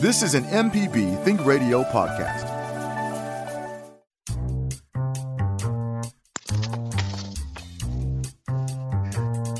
This 0.00 0.22
is 0.22 0.32
an 0.32 0.44
MPB 0.44 1.22
Think 1.24 1.44
Radio 1.44 1.84
podcast. 1.84 2.46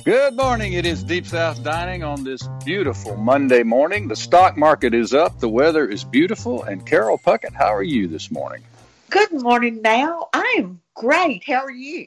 Good 0.03 0.37
morning. 0.37 0.73
It 0.73 0.87
is 0.87 1.05
Deep 1.05 1.27
South 1.27 1.63
Dining 1.63 2.03
on 2.03 2.25
this 2.25 2.49
beautiful 2.65 3.19
Monday 3.19 3.63
morning. 3.63 4.09
The 4.09 4.17
stock 4.17 4.57
market 4.57 4.95
is 4.95 5.13
up, 5.13 5.41
the 5.41 5.49
weather 5.51 5.87
is 5.87 6.05
beautiful, 6.05 6.63
and 6.63 6.87
Carol 6.87 7.19
Puckett, 7.19 7.53
how 7.53 7.75
are 7.75 7.83
you 7.83 8.09
this 8.09 8.31
morning? 8.31 8.63
Good 9.11 9.43
morning 9.43 9.83
now. 9.83 10.31
I 10.33 10.55
am 10.57 10.81
great. 10.95 11.45
How 11.45 11.63
are 11.63 11.71
you? 11.71 12.07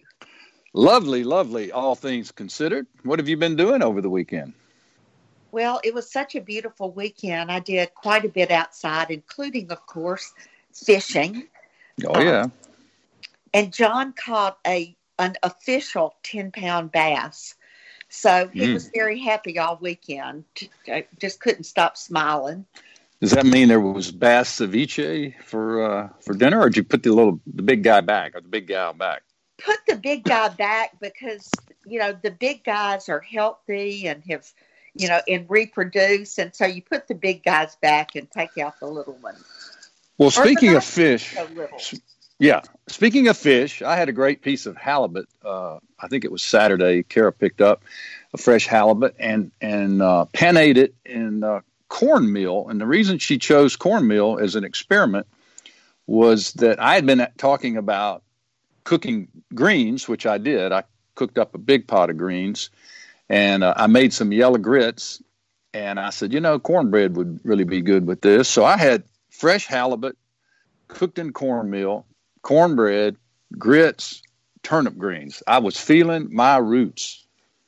Lovely, 0.73 1.23
lovely, 1.23 1.71
all 1.71 1.93
things 1.93 2.31
considered. 2.31 2.87
What 3.03 3.19
have 3.19 3.29
you 3.29 3.37
been 3.37 3.55
doing 3.55 3.83
over 3.83 4.01
the 4.01 4.09
weekend? 4.09 4.53
Well, 5.53 5.79
it 5.83 5.93
was 5.93 6.11
such 6.11 6.33
a 6.33 6.41
beautiful 6.41 6.91
weekend. 6.91 7.51
I 7.51 7.59
did 7.59 7.93
quite 7.93 8.25
a 8.25 8.27
bit 8.27 8.49
outside, 8.49 9.11
including, 9.11 9.71
of 9.71 9.85
course, 9.85 10.33
fishing. 10.73 11.47
Oh, 12.07 12.19
yeah. 12.19 12.41
Um, 12.41 12.51
and 13.53 13.71
John 13.71 14.13
caught 14.13 14.57
a 14.65 14.95
an 15.19 15.35
official 15.43 16.15
10 16.23 16.51
pound 16.53 16.91
bass. 16.91 17.53
So 18.09 18.49
he 18.51 18.61
mm. 18.61 18.73
was 18.73 18.89
very 18.95 19.19
happy 19.19 19.59
all 19.59 19.77
weekend. 19.79 20.45
I 20.87 21.05
just 21.19 21.39
couldn't 21.39 21.65
stop 21.65 21.97
smiling. 21.97 22.65
Does 23.21 23.29
that 23.31 23.45
mean 23.45 23.67
there 23.67 23.79
was 23.79 24.11
bass 24.11 24.59
ceviche 24.59 25.35
for 25.43 25.83
uh, 25.83 26.09
for 26.21 26.33
dinner, 26.33 26.61
or 26.61 26.69
did 26.69 26.77
you 26.77 26.83
put 26.83 27.03
the 27.03 27.11
little 27.11 27.39
the 27.45 27.61
big 27.61 27.83
guy 27.83 28.01
back 28.01 28.35
or 28.35 28.41
the 28.41 28.49
big 28.49 28.65
gal 28.65 28.93
back? 28.93 29.21
Put 29.59 29.77
the 29.87 29.97
big 29.97 30.23
guy 30.23 30.49
back 30.49 30.99
because 30.99 31.51
you 31.85 31.99
know 31.99 32.17
the 32.19 32.31
big 32.31 32.63
guys 32.63 33.07
are 33.07 33.21
healthy 33.21 34.07
and 34.07 34.23
have 34.27 34.51
you 34.95 35.07
know, 35.07 35.21
and 35.27 35.45
reproduce. 35.49 36.37
And 36.37 36.53
so 36.53 36.65
you 36.65 36.81
put 36.81 37.07
the 37.07 37.15
big 37.15 37.43
guys 37.43 37.75
back 37.77 38.15
and 38.15 38.29
take 38.29 38.57
out 38.57 38.79
the 38.79 38.87
little 38.87 39.15
ones. 39.15 39.43
Well, 40.17 40.31
speaking 40.31 40.75
of 40.75 40.83
fish, 40.83 41.35
yeah, 42.39 42.61
speaking 42.87 43.27
of 43.27 43.37
fish, 43.37 43.81
I 43.81 43.95
had 43.95 44.09
a 44.09 44.11
great 44.11 44.41
piece 44.41 44.65
of 44.65 44.77
halibut. 44.77 45.27
Uh, 45.43 45.79
I 45.99 46.07
think 46.07 46.23
it 46.23 46.31
was 46.31 46.43
Saturday. 46.43 47.03
Kara 47.03 47.31
picked 47.31 47.61
up 47.61 47.83
a 48.33 48.37
fresh 48.37 48.67
halibut 48.67 49.15
and 49.19 49.51
and 49.59 50.01
uh, 50.01 50.25
panade 50.33 50.77
it 50.77 50.93
in 51.05 51.43
uh, 51.43 51.61
cornmeal. 51.89 52.69
And 52.69 52.79
the 52.79 52.85
reason 52.85 53.17
she 53.17 53.37
chose 53.37 53.75
cornmeal 53.75 54.39
as 54.39 54.55
an 54.55 54.63
experiment 54.63 55.27
was 56.05 56.53
that 56.53 56.79
I 56.79 56.95
had 56.95 57.05
been 57.05 57.25
talking 57.37 57.77
about 57.77 58.23
cooking 58.83 59.29
greens, 59.55 60.07
which 60.07 60.25
I 60.25 60.37
did. 60.37 60.71
I 60.71 60.83
cooked 61.15 61.37
up 61.37 61.55
a 61.55 61.59
big 61.59 61.87
pot 61.87 62.09
of 62.09 62.17
greens 62.17 62.69
and 63.29 63.63
uh, 63.63 63.73
I 63.75 63.87
made 63.87 64.13
some 64.13 64.31
yellow 64.31 64.57
grits. 64.57 65.21
And 65.73 65.99
I 65.99 66.11
said, 66.11 66.33
you 66.33 66.39
know, 66.39 66.59
cornbread 66.59 67.15
would 67.15 67.39
really 67.43 67.63
be 67.63 67.81
good 67.81 68.05
with 68.05 68.21
this. 68.21 68.47
So 68.47 68.63
I 68.63 68.77
had 68.77 69.03
fresh 69.31 69.65
halibut 69.65 70.15
cooked 70.87 71.17
in 71.17 71.33
cornmeal, 71.33 72.05
cornbread, 72.43 73.17
grits, 73.57 74.21
turnip 74.61 74.97
greens. 74.97 75.41
I 75.47 75.59
was 75.59 75.77
feeling 75.77 76.29
my 76.31 76.57
roots. 76.57 77.25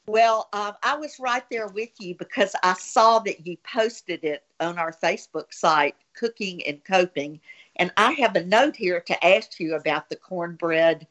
Well, 0.07 0.49
um, 0.53 0.73
I 0.83 0.97
was 0.97 1.19
right 1.19 1.43
there 1.49 1.67
with 1.67 1.89
you 1.99 2.13
because 2.15 2.55
I 2.61 2.73
saw 2.73 3.19
that 3.19 3.47
you 3.47 3.57
posted 3.63 4.23
it 4.23 4.43
on 4.59 4.77
our 4.77 4.93
Facebook 4.93 5.51
site, 5.51 5.95
Cooking 6.13 6.61
and 6.67 6.83
Coping. 6.83 7.39
And 7.77 7.91
I 7.97 8.11
have 8.13 8.35
a 8.35 8.45
note 8.45 8.75
here 8.75 8.99
to 9.01 9.25
ask 9.25 9.59
you 9.59 9.75
about 9.75 10.09
the 10.09 10.15
cornbread 10.15 11.07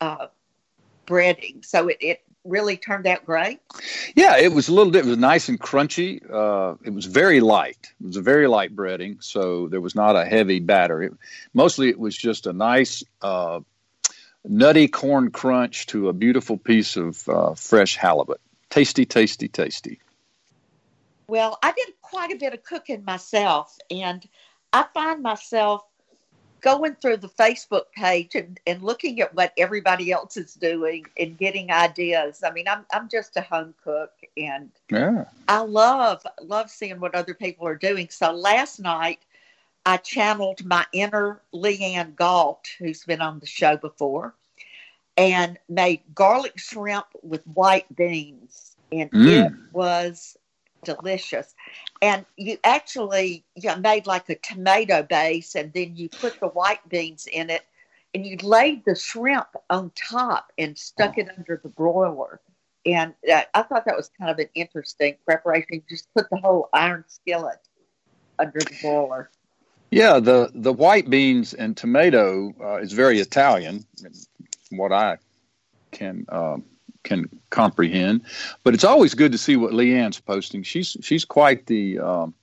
uh, 0.00 0.28
breading. 1.06 1.64
So 1.64 1.88
it, 1.88 1.96
it 2.00 2.22
really 2.44 2.76
turned 2.76 3.06
out 3.06 3.24
great? 3.24 3.60
Yeah, 4.14 4.36
it 4.38 4.52
was 4.52 4.68
a 4.68 4.74
little 4.74 4.92
bit. 4.92 5.04
It 5.04 5.08
was 5.08 5.18
nice 5.18 5.48
and 5.48 5.60
crunchy. 5.60 6.22
Uh, 6.30 6.76
it 6.84 6.90
was 6.90 7.06
very 7.06 7.40
light. 7.40 7.92
It 8.00 8.06
was 8.06 8.16
a 8.16 8.22
very 8.22 8.46
light 8.48 8.74
breading, 8.74 9.22
so 9.22 9.68
there 9.68 9.80
was 9.80 9.94
not 9.94 10.16
a 10.16 10.24
heavy 10.24 10.60
batter. 10.60 11.02
It, 11.02 11.12
mostly, 11.54 11.88
it 11.88 11.98
was 11.98 12.16
just 12.16 12.46
a 12.46 12.52
nice, 12.52 13.04
uh, 13.20 13.60
nutty 14.44 14.88
corn 14.88 15.30
crunch 15.30 15.86
to 15.86 16.08
a 16.08 16.12
beautiful 16.12 16.58
piece 16.58 16.96
of 16.96 17.28
uh, 17.28 17.54
fresh 17.54 17.96
halibut. 17.96 18.40
Tasty, 18.70 19.04
tasty, 19.04 19.48
tasty. 19.48 20.00
Well, 21.26 21.58
I 21.62 21.72
did 21.72 21.94
quite 22.02 22.32
a 22.32 22.36
bit 22.36 22.52
of 22.52 22.62
cooking 22.64 23.04
myself, 23.04 23.76
and 23.90 24.26
I 24.72 24.86
find 24.92 25.22
myself 25.22 25.82
going 26.62 26.94
through 26.94 27.18
the 27.18 27.28
Facebook 27.28 27.90
page 27.94 28.34
and, 28.34 28.58
and 28.66 28.82
looking 28.82 29.20
at 29.20 29.34
what 29.34 29.52
everybody 29.58 30.12
else 30.12 30.36
is 30.36 30.54
doing 30.54 31.04
and 31.18 31.36
getting 31.36 31.70
ideas. 31.70 32.42
I 32.44 32.50
mean, 32.52 32.66
I'm 32.68 32.86
I'm 32.92 33.08
just 33.08 33.36
a 33.36 33.42
home 33.42 33.74
cook 33.84 34.12
and 34.36 34.70
yeah. 34.90 35.24
I 35.48 35.60
love 35.60 36.24
love 36.40 36.70
seeing 36.70 37.00
what 37.00 37.14
other 37.14 37.34
people 37.34 37.66
are 37.66 37.76
doing. 37.76 38.08
So 38.10 38.32
last 38.32 38.80
night 38.80 39.18
I 39.84 39.96
channeled 39.98 40.64
my 40.64 40.86
inner 40.92 41.40
Leanne 41.52 42.14
Galt, 42.14 42.68
who's 42.78 43.04
been 43.04 43.20
on 43.20 43.40
the 43.40 43.46
show 43.46 43.76
before, 43.76 44.34
and 45.16 45.58
made 45.68 46.00
garlic 46.14 46.58
shrimp 46.58 47.06
with 47.22 47.44
white 47.48 47.94
beans. 47.94 48.76
And 48.92 49.10
mm. 49.10 49.46
it 49.46 49.52
was 49.72 50.36
delicious. 50.84 51.54
And 52.00 52.24
you 52.36 52.58
actually 52.64 53.44
you 53.54 53.68
know, 53.68 53.76
made 53.76 54.06
like 54.06 54.28
a 54.28 54.36
tomato 54.36 55.02
base, 55.02 55.54
and 55.54 55.72
then 55.72 55.96
you 55.96 56.08
put 56.08 56.38
the 56.40 56.48
white 56.48 56.86
beans 56.88 57.26
in 57.26 57.50
it, 57.50 57.62
and 58.14 58.26
you 58.26 58.36
laid 58.42 58.84
the 58.84 58.94
shrimp 58.94 59.48
on 59.70 59.90
top 59.94 60.52
and 60.58 60.76
stuck 60.76 61.18
it 61.18 61.28
under 61.36 61.60
the 61.62 61.68
broiler. 61.68 62.40
And 62.84 63.14
uh, 63.32 63.42
I 63.54 63.62
thought 63.62 63.84
that 63.86 63.96
was 63.96 64.10
kind 64.18 64.30
of 64.30 64.38
an 64.38 64.48
interesting 64.54 65.14
preparation. 65.24 65.66
You 65.70 65.82
just 65.88 66.12
put 66.14 66.28
the 66.30 66.38
whole 66.38 66.68
iron 66.72 67.04
skillet 67.06 67.60
under 68.38 68.58
the 68.58 68.76
broiler. 68.80 69.30
Yeah, 69.90 70.20
the 70.20 70.50
the 70.54 70.72
white 70.72 71.10
beans 71.10 71.52
and 71.52 71.76
tomato 71.76 72.52
uh, 72.60 72.76
is 72.76 72.92
very 72.92 73.20
Italian, 73.20 73.84
what 74.70 74.90
I 74.90 75.18
can 75.90 76.24
um, 76.30 76.64
can 77.02 77.28
comprehend. 77.50 78.22
But 78.64 78.74
it's 78.74 78.84
always 78.84 79.14
good 79.14 79.32
to 79.32 79.38
see 79.38 79.56
what 79.56 79.72
Leanne's 79.72 80.20
posting. 80.20 80.62
She's 80.62 80.96
she's 81.02 81.24
quite 81.24 81.66
the 81.66 81.98
um, 81.98 82.34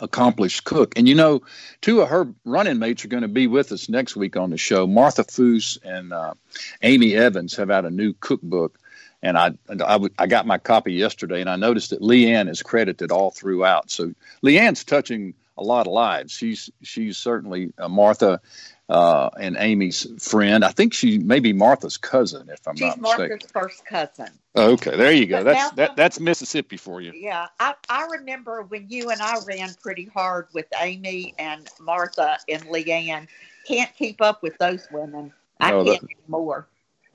accomplished 0.00 0.64
cook. 0.64 0.96
And 0.96 1.08
you 1.08 1.14
know, 1.14 1.42
two 1.80 2.00
of 2.00 2.08
her 2.08 2.28
running 2.44 2.78
mates 2.78 3.04
are 3.04 3.08
going 3.08 3.22
to 3.22 3.28
be 3.28 3.46
with 3.46 3.72
us 3.72 3.88
next 3.88 4.16
week 4.16 4.36
on 4.36 4.50
the 4.50 4.58
show. 4.58 4.86
Martha 4.86 5.24
Foose 5.24 5.78
and 5.84 6.12
uh, 6.12 6.34
Amy 6.82 7.14
Evans 7.14 7.56
have 7.56 7.70
out 7.70 7.84
a 7.84 7.90
new 7.90 8.12
cookbook. 8.14 8.78
And 9.20 9.36
I, 9.36 9.50
I, 9.68 9.98
I 10.16 10.26
got 10.28 10.46
my 10.46 10.58
copy 10.58 10.92
yesterday, 10.92 11.40
and 11.40 11.50
I 11.50 11.56
noticed 11.56 11.90
that 11.90 12.00
Leanne 12.00 12.48
is 12.48 12.62
credited 12.62 13.10
all 13.10 13.32
throughout. 13.32 13.90
So 13.90 14.12
Leanne's 14.44 14.84
touching 14.84 15.34
a 15.56 15.62
lot 15.64 15.88
of 15.88 15.92
lives. 15.92 16.32
She's 16.32 16.70
she's 16.82 17.18
certainly 17.18 17.72
uh, 17.78 17.88
Martha 17.88 18.40
uh, 18.88 19.28
and 19.38 19.56
Amy's 19.58 20.06
friend. 20.18 20.64
I 20.64 20.70
think 20.70 20.94
she 20.94 21.18
may 21.18 21.40
be 21.40 21.52
Martha's 21.52 21.96
cousin, 21.96 22.48
if 22.48 22.66
I'm 22.66 22.76
She's 22.76 22.82
not 22.82 23.00
mistaken. 23.00 23.38
She's 23.40 23.54
Martha's 23.54 23.80
first 23.82 23.86
cousin. 23.86 24.32
Okay, 24.56 24.96
there 24.96 25.12
you 25.12 25.26
go. 25.26 25.44
But 25.44 25.52
that's 25.52 25.70
that, 25.72 25.96
that's 25.96 26.20
Mississippi 26.20 26.76
for 26.76 27.00
you. 27.00 27.12
Yeah, 27.14 27.48
I, 27.60 27.74
I 27.88 28.06
remember 28.06 28.62
when 28.62 28.86
you 28.88 29.10
and 29.10 29.20
I 29.20 29.36
ran 29.46 29.74
pretty 29.82 30.06
hard 30.06 30.48
with 30.54 30.66
Amy 30.80 31.34
and 31.38 31.68
Martha 31.80 32.38
and 32.48 32.64
Leanne. 32.64 33.28
Can't 33.66 33.94
keep 33.94 34.22
up 34.22 34.42
with 34.42 34.56
those 34.58 34.88
women. 34.90 35.32
I 35.60 35.70
no, 35.70 35.84
can't 35.84 36.00
that, 36.00 36.08
anymore. 36.24 36.66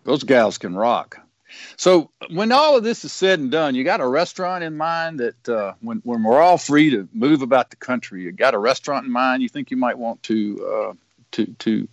Those 0.04 0.24
gals 0.24 0.58
can 0.58 0.76
rock. 0.76 1.20
So 1.78 2.10
when 2.32 2.52
all 2.52 2.78
of 2.78 2.84
this 2.84 3.06
is 3.06 3.12
said 3.12 3.40
and 3.40 3.52
done, 3.52 3.76
you 3.76 3.84
got 3.84 4.02
a 4.02 4.08
restaurant 4.08 4.64
in 4.64 4.78
mind 4.78 5.20
that 5.20 5.50
uh, 5.50 5.74
when 5.82 6.00
when 6.04 6.24
we're 6.24 6.42
all 6.42 6.58
free 6.58 6.92
to 6.92 7.08
move 7.14 7.42
about 7.42 7.70
the 7.70 7.76
country, 7.76 8.24
you 8.24 8.32
got 8.32 8.54
a 8.54 8.60
restaurant 8.60 9.06
in 9.06 9.12
mind 9.12 9.42
you 9.42 9.50
think 9.50 9.72
you 9.72 9.78
might 9.78 9.98
want 9.98 10.22
to 10.24 10.66
uh, 10.66 10.94
to 11.34 11.46
to 11.60 11.88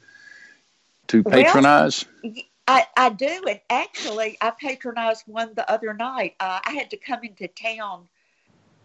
to 1.08 1.24
patronize? 1.24 2.04
Well, 2.22 2.34
I, 2.68 2.86
I 2.96 3.10
do, 3.10 3.42
and 3.48 3.60
actually, 3.68 4.38
I 4.40 4.50
patronized 4.50 5.24
one 5.26 5.54
the 5.54 5.68
other 5.68 5.92
night. 5.92 6.36
Uh, 6.38 6.60
I 6.64 6.70
had 6.70 6.90
to 6.90 6.96
come 6.96 7.24
into 7.24 7.48
town 7.48 8.08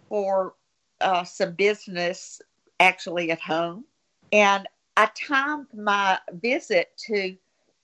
for 0.09 0.55
uh, 1.01 1.23
some 1.23 1.53
business, 1.53 2.41
actually 2.79 3.29
at 3.29 3.39
home, 3.39 3.85
and 4.31 4.67
I 4.97 5.09
timed 5.13 5.67
my 5.75 6.17
visit 6.31 6.97
to 7.07 7.37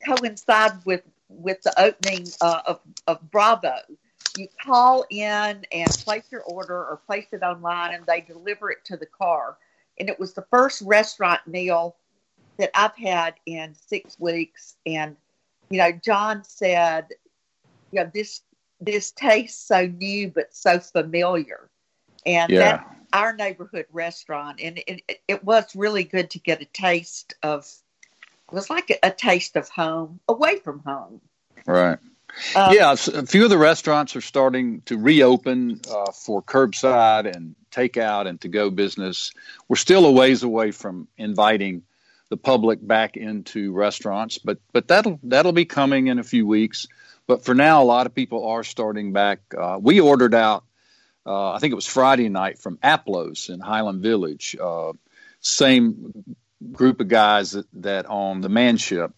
coincide 0.04 0.84
with 0.86 1.04
with 1.30 1.62
the 1.62 1.80
opening 1.80 2.25
uh, 2.42 2.62
of 2.66 2.80
of 3.06 3.19
Bravo. 3.30 3.75
You 4.38 4.48
call 4.63 5.06
in 5.10 5.66
and 5.72 5.90
place 6.04 6.24
your 6.31 6.42
order 6.42 6.78
or 6.78 7.00
place 7.06 7.28
it 7.31 7.44
online, 7.44 7.94
and 7.94 8.06
they 8.07 8.22
deliver 8.22 8.72
it 8.72 8.84
to 8.86 8.98
the 8.98 9.06
car. 9.06 9.57
And 10.00 10.10
it 10.10 10.19
was 10.19 10.34
the 10.34 10.45
first 10.50 10.81
restaurant 10.81 11.45
meal 11.45 11.95
that 12.62 12.69
I've 12.75 12.96
had 12.96 13.34
in 13.48 13.74
six 13.74 14.16
weeks. 14.19 14.75
And, 14.86 15.18
you 15.72 15.80
know, 15.80 15.92
John 15.92 16.44
said, 16.44 17.08
you 17.92 18.04
know, 18.04 18.12
this 18.13 18.42
this 18.80 19.12
tastes 19.12 19.68
so 19.68 19.88
new 19.88 20.30
but 20.30 20.54
so 20.56 20.80
familiar. 20.80 21.69
And 22.25 22.52
yeah. 22.52 22.60
that's 22.60 22.84
our 23.13 23.34
neighborhood 23.34 23.86
restaurant. 23.92 24.60
And 24.62 24.78
it, 24.78 25.02
it, 25.08 25.22
it, 25.28 25.44
was 25.44 25.75
really 25.75 26.04
good 26.04 26.30
to 26.31 26.40
get 26.40 26.62
a 26.62 26.66
taste 26.66 27.36
of, 27.44 27.68
it 28.52 28.56
was 28.56 28.69
like 28.69 28.90
a, 28.90 29.07
a 29.07 29.12
taste 29.12 29.56
of 29.56 29.69
home 29.69 30.19
away 30.28 30.57
from 30.60 30.80
home. 30.80 31.22
Right. 31.66 32.00
Um, 32.56 32.74
yeah, 32.74 32.94
a 32.94 33.25
few 33.25 33.44
of 33.44 33.50
the 33.50 33.57
restaurants 33.57 34.16
are 34.16 34.22
starting 34.22 34.81
to 34.84 34.98
reopen 34.98 35.81
uh, 35.92 36.12
for 36.12 36.42
curbside 36.42 37.36
and 37.36 37.56
takeout 37.72 38.28
and 38.28 38.40
to 38.42 38.48
go 38.48 38.69
business. 38.69 39.31
We're 39.68 39.75
still 39.75 40.06
a 40.06 40.12
ways 40.12 40.44
away 40.44 40.72
from 40.72 41.07
inviting 41.18 41.84
the 42.31 42.38
public 42.38 42.80
back 42.86 43.18
into 43.18 43.72
restaurants, 43.74 44.39
but 44.39 44.57
but 44.74 44.88
that'll 44.88 45.19
that'll 45.22 45.51
be 45.51 45.66
coming 45.66 46.07
in 46.07 46.18
a 46.18 46.24
few 46.24 46.48
weeks. 46.48 46.88
But 47.28 47.45
for 47.45 47.54
now, 47.54 47.83
a 47.83 47.86
lot 47.86 48.07
of 48.07 48.16
people 48.16 48.48
are 48.48 48.63
starting 48.63 49.13
back. 49.13 49.39
Uh, 49.56 49.78
we 49.80 50.00
ordered 50.00 50.33
out, 50.33 50.63
uh, 51.25 51.51
I 51.51 51.60
think 51.60 51.72
it 51.72 51.75
was 51.75 51.86
Friday 51.86 52.30
night 52.30 52.57
from 52.57 52.80
Aplos 52.81 53.50
in 53.50 53.60
Highland 53.60 54.01
Village. 54.01 54.56
Uh, 54.60 54.94
same 55.39 56.36
group 56.72 57.00
of 57.00 57.07
guys 57.07 57.51
that, 57.51 57.68
that 57.74 58.06
own 58.10 58.42
the 58.42 58.50
Manship 58.50 59.13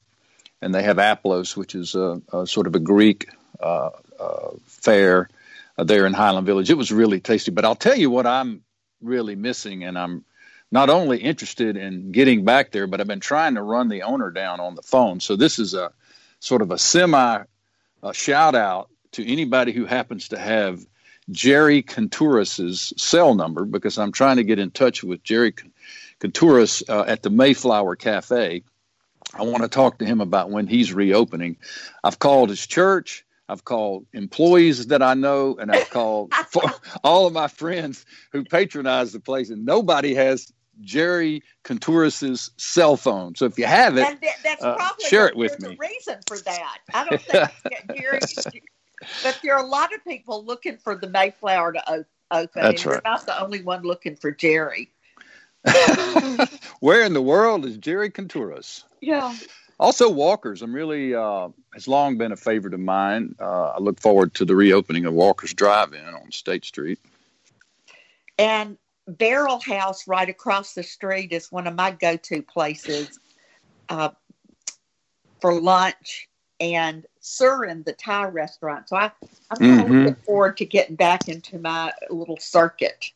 and 0.63 0.73
they 0.73 0.83
have 0.83 0.97
Aplos, 0.97 1.57
which 1.57 1.75
is 1.75 1.93
a, 1.93 2.21
a 2.31 2.47
sort 2.47 2.67
of 2.67 2.75
a 2.75 2.79
Greek 2.79 3.29
uh, 3.59 3.89
uh, 4.19 4.51
fare 4.65 5.29
uh, 5.77 5.83
there 5.83 6.05
in 6.05 6.13
Highland 6.13 6.45
Village. 6.45 6.69
It 6.69 6.77
was 6.77 6.91
really 6.91 7.19
tasty. 7.19 7.51
But 7.51 7.65
I'll 7.65 7.75
tell 7.75 7.97
you 7.97 8.09
what 8.09 8.25
I'm 8.25 8.61
really 9.01 9.35
missing, 9.35 9.83
and 9.83 9.99
I'm 9.99 10.23
not 10.73 10.89
only 10.89 11.19
interested 11.19 11.77
in 11.77 12.11
getting 12.11 12.43
back 12.43 12.71
there, 12.71 12.87
but 12.87 12.99
I've 12.99 13.07
been 13.07 13.19
trying 13.19 13.55
to 13.55 13.61
run 13.61 13.87
the 13.89 14.01
owner 14.01 14.31
down 14.31 14.59
on 14.59 14.75
the 14.75 14.81
phone. 14.81 15.19
So 15.19 15.35
this 15.35 15.59
is 15.59 15.73
a 15.73 15.91
sort 16.39 16.61
of 16.61 16.71
a 16.71 16.77
semi 16.77 17.43
shout 18.11 18.55
out 18.55 18.89
to 19.11 19.31
anybody 19.31 19.71
who 19.71 19.85
happens 19.85 20.27
to 20.29 20.37
have 20.37 20.85
Jerry 21.31 21.81
Kountouris's 21.83 22.91
cell 22.97 23.35
number 23.35 23.63
because 23.63 23.97
I'm 23.97 24.11
trying 24.11 24.37
to 24.37 24.43
get 24.43 24.59
in 24.59 24.71
touch 24.71 25.03
with 25.03 25.23
Jerry 25.23 25.53
Kountouris 26.19 26.83
uh, 26.89 27.05
at 27.07 27.23
the 27.23 27.29
Mayflower 27.29 27.95
Cafe 27.95 28.63
I 29.35 29.43
want 29.43 29.63
to 29.63 29.69
talk 29.69 29.97
to 29.99 30.05
him 30.05 30.21
about 30.21 30.51
when 30.51 30.67
he's 30.67 30.93
reopening. 30.93 31.57
I've 32.03 32.19
called 32.19 32.49
his 32.49 32.65
church. 32.65 33.25
I've 33.49 33.65
called 33.65 34.05
employees 34.13 34.87
that 34.87 35.01
I 35.01 35.15
know, 35.15 35.57
and 35.57 35.71
I've 35.71 35.89
called 35.89 36.31
all 37.03 37.27
of 37.27 37.33
my 37.33 37.47
friends 37.47 38.05
who 38.31 38.43
patronize 38.43 39.11
the 39.11 39.19
place, 39.19 39.49
and 39.49 39.65
nobody 39.65 40.13
has 40.15 40.51
Jerry 40.81 41.43
Kountouris's 41.63 42.51
cell 42.57 42.97
phone. 42.97 43.35
So 43.35 43.45
if 43.45 43.57
you 43.57 43.65
have 43.65 43.97
it, 43.97 44.19
that's 44.43 44.63
uh, 44.63 44.89
share 45.07 45.27
it 45.27 45.35
with 45.35 45.59
me. 45.61 45.77
reason 45.79 46.19
for 46.27 46.37
that. 46.39 46.79
I 46.93 47.05
don't 47.05 47.21
think 47.21 47.49
Jerry, 47.95 48.19
but 49.23 49.39
there 49.43 49.55
are 49.55 49.63
a 49.63 49.67
lot 49.67 49.93
of 49.93 50.03
people 50.03 50.43
looking 50.43 50.77
for 50.77 50.95
the 50.95 51.09
Mayflower 51.09 51.73
to 51.73 52.05
open. 52.31 52.49
That's 52.55 52.85
right. 52.85 52.93
You're 52.93 53.01
not 53.05 53.25
the 53.25 53.41
only 53.41 53.61
one 53.61 53.83
looking 53.83 54.15
for 54.15 54.31
Jerry. 54.31 54.91
Where 56.79 57.05
in 57.05 57.13
the 57.13 57.21
world 57.21 57.65
is 57.65 57.77
Jerry 57.77 58.09
Kountouris? 58.09 58.83
Yeah. 59.01 59.33
Also, 59.79 60.09
Walker's. 60.09 60.61
I'm 60.61 60.73
really 60.73 61.15
uh, 61.15 61.49
has 61.73 61.87
long 61.87 62.17
been 62.17 62.31
a 62.31 62.37
favorite 62.37 62.73
of 62.73 62.79
mine. 62.79 63.35
Uh, 63.39 63.69
I 63.69 63.79
look 63.79 63.99
forward 63.99 64.33
to 64.35 64.45
the 64.45 64.55
reopening 64.55 65.05
of 65.05 65.13
Walker's 65.13 65.53
Drive-In 65.53 66.05
on 66.05 66.31
State 66.31 66.65
Street. 66.65 66.99
And 68.37 68.77
Barrel 69.07 69.59
House, 69.59 70.07
right 70.07 70.29
across 70.29 70.73
the 70.73 70.83
street, 70.83 71.31
is 71.31 71.51
one 71.51 71.67
of 71.67 71.75
my 71.75 71.91
go-to 71.91 72.41
places 72.41 73.19
uh, 73.89 74.09
for 75.41 75.59
lunch. 75.59 76.29
And 76.59 77.05
Surin, 77.21 77.83
the 77.83 77.93
Thai 77.93 78.25
restaurant. 78.25 78.87
So 78.87 78.95
I, 78.95 79.11
I'm 79.49 79.57
mm-hmm. 79.57 79.93
looking 79.93 80.15
forward 80.23 80.57
to 80.57 80.65
getting 80.65 80.95
back 80.95 81.27
into 81.27 81.59
my 81.59 81.91
little 82.09 82.37
circuit. 82.37 83.11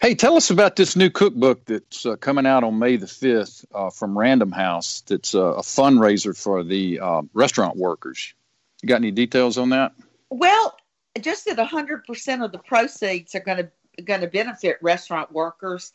Hey, 0.00 0.14
tell 0.14 0.36
us 0.36 0.50
about 0.50 0.76
this 0.76 0.94
new 0.94 1.08
cookbook 1.08 1.64
that's 1.64 2.04
uh, 2.04 2.16
coming 2.16 2.46
out 2.46 2.64
on 2.64 2.78
May 2.78 2.96
the 2.96 3.06
5th 3.06 3.64
uh, 3.74 3.90
from 3.90 4.18
Random 4.18 4.52
House. 4.52 5.02
That's 5.06 5.34
uh, 5.34 5.54
a 5.54 5.62
fundraiser 5.62 6.36
for 6.36 6.62
the 6.62 7.00
uh, 7.00 7.22
restaurant 7.32 7.76
workers. 7.76 8.34
You 8.82 8.88
got 8.88 8.96
any 8.96 9.10
details 9.10 9.56
on 9.56 9.70
that? 9.70 9.92
Well, 10.30 10.76
just 11.20 11.46
that 11.46 11.56
100% 11.56 12.44
of 12.44 12.52
the 12.52 12.58
proceeds 12.58 13.34
are 13.34 13.40
going 13.40 13.58
to 13.58 13.70
going 14.04 14.20
to 14.20 14.26
benefit 14.26 14.78
restaurant 14.82 15.32
workers. 15.32 15.92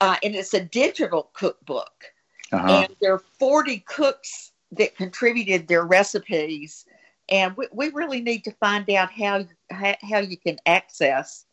Uh, 0.00 0.16
and 0.22 0.34
it's 0.34 0.54
a 0.54 0.60
digital 0.60 1.30
cookbook. 1.34 2.04
Uh-huh. 2.52 2.84
And 2.84 2.96
there 3.00 3.14
are 3.14 3.22
40 3.38 3.80
cooks 3.80 4.52
that 4.72 4.96
contributed 4.96 5.68
their 5.68 5.84
recipes. 5.84 6.84
And 7.28 7.56
we, 7.56 7.66
we 7.72 7.90
really 7.90 8.20
need 8.20 8.44
to 8.44 8.52
find 8.52 8.88
out 8.90 9.10
how, 9.12 9.46
how, 9.70 9.94
how 10.02 10.18
you 10.18 10.36
can 10.36 10.58
access 10.66 11.46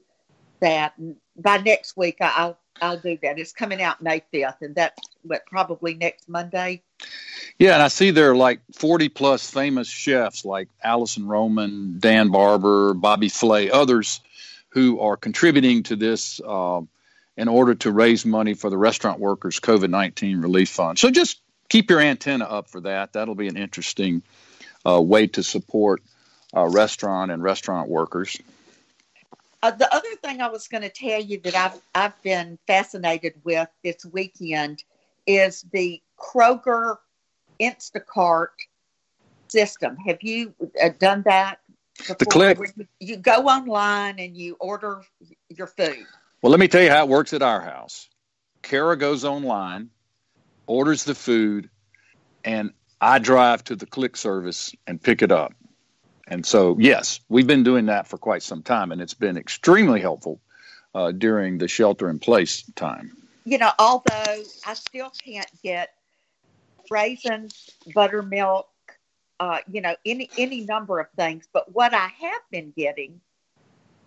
that. 0.60 0.94
And 0.98 1.16
by 1.38 1.58
next 1.58 1.96
week, 1.96 2.18
I'll 2.20 2.58
I'll 2.82 2.98
do 2.98 3.18
that. 3.22 3.38
It's 3.38 3.52
coming 3.52 3.82
out 3.82 4.02
May 4.02 4.24
fifth, 4.32 4.62
and 4.62 4.74
that's 4.74 5.00
what 5.24 5.46
probably 5.46 5.94
next 5.94 6.28
Monday. 6.28 6.82
Yeah, 7.60 7.74
and 7.74 7.84
I 7.84 7.90
see 7.90 8.12
there 8.12 8.32
are 8.32 8.36
like 8.36 8.62
forty 8.74 9.10
plus 9.10 9.50
famous 9.50 9.88
chefs 9.88 10.46
like 10.46 10.70
Alison 10.84 11.28
Roman, 11.28 12.00
Dan 12.00 12.30
Barber, 12.30 12.94
Bobby 12.94 13.30
Flay, 13.30 13.70
others 13.70 14.22
who 14.72 15.00
are 15.00 15.18
contributing 15.18 15.84
to 15.84 15.96
this 15.96 16.42
uh, 16.46 16.82
in 17.38 17.48
order 17.48 17.76
to 17.76 17.92
raise 17.92 18.26
money 18.26 18.54
for 18.54 18.70
the 18.70 18.78
restaurant 18.78 19.20
workers 19.20 19.60
COVID 19.60 19.90
nineteen 19.90 20.42
relief 20.42 20.70
fund. 20.70 21.00
So 21.00 21.10
just 21.10 21.42
keep 21.70 21.90
your 21.90 22.02
antenna 22.02 22.46
up 22.46 22.70
for 22.70 22.82
that. 22.82 23.14
That'll 23.14 23.36
be 23.36 23.48
an 23.48 23.58
interesting 23.58 24.24
uh, 24.86 25.02
way 25.02 25.28
to 25.28 25.44
support 25.44 26.02
uh, 26.56 26.68
restaurant 26.68 27.32
and 27.32 27.42
restaurant 27.42 27.90
workers. 27.90 28.38
Uh, 29.64 29.72
the 29.72 29.94
other 29.94 30.16
thing 30.24 30.42
I 30.42 30.50
was 30.50 30.68
going 30.68 30.82
to 30.82 30.90
tell 30.90 31.22
you 31.22 31.40
that 31.42 31.56
I've 31.56 31.82
I've 31.96 32.22
been 32.24 32.58
fascinated 32.68 33.36
with 33.44 33.70
this 33.84 34.04
weekend 34.06 34.84
is 35.26 35.64
the 35.72 36.02
Kroger 36.20 36.98
Instacart 37.60 38.48
system. 39.48 39.96
Have 39.98 40.24
you 40.24 40.54
uh, 40.84 40.90
done 41.00 41.24
that? 41.26 41.60
The 42.08 42.26
click. 42.26 42.60
You, 42.78 42.88
you 43.00 43.18
go 43.18 43.48
online 43.48 44.20
and 44.20 44.36
you 44.36 44.58
order 44.60 45.04
your 45.50 45.68
food. 45.68 46.06
Well, 46.42 46.52
let 46.52 46.60
me 46.60 46.68
tell 46.68 46.82
you 46.82 46.90
how 46.90 47.04
it 47.04 47.10
works 47.10 47.34
at 47.34 47.42
our 47.42 47.62
house. 47.62 48.10
Kara 48.62 48.98
goes 48.98 49.26
online, 49.26 49.90
orders 50.68 51.04
the 51.04 51.16
food, 51.16 51.70
and 52.44 52.72
I 53.00 53.20
drive 53.20 53.64
to 53.66 53.76
the 53.76 53.86
click 53.86 54.16
service 54.16 54.74
and 54.88 55.02
pick 55.02 55.22
it 55.22 55.32
up. 55.32 55.54
And 56.28 56.46
so, 56.46 56.78
yes, 56.80 57.20
we've 57.30 57.48
been 57.48 57.64
doing 57.64 57.88
that 57.88 58.08
for 58.08 58.18
quite 58.18 58.44
some 58.44 58.64
time, 58.64 58.92
and 58.92 59.02
it's 59.02 59.14
been 59.14 59.38
extremely 59.38 60.00
helpful 60.00 60.40
uh, 60.96 61.12
during 61.12 61.58
the 61.58 61.68
shelter 61.68 62.10
in 62.10 62.20
place 62.20 62.64
time. 62.76 63.12
You 63.44 63.58
know, 63.58 63.72
although 63.80 64.44
I 64.66 64.74
still 64.74 65.12
can't 65.24 65.50
get 65.64 65.90
raisins, 66.90 67.70
buttermilk, 67.94 68.70
uh, 69.42 69.58
you 69.72 69.82
know, 69.82 69.96
any 70.06 70.30
any 70.38 70.62
number 70.62 71.00
of 71.00 71.08
things, 71.18 71.50
but 71.52 71.74
what 71.74 71.96
I 71.96 72.08
have 72.22 72.42
been 72.52 72.72
getting 72.78 73.20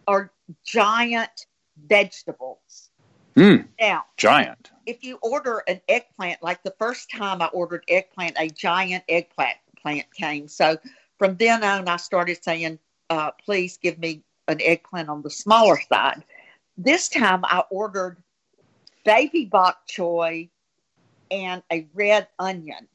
are 0.07 0.31
giant 0.65 1.47
vegetables. 1.89 2.91
Mm, 3.37 3.67
now, 3.81 4.05
giant. 4.17 4.71
If 4.87 5.03
you 5.03 5.19
order 5.23 5.65
an 5.67 5.81
eggplant, 5.89 6.41
like 6.41 6.63
the 6.63 6.75
first 6.79 7.11
time 7.11 7.43
I 7.43 7.47
ordered 7.47 7.83
eggplant, 7.89 8.37
a 8.39 8.49
giant 8.49 9.03
eggplant 9.09 9.57
plant 9.83 10.07
came. 10.15 10.47
So 10.47 10.79
from 11.19 11.37
then 11.37 11.65
on, 11.65 11.89
I 11.89 11.97
started 11.97 12.45
saying, 12.45 12.79
uh, 13.11 13.33
please 13.45 13.77
give 13.77 13.99
me 13.99 14.23
an 14.47 14.61
eggplant 14.63 15.09
on 15.09 15.23
the 15.23 15.31
smaller 15.31 15.81
side. 15.89 16.23
This 16.79 17.09
time 17.09 17.41
I 17.43 17.65
ordered 17.71 18.19
baby 19.05 19.47
bok 19.47 19.79
choy 19.89 20.49
and 21.33 21.61
a 21.73 21.89
red 21.93 22.29
onion. 22.39 22.87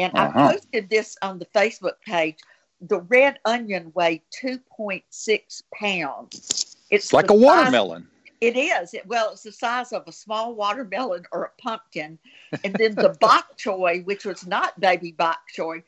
And 0.00 0.16
uh-huh. 0.16 0.38
I 0.38 0.52
posted 0.52 0.88
this 0.88 1.16
on 1.20 1.38
the 1.38 1.44
Facebook 1.46 2.00
page. 2.06 2.38
The 2.80 3.00
red 3.00 3.38
onion 3.44 3.92
weighed 3.94 4.22
2.6 4.42 5.62
pounds. 5.74 6.76
It's 6.90 7.12
like 7.12 7.28
a 7.28 7.34
watermelon. 7.34 8.02
Size, 8.02 8.32
it 8.40 8.56
is. 8.56 8.94
It, 8.94 9.06
well, 9.06 9.32
it's 9.32 9.42
the 9.42 9.52
size 9.52 9.92
of 9.92 10.04
a 10.06 10.12
small 10.12 10.54
watermelon 10.54 11.26
or 11.32 11.44
a 11.44 11.62
pumpkin. 11.62 12.18
And 12.64 12.74
then 12.74 12.94
the 12.94 13.10
bok 13.20 13.58
choy, 13.58 14.02
which 14.06 14.24
was 14.24 14.46
not 14.46 14.80
baby 14.80 15.12
bok 15.12 15.40
choy, 15.54 15.82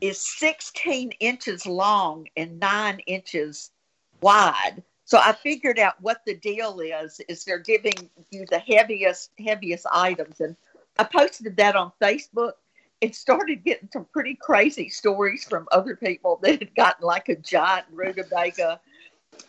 is 0.00 0.24
16 0.38 1.10
inches 1.18 1.66
long 1.66 2.28
and 2.36 2.60
nine 2.60 3.00
inches 3.00 3.72
wide. 4.20 4.84
So 5.06 5.18
I 5.18 5.32
figured 5.32 5.80
out 5.80 6.00
what 6.00 6.22
the 6.24 6.34
deal 6.34 6.78
is. 6.78 7.20
Is 7.28 7.44
they're 7.44 7.58
giving 7.58 8.10
you 8.30 8.44
the 8.48 8.60
heaviest, 8.60 9.30
heaviest 9.44 9.86
items, 9.92 10.40
and 10.40 10.54
I 10.98 11.04
posted 11.04 11.56
that 11.56 11.74
on 11.74 11.90
Facebook. 12.00 12.52
It 13.00 13.14
started 13.14 13.64
getting 13.64 13.88
some 13.92 14.06
pretty 14.12 14.34
crazy 14.34 14.88
stories 14.88 15.44
from 15.44 15.68
other 15.70 15.96
people 15.96 16.38
that 16.42 16.60
had 16.60 16.74
gotten 16.74 17.06
like 17.06 17.28
a 17.28 17.36
giant 17.36 17.86
rutabaga. 17.92 18.80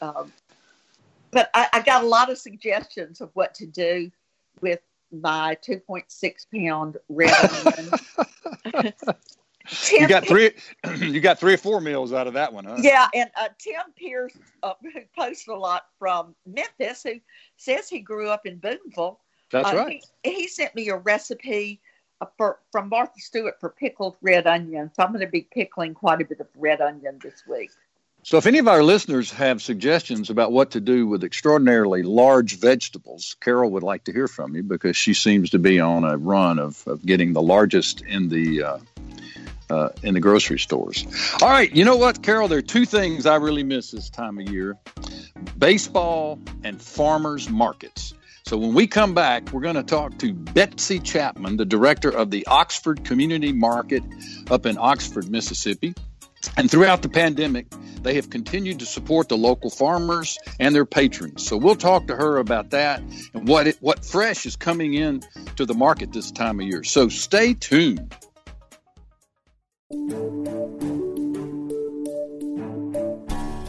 Um, 0.01 0.33
but 1.31 1.49
I, 1.53 1.67
I 1.73 1.81
got 1.81 2.03
a 2.03 2.07
lot 2.07 2.29
of 2.29 2.37
suggestions 2.37 3.21
of 3.21 3.29
what 3.33 3.53
to 3.55 3.65
do 3.65 4.11
with 4.61 4.79
my 5.11 5.57
2.6 5.65 6.45
pound 6.53 6.97
red 7.09 7.33
onion. 8.73 8.93
Tim 9.69 10.01
you 10.01 10.07
got 10.07 10.25
three. 10.25 10.51
you 10.97 11.19
got 11.19 11.39
three 11.39 11.53
or 11.53 11.57
four 11.57 11.81
meals 11.81 12.13
out 12.13 12.27
of 12.27 12.33
that 12.33 12.51
one, 12.51 12.65
huh? 12.65 12.77
Yeah, 12.79 13.07
and 13.13 13.29
uh, 13.35 13.49
Tim 13.59 13.81
Pierce, 13.95 14.37
uh, 14.63 14.73
who 14.81 15.01
posts 15.17 15.47
a 15.47 15.53
lot 15.53 15.87
from 15.99 16.35
Memphis, 16.45 17.03
who 17.03 17.15
says 17.57 17.89
he 17.89 17.99
grew 17.99 18.29
up 18.29 18.45
in 18.45 18.59
Booneville. 18.59 19.19
That's 19.51 19.69
uh, 19.69 19.77
right. 19.77 20.05
He, 20.23 20.33
he, 20.33 20.47
sent 20.47 20.75
me 20.75 20.89
a 20.89 20.97
recipe 20.97 21.81
for 22.37 22.59
from 22.71 22.89
Martha 22.89 23.19
Stewart 23.19 23.59
for 23.59 23.69
pickled 23.69 24.17
red 24.21 24.47
onion. 24.47 24.91
So 24.93 25.03
I'm 25.03 25.09
going 25.09 25.25
to 25.25 25.31
be 25.31 25.47
pickling 25.51 25.93
quite 25.93 26.21
a 26.21 26.25
bit 26.25 26.39
of 26.39 26.47
red 26.55 26.81
onion 26.81 27.19
this 27.21 27.43
week. 27.47 27.71
So, 28.23 28.37
if 28.37 28.45
any 28.45 28.57
of 28.57 28.67
our 28.67 28.83
listeners 28.83 29.31
have 29.31 29.61
suggestions 29.61 30.29
about 30.29 30.51
what 30.51 30.71
to 30.71 30.81
do 30.81 31.07
with 31.07 31.23
extraordinarily 31.23 32.03
large 32.03 32.59
vegetables, 32.59 33.37
Carol 33.39 33.71
would 33.71 33.83
like 33.83 34.03
to 34.03 34.11
hear 34.11 34.27
from 34.27 34.53
you 34.53 34.63
because 34.63 34.97
she 34.97 35.13
seems 35.13 35.51
to 35.51 35.59
be 35.59 35.79
on 35.79 36.03
a 36.03 36.17
run 36.17 36.59
of, 36.59 36.85
of 36.87 37.05
getting 37.05 37.31
the 37.31 37.41
largest 37.41 38.01
in 38.01 38.27
the 38.27 38.63
uh, 38.63 38.77
uh, 39.69 39.89
in 40.03 40.13
the 40.13 40.19
grocery 40.19 40.59
stores. 40.59 41.05
All 41.41 41.47
right, 41.47 41.71
you 41.73 41.85
know 41.85 41.95
what, 41.95 42.21
Carol? 42.21 42.49
There 42.49 42.57
are 42.57 42.61
two 42.61 42.85
things 42.85 43.25
I 43.25 43.35
really 43.35 43.63
miss 43.63 43.91
this 43.91 44.09
time 44.09 44.39
of 44.39 44.49
year: 44.49 44.77
baseball 45.57 46.37
and 46.65 46.81
farmers 46.81 47.49
markets. 47.49 48.13
So 48.47 48.57
when 48.57 48.73
we 48.73 48.87
come 48.87 49.13
back, 49.13 49.51
we're 49.51 49.59
going 49.59 49.75
to 49.75 49.83
talk 49.83 50.17
to 50.19 50.33
Betsy 50.33 50.99
Chapman, 50.99 51.57
the 51.57 51.65
director 51.65 52.09
of 52.09 52.31
the 52.31 52.47
Oxford 52.47 53.03
Community 53.03 53.51
Market 53.51 54.03
up 54.49 54.65
in 54.65 54.77
Oxford, 54.77 55.29
Mississippi. 55.29 55.93
And 56.55 56.71
throughout 56.71 57.01
the 57.01 57.09
pandemic, 57.09 57.69
they 58.03 58.13
have 58.13 58.29
continued 58.29 58.79
to 58.79 58.85
support 58.85 59.27
the 59.27 59.35
local 59.35 59.69
farmers 59.69 60.39
and 60.61 60.73
their 60.73 60.85
patrons. 60.85 61.45
So 61.45 61.57
we'll 61.57 61.75
talk 61.75 62.07
to 62.07 62.15
her 62.15 62.37
about 62.37 62.69
that 62.69 63.01
and 63.33 63.49
what 63.49 63.67
it, 63.67 63.77
what 63.81 64.05
fresh 64.05 64.45
is 64.45 64.55
coming 64.55 64.93
in 64.93 65.23
to 65.57 65.65
the 65.65 65.73
market 65.73 66.13
this 66.13 66.31
time 66.31 66.61
of 66.61 66.67
year. 66.67 66.85
So 66.85 67.09
stay 67.09 67.53
tuned. 67.53 68.15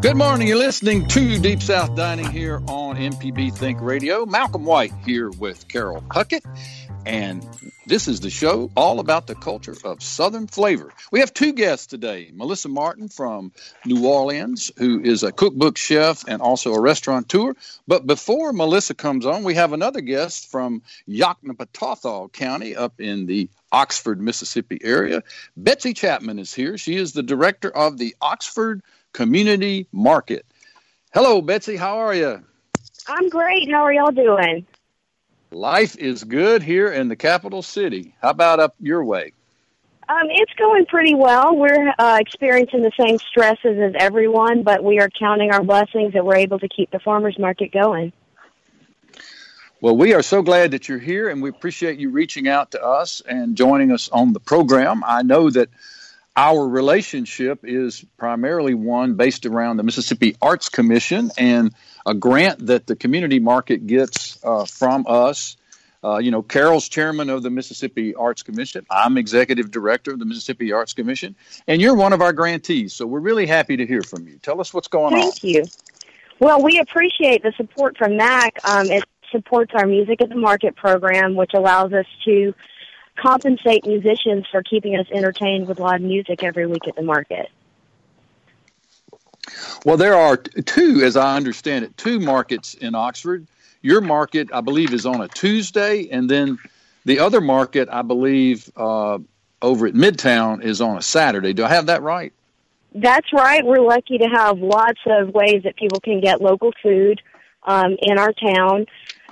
Good 0.00 0.16
morning. 0.16 0.48
You're 0.48 0.56
listening 0.56 1.06
to 1.08 1.38
Deep 1.38 1.60
South 1.60 1.94
Dining 1.94 2.30
here 2.30 2.62
on 2.68 2.96
MPB 2.96 3.54
Think 3.54 3.82
Radio. 3.82 4.24
Malcolm 4.24 4.64
White 4.64 4.94
here 5.04 5.28
with 5.28 5.68
Carol 5.68 6.00
Puckett. 6.00 6.40
And 7.04 7.46
this 7.84 8.08
is 8.08 8.20
the 8.20 8.30
show 8.30 8.70
all 8.74 9.00
about 9.00 9.26
the 9.26 9.34
culture 9.34 9.76
of 9.84 10.02
Southern 10.02 10.46
flavor. 10.46 10.90
We 11.12 11.20
have 11.20 11.34
two 11.34 11.52
guests 11.52 11.86
today 11.86 12.30
Melissa 12.32 12.70
Martin 12.70 13.08
from 13.08 13.52
New 13.84 14.06
Orleans, 14.06 14.72
who 14.78 15.02
is 15.02 15.22
a 15.22 15.32
cookbook 15.32 15.76
chef 15.76 16.24
and 16.26 16.40
also 16.40 16.72
a 16.72 16.80
restaurateur. 16.80 17.52
But 17.86 18.06
before 18.06 18.54
Melissa 18.54 18.94
comes 18.94 19.26
on, 19.26 19.44
we 19.44 19.56
have 19.56 19.74
another 19.74 20.00
guest 20.00 20.50
from 20.50 20.80
Yoknapatawpha 21.10 22.32
County 22.32 22.74
up 22.74 23.02
in 23.02 23.26
the 23.26 23.50
Oxford, 23.70 24.18
Mississippi 24.18 24.80
area. 24.82 25.22
Betsy 25.58 25.92
Chapman 25.92 26.38
is 26.38 26.54
here. 26.54 26.78
She 26.78 26.96
is 26.96 27.12
the 27.12 27.22
director 27.22 27.68
of 27.68 27.98
the 27.98 28.16
Oxford 28.22 28.82
Community 29.12 29.86
Market. 29.92 30.46
Hello, 31.12 31.40
Betsy. 31.40 31.76
How 31.76 31.98
are 31.98 32.14
you? 32.14 32.42
I'm 33.06 33.28
great. 33.28 33.70
How 33.70 33.82
are 33.82 33.92
y'all 33.92 34.12
doing? 34.12 34.66
Life 35.50 35.96
is 35.96 36.22
good 36.22 36.62
here 36.62 36.92
in 36.92 37.08
the 37.08 37.16
capital 37.16 37.62
city. 37.62 38.14
How 38.22 38.30
about 38.30 38.60
up 38.60 38.74
your 38.78 39.04
way? 39.04 39.32
Um, 40.08 40.26
it's 40.28 40.52
going 40.54 40.86
pretty 40.86 41.14
well. 41.14 41.56
We're 41.56 41.92
uh, 41.98 42.18
experiencing 42.20 42.82
the 42.82 42.92
same 42.98 43.18
stresses 43.18 43.78
as 43.78 43.92
everyone, 43.98 44.62
but 44.62 44.82
we 44.82 44.98
are 45.00 45.08
counting 45.08 45.52
our 45.52 45.62
blessings 45.62 46.12
that 46.14 46.24
we're 46.24 46.36
able 46.36 46.58
to 46.58 46.68
keep 46.68 46.90
the 46.90 46.98
farmers 46.98 47.38
market 47.38 47.72
going. 47.72 48.12
Well, 49.80 49.96
we 49.96 50.12
are 50.12 50.22
so 50.22 50.42
glad 50.42 50.72
that 50.72 50.88
you're 50.88 50.98
here, 50.98 51.28
and 51.28 51.40
we 51.40 51.48
appreciate 51.48 51.98
you 51.98 52.10
reaching 52.10 52.48
out 52.48 52.72
to 52.72 52.84
us 52.84 53.22
and 53.22 53.56
joining 53.56 53.92
us 53.92 54.08
on 54.10 54.32
the 54.32 54.40
program. 54.40 55.02
I 55.06 55.22
know 55.22 55.48
that 55.50 55.68
our 56.36 56.66
relationship 56.66 57.60
is 57.64 58.04
primarily 58.16 58.74
one 58.74 59.14
based 59.14 59.46
around 59.46 59.76
the 59.76 59.82
Mississippi 59.82 60.36
Arts 60.40 60.68
Commission 60.68 61.30
and 61.36 61.74
a 62.06 62.14
grant 62.14 62.66
that 62.66 62.86
the 62.86 62.96
community 62.96 63.38
market 63.38 63.86
gets 63.86 64.42
uh, 64.44 64.64
from 64.64 65.04
us. 65.08 65.56
Uh, 66.02 66.16
you 66.16 66.30
know, 66.30 66.40
Carol's 66.40 66.88
chairman 66.88 67.28
of 67.28 67.42
the 67.42 67.50
Mississippi 67.50 68.14
Arts 68.14 68.42
Commission. 68.42 68.86
I'm 68.90 69.18
executive 69.18 69.70
director 69.70 70.12
of 70.12 70.18
the 70.18 70.24
Mississippi 70.24 70.72
Arts 70.72 70.94
Commission, 70.94 71.36
and 71.66 71.82
you're 71.82 71.94
one 71.94 72.14
of 72.14 72.22
our 72.22 72.32
grantees. 72.32 72.94
So 72.94 73.06
we're 73.06 73.20
really 73.20 73.46
happy 73.46 73.76
to 73.76 73.86
hear 73.86 74.02
from 74.02 74.26
you. 74.26 74.38
Tell 74.38 74.62
us 74.62 74.72
what's 74.72 74.88
going 74.88 75.12
Thank 75.12 75.24
on. 75.24 75.30
Thank 75.32 75.42
you. 75.44 75.64
Well, 76.38 76.62
we 76.62 76.78
appreciate 76.78 77.42
the 77.42 77.52
support 77.58 77.98
from 77.98 78.16
MAC. 78.16 78.58
Um, 78.64 78.86
it 78.86 79.04
supports 79.30 79.72
our 79.74 79.86
Music 79.86 80.22
at 80.22 80.30
the 80.30 80.36
Market 80.36 80.74
program, 80.74 81.34
which 81.34 81.52
allows 81.52 81.92
us 81.92 82.06
to 82.24 82.54
compensate 83.20 83.86
musicians 83.86 84.46
for 84.50 84.62
keeping 84.62 84.96
us 84.96 85.06
entertained 85.12 85.68
with 85.68 85.78
live 85.78 86.00
music 86.00 86.42
every 86.42 86.66
week 86.66 86.86
at 86.88 86.96
the 86.96 87.02
market? 87.02 87.50
Well, 89.84 89.96
there 89.96 90.14
are 90.14 90.36
two, 90.36 91.02
as 91.04 91.16
I 91.16 91.36
understand 91.36 91.84
it, 91.84 91.96
two 91.96 92.20
markets 92.20 92.74
in 92.74 92.94
Oxford. 92.94 93.46
Your 93.82 94.00
market, 94.00 94.48
I 94.52 94.60
believe, 94.60 94.92
is 94.92 95.06
on 95.06 95.20
a 95.20 95.28
Tuesday, 95.28 96.08
and 96.10 96.28
then 96.28 96.58
the 97.04 97.18
other 97.18 97.40
market, 97.40 97.88
I 97.90 98.02
believe, 98.02 98.70
uh, 98.76 99.18
over 99.62 99.86
at 99.86 99.94
Midtown 99.94 100.62
is 100.62 100.80
on 100.80 100.96
a 100.96 101.02
Saturday. 101.02 101.52
Do 101.52 101.64
I 101.64 101.68
have 101.68 101.86
that 101.86 102.02
right? 102.02 102.32
That's 102.94 103.32
right. 103.32 103.64
We're 103.64 103.80
lucky 103.80 104.18
to 104.18 104.26
have 104.26 104.58
lots 104.58 105.00
of 105.06 105.32
ways 105.32 105.62
that 105.64 105.76
people 105.76 106.00
can 106.00 106.20
get 106.20 106.40
local 106.40 106.72
food 106.82 107.22
um, 107.62 107.96
in 108.02 108.18
our 108.18 108.32
town. 108.32 108.86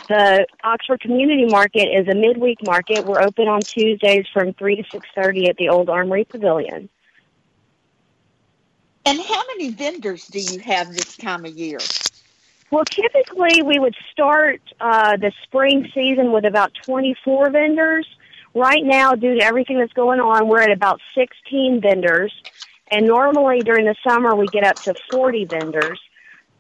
The 0.07 0.47
Oxford 0.64 1.00
Community 1.00 1.47
Market 1.47 1.88
is 1.88 2.09
a 2.09 2.14
midweek 2.14 2.59
market. 2.64 3.05
We're 3.05 3.21
open 3.21 3.49
on 3.49 3.61
Tuesdays 3.61 4.26
from 4.33 4.55
3 4.55 4.76
to 4.76 4.83
6.30 4.83 5.49
at 5.49 5.57
the 5.57 5.69
Old 5.69 5.90
Armory 5.90 6.25
Pavilion. 6.25 6.88
And 9.05 9.21
how 9.21 9.43
many 9.49 9.71
vendors 9.71 10.26
do 10.28 10.38
you 10.38 10.61
have 10.61 10.95
this 10.95 11.17
time 11.17 11.45
of 11.45 11.57
year? 11.57 11.78
Well, 12.71 12.85
typically 12.85 13.62
we 13.62 13.78
would 13.78 13.95
start 14.12 14.61
uh, 14.81 15.17
the 15.17 15.33
spring 15.45 15.90
season 15.95 16.33
with 16.33 16.45
about 16.45 16.73
24 16.85 17.50
vendors. 17.50 18.07
Right 18.55 18.85
now, 18.85 19.14
due 19.14 19.35
to 19.37 19.43
everything 19.43 19.78
that's 19.78 19.93
going 19.93 20.21
on, 20.21 20.49
we're 20.49 20.61
at 20.61 20.71
about 20.71 21.00
16 21.14 21.81
vendors. 21.81 22.33
And 22.90 23.07
normally 23.07 23.61
during 23.61 23.87
the 23.87 23.95
summer, 24.07 24.35
we 24.35 24.47
get 24.49 24.64
up 24.64 24.76
to 24.83 24.95
40 25.11 25.47
vendors. 25.47 26.00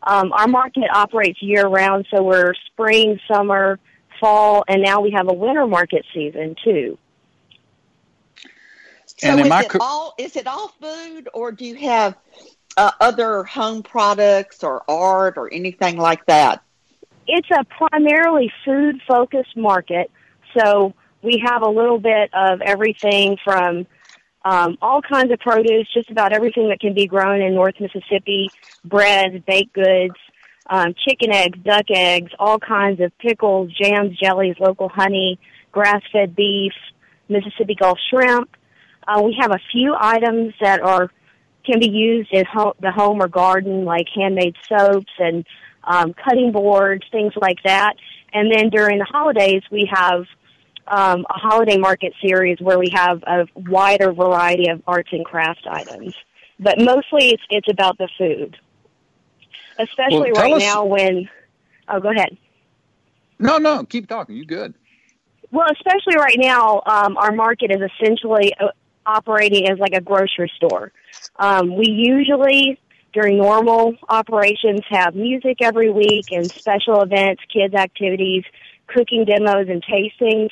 Um, 0.02 0.32
our 0.32 0.46
market 0.46 0.84
operates 0.94 1.42
year 1.42 1.66
round, 1.66 2.06
so 2.10 2.22
we're 2.22 2.54
spring, 2.72 3.18
summer, 3.30 3.78
fall, 4.20 4.64
and 4.68 4.82
now 4.82 5.00
we 5.00 5.10
have 5.10 5.28
a 5.28 5.34
winter 5.34 5.66
market 5.66 6.04
season 6.14 6.56
too. 6.64 6.98
So 9.06 9.28
and 9.28 9.40
is 9.40 9.46
it 9.46 9.76
all 9.80 10.14
is 10.16 10.36
it 10.36 10.46
all 10.46 10.68
food, 10.80 11.28
or 11.34 11.50
do 11.50 11.64
you 11.64 11.74
have 11.76 12.16
uh, 12.76 12.92
other 13.00 13.42
home 13.42 13.82
products 13.82 14.62
or 14.62 14.88
art 14.88 15.36
or 15.36 15.52
anything 15.52 15.96
like 15.96 16.24
that? 16.26 16.62
It's 17.26 17.48
a 17.50 17.64
primarily 17.64 18.52
food 18.64 19.02
focused 19.06 19.56
market, 19.56 20.10
so 20.56 20.94
we 21.22 21.42
have 21.44 21.62
a 21.62 21.68
little 21.68 21.98
bit 21.98 22.30
of 22.32 22.60
everything 22.60 23.36
from 23.42 23.86
um, 24.44 24.78
all 24.80 25.02
kinds 25.02 25.32
of 25.32 25.38
produce, 25.40 25.88
just 25.92 26.10
about 26.10 26.32
everything 26.32 26.68
that 26.68 26.80
can 26.80 26.94
be 26.94 27.06
grown 27.06 27.40
in 27.40 27.54
North 27.54 27.74
Mississippi, 27.80 28.50
breads, 28.84 29.42
baked 29.46 29.72
goods, 29.72 30.14
um, 30.70 30.94
chicken 31.06 31.32
eggs, 31.32 31.58
duck 31.64 31.86
eggs, 31.90 32.30
all 32.38 32.58
kinds 32.58 33.00
of 33.00 33.16
pickles, 33.18 33.72
jams, 33.72 34.16
jellies, 34.16 34.56
local 34.60 34.88
honey, 34.88 35.38
grass-fed 35.72 36.36
beef, 36.36 36.72
Mississippi 37.28 37.74
Gulf 37.74 37.98
shrimp. 38.10 38.50
Uh, 39.06 39.22
we 39.22 39.36
have 39.40 39.50
a 39.50 39.58
few 39.72 39.94
items 39.98 40.54
that 40.60 40.80
are 40.80 41.10
can 41.64 41.80
be 41.80 41.90
used 41.90 42.32
in 42.32 42.44
ho- 42.46 42.74
the 42.80 42.90
home 42.90 43.22
or 43.22 43.28
garden, 43.28 43.84
like 43.84 44.06
handmade 44.14 44.56
soaps 44.68 45.12
and 45.18 45.44
um, 45.84 46.14
cutting 46.14 46.52
boards, 46.52 47.04
things 47.10 47.32
like 47.36 47.58
that. 47.64 47.94
And 48.32 48.50
then 48.50 48.70
during 48.70 48.98
the 48.98 49.04
holidays, 49.04 49.62
we 49.70 49.88
have 49.92 50.24
um, 50.90 51.26
a 51.30 51.38
holiday 51.38 51.76
market 51.76 52.12
series 52.20 52.58
where 52.60 52.78
we 52.78 52.90
have 52.92 53.22
a 53.24 53.46
wider 53.54 54.12
variety 54.12 54.68
of 54.68 54.82
arts 54.86 55.10
and 55.12 55.24
crafts 55.24 55.62
items. 55.68 56.14
But 56.58 56.78
mostly 56.78 57.30
it's, 57.30 57.42
it's 57.50 57.68
about 57.70 57.98
the 57.98 58.08
food. 58.18 58.56
Especially 59.78 60.32
well, 60.32 60.42
right 60.42 60.54
us... 60.54 60.62
now 60.62 60.84
when, 60.84 61.28
oh, 61.88 62.00
go 62.00 62.10
ahead. 62.10 62.36
No, 63.38 63.58
no, 63.58 63.84
keep 63.84 64.08
talking. 64.08 64.36
You 64.36 64.44
good. 64.44 64.74
Well, 65.50 65.68
especially 65.70 66.16
right 66.16 66.36
now, 66.38 66.82
um, 66.84 67.16
our 67.16 67.32
market 67.32 67.70
is 67.70 67.78
essentially 67.80 68.52
uh, 68.60 68.68
operating 69.06 69.68
as 69.68 69.78
like 69.78 69.94
a 69.94 70.00
grocery 70.00 70.50
store. 70.56 70.92
Um, 71.36 71.76
we 71.76 71.88
usually, 71.88 72.78
during 73.12 73.38
normal 73.38 73.94
operations, 74.08 74.80
have 74.90 75.14
music 75.14 75.58
every 75.62 75.90
week 75.90 76.26
and 76.32 76.50
special 76.50 77.00
events, 77.02 77.42
kids' 77.52 77.74
activities, 77.74 78.44
cooking 78.88 79.24
demos, 79.24 79.68
and 79.68 79.82
tastings. 79.84 80.50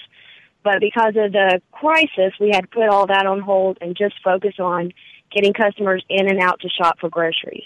But 0.66 0.80
because 0.80 1.14
of 1.14 1.30
the 1.30 1.62
crisis, 1.70 2.32
we 2.40 2.50
had 2.52 2.68
put 2.72 2.88
all 2.88 3.06
that 3.06 3.24
on 3.24 3.38
hold 3.38 3.78
and 3.80 3.96
just 3.96 4.16
focus 4.24 4.54
on 4.58 4.92
getting 5.32 5.52
customers 5.52 6.04
in 6.08 6.28
and 6.28 6.40
out 6.40 6.58
to 6.62 6.68
shop 6.68 6.98
for 6.98 7.08
groceries. 7.08 7.62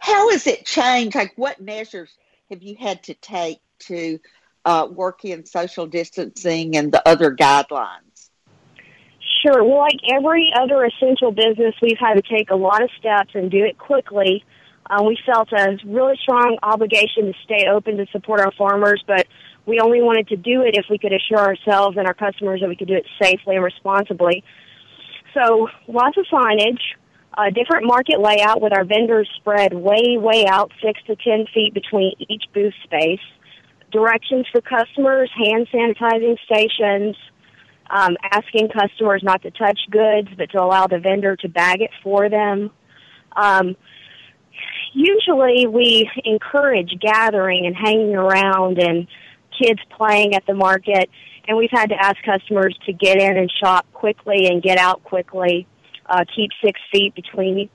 How 0.00 0.30
has 0.30 0.46
it 0.46 0.64
changed? 0.64 1.14
Like, 1.14 1.34
what 1.36 1.60
measures 1.60 2.08
have 2.48 2.62
you 2.62 2.76
had 2.80 3.02
to 3.02 3.14
take 3.14 3.58
to 3.80 4.18
uh, 4.64 4.88
work 4.90 5.26
in 5.26 5.44
social 5.44 5.86
distancing 5.86 6.78
and 6.78 6.90
the 6.90 7.06
other 7.06 7.36
guidelines? 7.36 8.30
Sure. 9.42 9.62
Well, 9.62 9.80
like 9.80 10.00
every 10.10 10.50
other 10.58 10.86
essential 10.86 11.30
business, 11.30 11.74
we've 11.82 11.98
had 12.00 12.14
to 12.14 12.22
take 12.22 12.48
a 12.48 12.56
lot 12.56 12.82
of 12.82 12.88
steps 12.98 13.32
and 13.34 13.50
do 13.50 13.62
it 13.64 13.76
quickly. 13.76 14.46
Uh, 14.88 15.02
we 15.02 15.18
felt 15.26 15.52
a 15.52 15.76
really 15.84 16.16
strong 16.22 16.56
obligation 16.62 17.26
to 17.26 17.34
stay 17.44 17.66
open 17.68 17.98
to 17.98 18.06
support 18.12 18.40
our 18.40 18.52
farmers, 18.52 19.04
but 19.06 19.26
we 19.66 19.80
only 19.80 20.00
wanted 20.02 20.28
to 20.28 20.36
do 20.36 20.62
it 20.62 20.76
if 20.76 20.86
we 20.90 20.98
could 20.98 21.12
assure 21.12 21.38
ourselves 21.38 21.96
and 21.96 22.06
our 22.06 22.14
customers 22.14 22.60
that 22.60 22.68
we 22.68 22.76
could 22.76 22.88
do 22.88 22.94
it 22.94 23.06
safely 23.20 23.54
and 23.56 23.64
responsibly. 23.64 24.42
So 25.34 25.68
lots 25.88 26.16
of 26.18 26.26
signage, 26.32 26.82
a 27.38 27.50
different 27.50 27.86
market 27.86 28.20
layout 28.20 28.60
with 28.60 28.72
our 28.76 28.84
vendors 28.84 29.28
spread 29.36 29.72
way, 29.72 30.18
way 30.18 30.46
out, 30.46 30.70
six 30.84 31.00
to 31.06 31.16
ten 31.16 31.46
feet 31.54 31.72
between 31.74 32.12
each 32.28 32.44
booth 32.52 32.74
space. 32.84 33.20
Directions 33.90 34.46
for 34.50 34.60
customers, 34.60 35.30
hand 35.36 35.68
sanitizing 35.72 36.36
stations, 36.44 37.16
um, 37.90 38.16
asking 38.30 38.68
customers 38.68 39.22
not 39.22 39.42
to 39.42 39.50
touch 39.50 39.78
goods, 39.90 40.28
but 40.36 40.50
to 40.50 40.58
allow 40.60 40.86
the 40.86 40.98
vendor 40.98 41.36
to 41.36 41.48
bag 41.48 41.82
it 41.82 41.90
for 42.02 42.28
them. 42.28 42.70
Um, 43.36 43.76
usually, 44.92 45.66
we 45.66 46.10
encourage 46.24 46.98
gathering 47.00 47.66
and 47.66 47.76
hanging 47.76 48.14
around 48.14 48.78
and 48.78 49.06
kids 49.60 49.80
playing 49.96 50.34
at 50.34 50.46
the 50.46 50.54
market, 50.54 51.10
and 51.48 51.56
we've 51.56 51.70
had 51.70 51.90
to 51.90 51.96
ask 51.96 52.16
customers 52.24 52.76
to 52.86 52.92
get 52.92 53.18
in 53.18 53.36
and 53.36 53.50
shop 53.62 53.86
quickly 53.92 54.46
and 54.46 54.62
get 54.62 54.78
out 54.78 55.02
quickly 55.04 55.66
uh, 56.12 56.24
keep 56.34 56.50
six 56.62 56.80
feet 56.92 57.14
between 57.14 57.68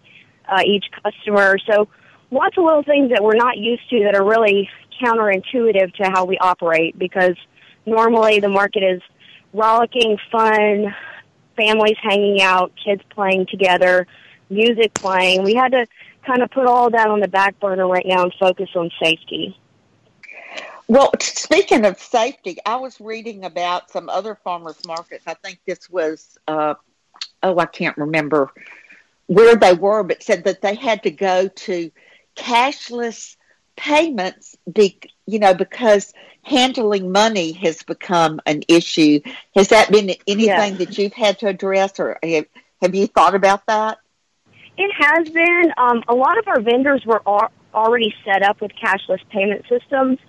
uh, 0.48 0.62
each 0.66 0.86
customer. 1.04 1.58
So 1.70 1.88
lots 2.32 2.58
of 2.58 2.64
little 2.64 2.84
things 2.84 3.12
that 3.12 3.24
we're 3.24 3.36
not 3.36 3.58
used 3.58 3.90
to 3.90 4.04
that 4.04 4.16
are 4.16 4.24
really 4.24 4.70
counterintuitive 5.02 5.94
to 5.96 6.10
how 6.12 6.26
we 6.26 6.38
operate 6.38 6.98
because 6.98 7.36
normally 7.86 8.40
the 8.40 8.50
market 8.50 8.84
is 8.84 9.02
rollicking, 9.54 10.18
fun, 10.32 10.94
families 11.56 11.98
hanging 12.02 12.42
out, 12.42 12.72
kids 12.84 13.02
playing 13.10 13.48
together, 13.50 14.08
music 14.50 14.94
playing. 14.94 15.44
We 15.44 15.56
had 15.56 15.72
to 15.72 15.86
kind 16.26 16.42
of 16.42 16.52
put 16.52 16.68
all 16.68 16.90
that 16.92 17.08
on 17.08 17.20
the 17.20 17.28
back 17.28 17.60
burner 17.60 17.88
right 17.88 18.06
now 18.06 18.24
and 18.24 18.34
focus 18.40 18.70
on 18.76 18.92
safety. 19.02 19.58
Well, 20.88 21.12
speaking 21.20 21.86
of 21.86 22.00
safety, 22.00 22.58
I 22.66 22.78
was 22.78 23.02
reading 23.02 23.44
about 23.44 23.92
some 23.92 24.10
other 24.10 24.36
farmers 24.36 24.80
markets. 24.86 25.24
I 25.28 25.34
think 25.34 25.60
this 25.66 25.90
was 25.90 26.38
uh, 26.48 26.76
oh, 27.44 27.60
I 27.60 27.66
can't 27.66 27.98
remember 27.98 28.52
where 29.28 29.56
they 29.56 29.74
were, 29.74 30.04
but 30.04 30.24
said 30.24 30.46
that 30.46 30.62
they 30.62 30.76
had 30.76 31.04
to 31.04 31.12
go 31.12 31.48
to 31.48 31.92
cashless 32.36 33.36
payments, 33.76 34.56
be, 34.72 35.00
you 35.26 35.40
know, 35.40 35.54
because 35.54 36.14
handling 36.42 37.12
money 37.12 37.52
has 37.52 37.84
become 37.84 38.40
an 38.46 38.64
issue. 38.68 39.20
Has 39.56 39.70
that 39.70 39.92
been 39.92 40.12
anything 40.28 40.74
yeah. 40.74 40.78
that 40.78 40.98
you've 40.98 41.14
had 41.14 41.40
to 41.40 41.48
address, 41.48 42.00
or 42.00 42.18
have, 42.24 42.46
have 42.82 42.96
you 42.96 43.08
thought 43.08 43.36
about 43.36 43.66
that? 43.68 44.00
It 44.78 44.92
has 44.98 45.30
been. 45.30 45.74
Um, 45.78 46.04
a 46.08 46.16
lot 46.16 46.38
of 46.38 46.48
our 46.48 46.62
vendors 46.62 47.06
were 47.06 47.22
already 47.74 48.14
set 48.24 48.44
up 48.44 48.62
with 48.62 48.72
cashless 48.82 49.20
payment 49.30 49.66
systems. 49.68 50.20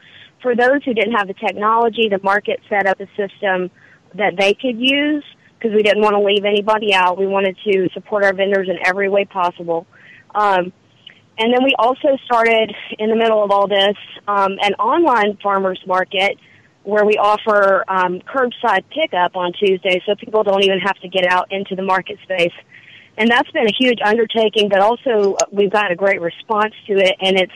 For 0.43 0.55
those 0.55 0.85
who 0.85 0.95
didn't 0.95 1.15
have 1.15 1.27
the 1.27 1.35
technology, 1.35 2.09
the 2.09 2.21
market 2.23 2.61
set 2.69 2.87
up 2.87 3.01
a 3.01 3.07
system 3.17 3.71
that 4.15 4.37
they 4.39 4.55
could 4.55 4.79
use 4.79 5.25
because 5.59 5.75
we 5.75 5.83
didn't 5.83 6.03
want 6.03 6.15
to 6.15 6.21
leave 6.21 6.45
anybody 6.45 6.95
out. 6.95 7.19
We 7.19 7.27
wanted 7.27 7.57
to 7.65 7.89
support 7.93 8.25
our 8.25 8.33
vendors 8.33 8.69
in 8.69 8.79
every 8.87 9.09
way 9.09 9.25
possible. 9.25 9.87
Um, 10.35 10.73
and 11.39 11.55
then 11.55 11.63
we 11.65 11.75
also 11.79 12.17
started 12.25 12.75
in 12.99 13.11
the 13.11 13.17
middle 13.17 13.43
of 13.43 13.51
all 13.51 13.69
this 13.69 13.97
um, 14.27 14.57
an 14.61 14.75
online 14.75 15.39
farmers 15.43 15.81
market 15.87 16.37
where 16.83 17.05
we 17.05 17.15
offer 17.15 17.85
um, 17.89 18.21
curbside 18.21 18.83
pickup 18.91 19.37
on 19.37 19.53
Tuesday, 19.53 20.03
so 20.07 20.15
people 20.17 20.43
don't 20.43 20.65
even 20.65 20.79
have 20.81 20.97
to 21.01 21.09
get 21.09 21.27
out 21.27 21.51
into 21.53 21.77
the 21.77 21.83
market 21.83 22.19
space. 22.23 22.53
And 23.19 23.31
that's 23.31 23.51
been 23.51 23.67
a 23.67 23.77
huge 23.79 23.99
undertaking, 24.05 24.69
but 24.69 24.81
also 24.81 25.35
uh, 25.35 25.45
we've 25.51 25.71
got 25.71 25.91
a 25.91 25.97
great 25.97 26.21
response 26.21 26.73
to 26.87 26.95
it, 26.95 27.15
and 27.21 27.37
it's 27.37 27.53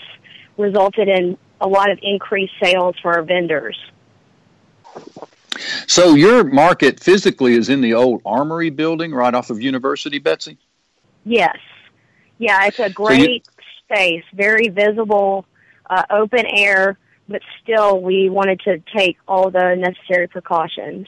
resulted 0.59 1.09
in 1.09 1.39
a 1.63 1.69
lot 1.69 1.91
of 1.91 1.99
increased 2.03 2.53
sales 2.63 2.97
for 3.01 3.15
our 3.15 3.23
vendors. 3.23 3.79
So 5.87 6.15
your 6.15 6.45
market 6.45 7.01
physically 7.01 7.55
is 7.55 7.69
in 7.69 7.81
the 7.81 7.95
old 7.95 8.21
Armory 8.27 8.71
building 8.71 9.13
right 9.13 9.33
off 9.33 9.49
of 9.51 9.61
University, 9.61 10.19
Betsy? 10.19 10.59
Yes. 11.25 11.57
Yeah, 12.39 12.67
it's 12.67 12.81
a 12.81 12.91
great 12.91 13.47
so 13.47 13.53
you, 13.53 13.95
space, 13.97 14.25
very 14.35 14.69
visible, 14.69 15.47
uh, 15.89 16.03
open 16.11 16.47
air, 16.47 16.99
but 17.29 17.43
still 17.63 18.01
we 18.01 18.29
wanted 18.29 18.61
to 18.61 18.83
take 18.97 19.19
all 19.29 19.51
the 19.51 19.77
necessary 19.77 20.27
precautions. 20.27 21.07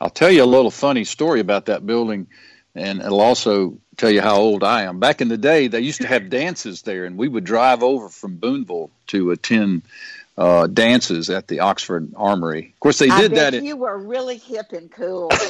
I'll 0.00 0.10
tell 0.10 0.30
you 0.30 0.42
a 0.42 0.46
little 0.46 0.72
funny 0.72 1.04
story 1.04 1.38
about 1.38 1.66
that 1.66 1.86
building, 1.86 2.26
and 2.74 3.00
it'll 3.00 3.20
also 3.20 3.78
tell 3.96 4.10
you 4.10 4.20
how 4.20 4.36
old 4.36 4.64
I 4.64 4.82
am. 4.82 4.98
Back 4.98 5.20
in 5.20 5.28
the 5.28 5.38
day, 5.38 5.68
they 5.68 5.80
used 5.80 6.00
to 6.02 6.08
have 6.08 6.30
dances 6.30 6.82
there, 6.82 7.04
and 7.04 7.16
we 7.16 7.28
would 7.28 7.44
drive 7.44 7.82
over 7.82 8.08
from 8.08 8.36
Booneville 8.36 8.90
to 9.08 9.30
attend 9.30 9.82
uh, 10.38 10.66
dances 10.66 11.28
at 11.28 11.46
the 11.48 11.60
Oxford 11.60 12.12
Armory. 12.16 12.72
Of 12.74 12.80
course, 12.80 12.98
they 12.98 13.08
did 13.08 13.32
that. 13.32 13.62
you 13.62 13.76
were 13.76 13.98
really 13.98 14.38
hip 14.38 14.72
and 14.72 14.90
cool. 14.90 15.28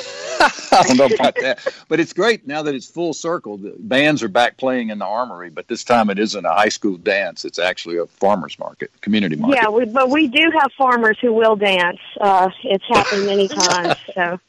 I 0.72 0.82
don't 0.88 0.96
know 0.96 1.06
about 1.06 1.36
that, 1.36 1.72
but 1.88 2.00
it's 2.00 2.12
great 2.12 2.48
now 2.48 2.62
that 2.62 2.74
it's 2.74 2.90
full 2.90 3.14
circle. 3.14 3.58
The 3.58 3.76
bands 3.78 4.24
are 4.24 4.28
back 4.28 4.56
playing 4.56 4.90
in 4.90 4.98
the 4.98 5.04
Armory, 5.04 5.50
but 5.50 5.68
this 5.68 5.84
time 5.84 6.10
it 6.10 6.18
isn't 6.18 6.44
a 6.44 6.52
high 6.52 6.68
school 6.68 6.96
dance. 6.96 7.44
It's 7.44 7.60
actually 7.60 7.98
a 7.98 8.06
farmers 8.06 8.58
market, 8.58 8.90
community 9.02 9.36
market. 9.36 9.60
Yeah, 9.62 9.68
we, 9.68 9.84
but 9.84 10.10
we 10.10 10.26
do 10.26 10.50
have 10.58 10.72
farmers 10.76 11.16
who 11.20 11.32
will 11.32 11.54
dance. 11.54 12.00
Uh, 12.20 12.50
it's 12.64 12.84
happened 12.88 13.26
many 13.26 13.46
times. 13.48 13.96
So. 14.14 14.40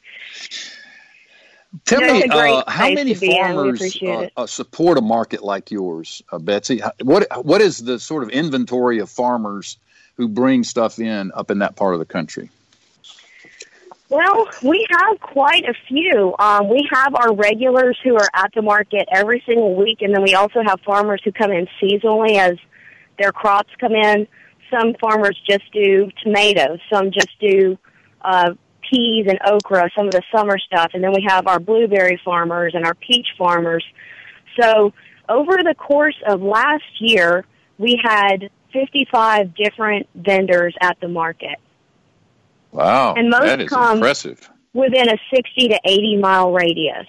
Tell 1.84 2.00
me, 2.00 2.24
uh, 2.24 2.62
how 2.68 2.90
many 2.90 3.14
farmers 3.14 4.00
uh, 4.00 4.28
uh, 4.36 4.46
support 4.46 4.96
a 4.96 5.00
market 5.00 5.42
like 5.42 5.70
yours, 5.72 6.22
uh, 6.30 6.38
Betsy? 6.38 6.80
What 7.02 7.26
what 7.44 7.60
is 7.60 7.78
the 7.78 7.98
sort 7.98 8.22
of 8.22 8.30
inventory 8.30 9.00
of 9.00 9.10
farmers 9.10 9.78
who 10.16 10.28
bring 10.28 10.62
stuff 10.62 11.00
in 11.00 11.32
up 11.34 11.50
in 11.50 11.58
that 11.58 11.74
part 11.74 11.94
of 11.94 11.98
the 11.98 12.06
country? 12.06 12.48
Well, 14.08 14.48
we 14.62 14.86
have 14.90 15.18
quite 15.20 15.64
a 15.64 15.74
few. 15.88 16.34
Um, 16.38 16.68
we 16.68 16.88
have 16.92 17.16
our 17.16 17.34
regulars 17.34 17.98
who 18.04 18.14
are 18.14 18.28
at 18.32 18.52
the 18.54 18.62
market 18.62 19.08
every 19.10 19.42
single 19.44 19.74
week, 19.74 20.02
and 20.02 20.14
then 20.14 20.22
we 20.22 20.34
also 20.34 20.62
have 20.62 20.80
farmers 20.82 21.22
who 21.24 21.32
come 21.32 21.50
in 21.50 21.66
seasonally 21.82 22.36
as 22.36 22.56
their 23.18 23.32
crops 23.32 23.72
come 23.80 23.92
in. 23.92 24.28
Some 24.70 24.94
farmers 25.00 25.40
just 25.48 25.64
do 25.72 26.10
tomatoes, 26.22 26.78
some 26.92 27.10
just 27.10 27.30
do 27.40 27.76
uh, 28.20 28.54
peas 28.90 29.26
and 29.28 29.38
okra, 29.46 29.90
some 29.96 30.06
of 30.06 30.12
the 30.12 30.22
summer 30.34 30.58
stuff, 30.58 30.90
and 30.94 31.02
then 31.02 31.12
we 31.12 31.24
have 31.28 31.46
our 31.46 31.58
blueberry 31.58 32.20
farmers 32.24 32.74
and 32.74 32.84
our 32.84 32.94
peach 32.94 33.28
farmers. 33.36 33.84
So 34.60 34.92
over 35.28 35.62
the 35.62 35.74
course 35.74 36.16
of 36.26 36.42
last 36.42 36.84
year, 37.00 37.44
we 37.78 38.00
had 38.02 38.50
55 38.72 39.54
different 39.54 40.08
vendors 40.14 40.74
at 40.80 40.98
the 41.00 41.08
market. 41.08 41.58
Wow, 42.72 43.14
and 43.14 43.30
most 43.30 43.44
that 43.44 43.60
is 43.60 43.68
come 43.68 43.98
impressive. 43.98 44.48
Within 44.72 45.08
a 45.08 45.16
60 45.32 45.68
to 45.68 45.80
80 45.84 46.16
mile 46.16 46.52
radius. 46.52 47.06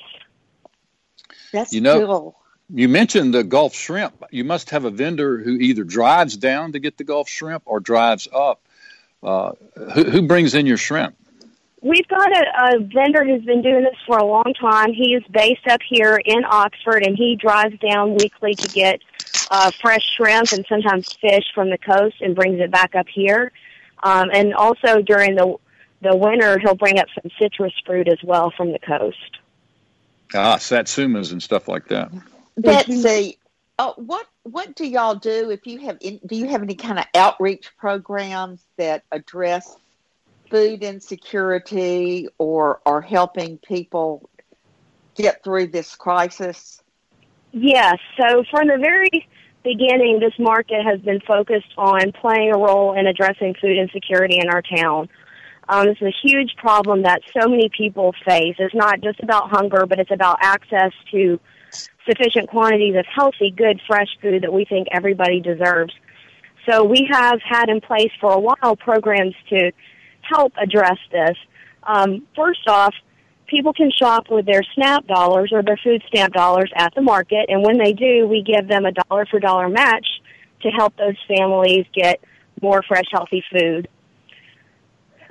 That's 1.52 1.74
you 1.74 1.82
know, 1.82 2.06
cool. 2.06 2.36
You 2.70 2.90
mentioned 2.90 3.34
the 3.34 3.44
Gulf 3.44 3.76
shrimp. 3.76 4.24
You 4.32 4.44
must 4.44 4.72
have 4.72 4.86
a 4.86 4.92
vendor 4.92 5.38
who 5.38 5.56
either 5.56 5.84
drives 5.84 6.38
down 6.38 6.74
to 6.74 6.80
get 6.80 6.98
the 6.98 7.04
Gulf 7.04 7.30
shrimp 7.30 7.64
or 7.66 7.80
drives 7.80 8.28
up. 8.34 8.62
Uh, 9.24 9.54
who, 9.94 10.04
who 10.04 10.22
brings 10.24 10.54
in 10.54 10.66
your 10.66 10.78
shrimp? 10.78 11.16
We've 11.86 12.08
got 12.08 12.32
a, 12.32 12.78
a 12.78 12.80
vendor 12.80 13.24
who's 13.24 13.46
been 13.46 13.62
doing 13.62 13.84
this 13.84 13.94
for 14.08 14.18
a 14.18 14.26
long 14.26 14.56
time. 14.60 14.92
He 14.92 15.14
is 15.14 15.22
based 15.30 15.68
up 15.68 15.82
here 15.88 16.20
in 16.26 16.44
Oxford, 16.44 17.04
and 17.06 17.16
he 17.16 17.36
drives 17.36 17.78
down 17.78 18.16
weekly 18.16 18.56
to 18.56 18.68
get 18.70 19.02
uh, 19.52 19.70
fresh 19.70 20.04
shrimp 20.18 20.52
and 20.52 20.66
sometimes 20.68 21.14
fish 21.14 21.44
from 21.54 21.70
the 21.70 21.78
coast 21.78 22.16
and 22.22 22.36
brings 22.36 22.60
it 22.60 22.72
back 22.72 22.96
up 22.96 23.06
here. 23.08 23.52
Um, 24.02 24.32
and 24.34 24.56
also 24.56 25.04
during 25.04 25.36
the 25.36 25.58
the 26.02 26.16
winter, 26.16 26.58
he'll 26.58 26.74
bring 26.74 26.98
up 26.98 27.06
some 27.14 27.30
citrus 27.40 27.74
fruit 27.86 28.08
as 28.08 28.18
well 28.24 28.52
from 28.58 28.72
the 28.72 28.80
coast. 28.80 29.38
Ah, 30.34 30.58
satsumas 30.58 31.34
and 31.34 31.42
stuff 31.42 31.68
like 31.68 31.88
that. 31.90 32.12
Betsy, 32.58 33.38
uh, 33.78 33.94
what 33.98 34.26
what 34.42 34.76
do 34.76 34.88
y'all 34.88 35.14
do 35.14 35.52
if 35.52 35.68
you 35.68 35.78
have 35.82 36.00
in, 36.02 36.20
do 36.26 36.36
you 36.36 36.48
have 36.48 36.64
any 36.64 36.76
kind 36.76 36.98
of 36.98 37.06
outreach 37.14 37.70
programs 37.78 38.66
that 38.78 39.04
address 39.12 39.78
food 40.56 40.84
insecurity 40.84 42.30
or 42.38 42.80
are 42.86 43.02
helping 43.02 43.58
people 43.58 44.30
get 45.16 45.44
through 45.44 45.68
this 45.68 45.96
crisis? 45.96 46.82
Yes. 47.52 47.98
So 48.18 48.46
from 48.50 48.70
the 48.70 48.78
very 48.78 49.28
beginning, 49.64 50.22
this 50.22 50.32
market 50.40 50.86
has 50.86 51.02
been 51.02 51.20
focused 51.28 51.74
on 51.78 52.14
playing 52.14 52.54
a 52.54 52.58
role 52.58 52.98
in 52.98 53.06
addressing 53.06 53.56
food 53.60 53.78
insecurity 53.78 54.38
in 54.40 54.48
our 54.48 54.62
town. 54.62 55.10
Um, 55.68 55.90
is 55.90 56.02
a 56.02 56.14
huge 56.24 56.56
problem 56.58 57.02
that 57.04 57.22
so 57.38 57.50
many 57.50 57.70
people 57.76 58.14
face. 58.26 58.56
It's 58.58 58.76
not 58.76 59.02
just 59.02 59.20
about 59.22 59.50
hunger, 59.50 59.86
but 59.86 60.00
it's 60.00 60.12
about 60.12 60.38
access 60.40 60.92
to 61.12 61.38
sufficient 62.08 62.50
quantities 62.50 62.96
of 62.96 63.06
healthy, 63.14 63.52
good, 63.52 63.82
fresh 63.86 64.10
food 64.22 64.44
that 64.44 64.54
we 64.54 64.64
think 64.64 64.88
everybody 64.92 65.42
deserves. 65.42 65.94
So 66.70 66.86
we 66.86 67.10
have 67.12 67.42
had 67.42 67.68
in 67.68 67.82
place 67.82 68.12
for 68.22 68.32
a 68.32 68.40
while 68.40 68.76
programs 68.78 69.34
to 69.50 69.72
help 70.30 70.54
address 70.58 70.98
this. 71.12 71.38
Um, 71.84 72.24
first 72.36 72.68
off, 72.68 72.94
people 73.48 73.74
can 73.74 73.92
shop 73.92 74.30
with 74.30 74.46
their 74.46 74.64
SNAP 74.74 75.08
dollars 75.08 75.52
or 75.52 75.62
their 75.64 75.80
food 75.84 76.04
stamp 76.08 76.34
dollars 76.34 76.72
at 76.76 76.94
the 76.96 77.02
market, 77.02 77.46
and 77.50 77.64
when 77.64 77.78
they 77.78 77.94
do, 77.94 78.28
we 78.28 78.42
give 78.42 78.68
them 78.68 78.86
a 78.86 78.92
dollar 78.92 79.26
for 79.26 79.40
dollar 79.40 79.70
match 79.70 80.08
to 80.62 80.70
help 80.70 80.96
those 80.98 81.18
families 81.28 81.86
get 81.94 82.20
more 82.62 82.82
fresh, 82.84 83.06
healthy 83.12 83.44
food. 83.52 83.88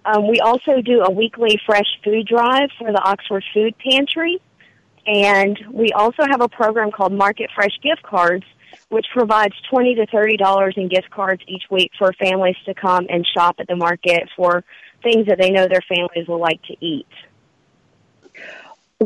Um, 0.05 0.29
we 0.29 0.39
also 0.41 0.81
do 0.83 1.03
a 1.03 1.11
weekly 1.11 1.59
fresh 1.65 1.87
food 2.05 2.27
drive 2.27 2.69
for 2.79 2.93
the 2.93 3.03
Oxford 3.03 3.43
Food 3.55 3.75
Pantry, 3.79 4.39
and 5.07 5.59
we 5.73 5.91
also 5.93 6.25
have 6.31 6.41
a 6.41 6.49
program 6.49 6.91
called 6.91 7.13
Market 7.13 7.51
Fresh 7.55 7.79
Gift 7.83 8.03
Cards, 8.03 8.45
which 8.89 9.07
provides 9.13 9.55
twenty 9.69 9.95
to 9.95 10.07
thirty 10.07 10.37
dollars 10.37 10.75
in 10.77 10.89
gift 10.89 11.11
cards 11.11 11.43
each 11.47 11.65
week 11.71 11.91
for 11.99 12.13
families 12.15 12.57
to 12.67 12.75
come 12.75 13.07
and 13.09 13.27
shop 13.27 13.57
at 13.59 13.67
the 13.67 13.77
market 13.77 14.29
for 14.37 14.65
things 15.03 15.27
that 15.27 15.39
they 15.39 15.51
know 15.51 15.69
their 15.69 15.85
families 15.89 16.27
will 16.29 16.41
like 16.41 16.63
to 16.63 16.77
eat. 16.85 17.07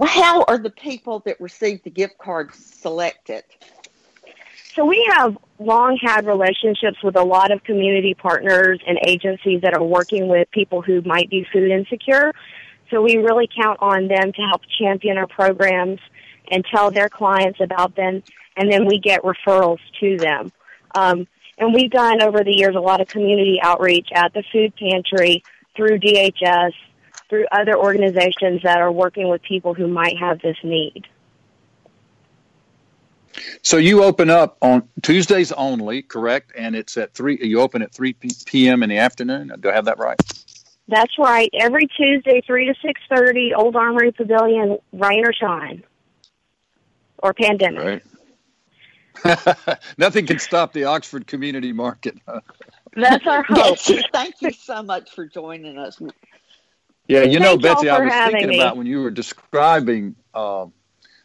How 0.03 0.45
are 0.45 0.59
the 0.59 0.71
people 0.71 1.21
that 1.21 1.41
receive 1.41 1.83
the 1.83 1.91
gift 1.91 2.19
cards 2.19 2.57
selected? 2.57 3.43
So 4.75 4.85
we 4.85 5.05
have 5.13 5.37
long 5.59 5.99
had 6.01 6.25
relationships 6.25 7.03
with 7.03 7.17
a 7.17 7.25
lot 7.25 7.51
of 7.51 7.65
community 7.65 8.15
partners 8.15 8.79
and 8.87 8.97
agencies 9.05 9.63
that 9.63 9.75
are 9.75 9.83
working 9.83 10.29
with 10.29 10.49
people 10.53 10.83
who 10.83 11.03
might 11.03 11.29
be 11.31 11.45
food 11.53 11.71
insecure. 11.71 12.33
So 12.91 13.03
we 13.03 13.17
really 13.17 13.49
count 13.61 13.79
on 13.81 14.07
them 14.07 14.33
to 14.33 14.43
help 14.43 14.63
champion 14.79 15.19
our 15.19 15.27
programs 15.27 15.99
and 16.51 16.65
tell 16.65 16.93
their 16.93 17.09
clients 17.09 17.61
about 17.61 17.97
them, 17.97 18.23
and 18.59 18.71
then 18.71 18.87
we 18.87 18.99
get 18.99 19.23
referrals 19.23 19.79
to 20.01 20.19
them. 20.19 20.53
Um, 20.95 21.27
and 21.57 21.73
we've 21.73 21.91
done 21.91 22.23
over 22.23 22.45
the 22.45 22.53
years 22.53 22.75
a 22.75 22.81
lot 22.81 23.01
of 23.01 23.09
community 23.09 23.59
outreach 23.63 24.09
at 24.15 24.33
the 24.35 24.43
food 24.53 24.75
pantry 24.77 25.43
through 25.77 25.99
DHS, 26.01 26.73
through 27.29 27.47
other 27.53 27.77
organizations 27.77 28.63
that 28.63 28.79
are 28.79 28.93
working 28.93 29.29
with 29.29 29.43
people 29.43 29.75
who 29.75 29.87
might 29.87 30.19
have 30.19 30.41
this 30.41 30.57
need. 30.63 31.07
So 33.63 33.77
you 33.77 34.03
open 34.03 34.31
up 34.31 34.57
on 34.63 34.89
Tuesdays 35.03 35.53
only, 35.53 36.03
correct? 36.03 36.53
And 36.57 36.75
it's 36.75 36.97
at 36.97 37.15
three. 37.15 37.39
You 37.41 37.61
open 37.61 37.83
at 37.83 37.93
three 37.93 38.15
p.m. 38.15 38.83
in 38.83 38.89
the 38.89 38.99
afternoon. 38.99 39.53
Do 39.61 39.71
I 39.71 39.75
have 39.75 39.85
that 39.85 39.99
right? 39.99 40.21
That's 40.89 41.19
right. 41.19 41.51
Every 41.53 41.87
Tuesday, 41.87 42.41
three 42.47 42.67
to 42.67 42.75
six 42.83 43.01
thirty, 43.15 43.53
Old 43.55 43.77
Armory 43.77 44.11
Pavilion, 44.11 44.79
rain 44.93 45.25
or 45.25 45.33
shine, 45.33 45.85
or 47.19 47.33
pandemic. 47.33 47.85
Right. 47.85 48.03
Nothing 49.99 50.27
can 50.27 50.39
stop 50.39 50.73
the 50.73 50.85
Oxford 50.85 51.27
Community 51.27 51.73
Market. 51.73 52.19
That's 52.95 53.27
our 53.27 53.43
hope. 53.43 53.79
Thank 54.13 54.41
you 54.41 54.53
so 54.53 54.83
much 54.83 55.11
for 55.11 55.27
joining 55.27 55.79
us. 55.79 56.01
Yeah, 57.07 57.23
you 57.23 57.41
know, 57.41 57.57
Betsy, 57.57 57.89
I 57.89 58.01
was 58.01 58.13
thinking 58.33 58.49
me. 58.51 58.61
about 58.61 58.77
when 58.77 58.87
you 58.87 59.03
were 59.03 59.11
describing 59.11 60.15
uh, 60.35 60.67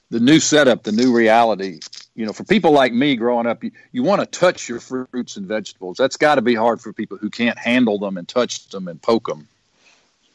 the 0.10 0.20
new 0.20 0.40
setup, 0.40 0.84
the 0.84 0.92
new 0.92 1.16
reality. 1.16 1.80
You 2.16 2.26
know, 2.26 2.34
for 2.34 2.44
people 2.44 2.72
like 2.72 2.94
me 2.94 3.16
growing 3.16 3.48
up, 3.48 3.64
you, 3.64 3.72
you 3.92 4.04
want 4.04 4.22
to 4.22 4.28
touch 4.28 4.70
your 4.70 4.80
fruits 4.80 5.36
and 5.36 5.48
vegetables. 5.48 5.98
That's 5.98 6.16
got 6.16 6.36
to 6.36 6.42
be 6.42 6.56
hard 6.56 6.80
for 6.80 6.94
people 6.94 7.18
who 7.18 7.30
can't 7.30 7.58
handle 7.58 7.98
them 7.98 8.18
and 8.18 8.28
touch 8.28 8.68
them 8.70 8.88
and 8.88 9.02
poke 9.02 9.28
them. 9.28 9.48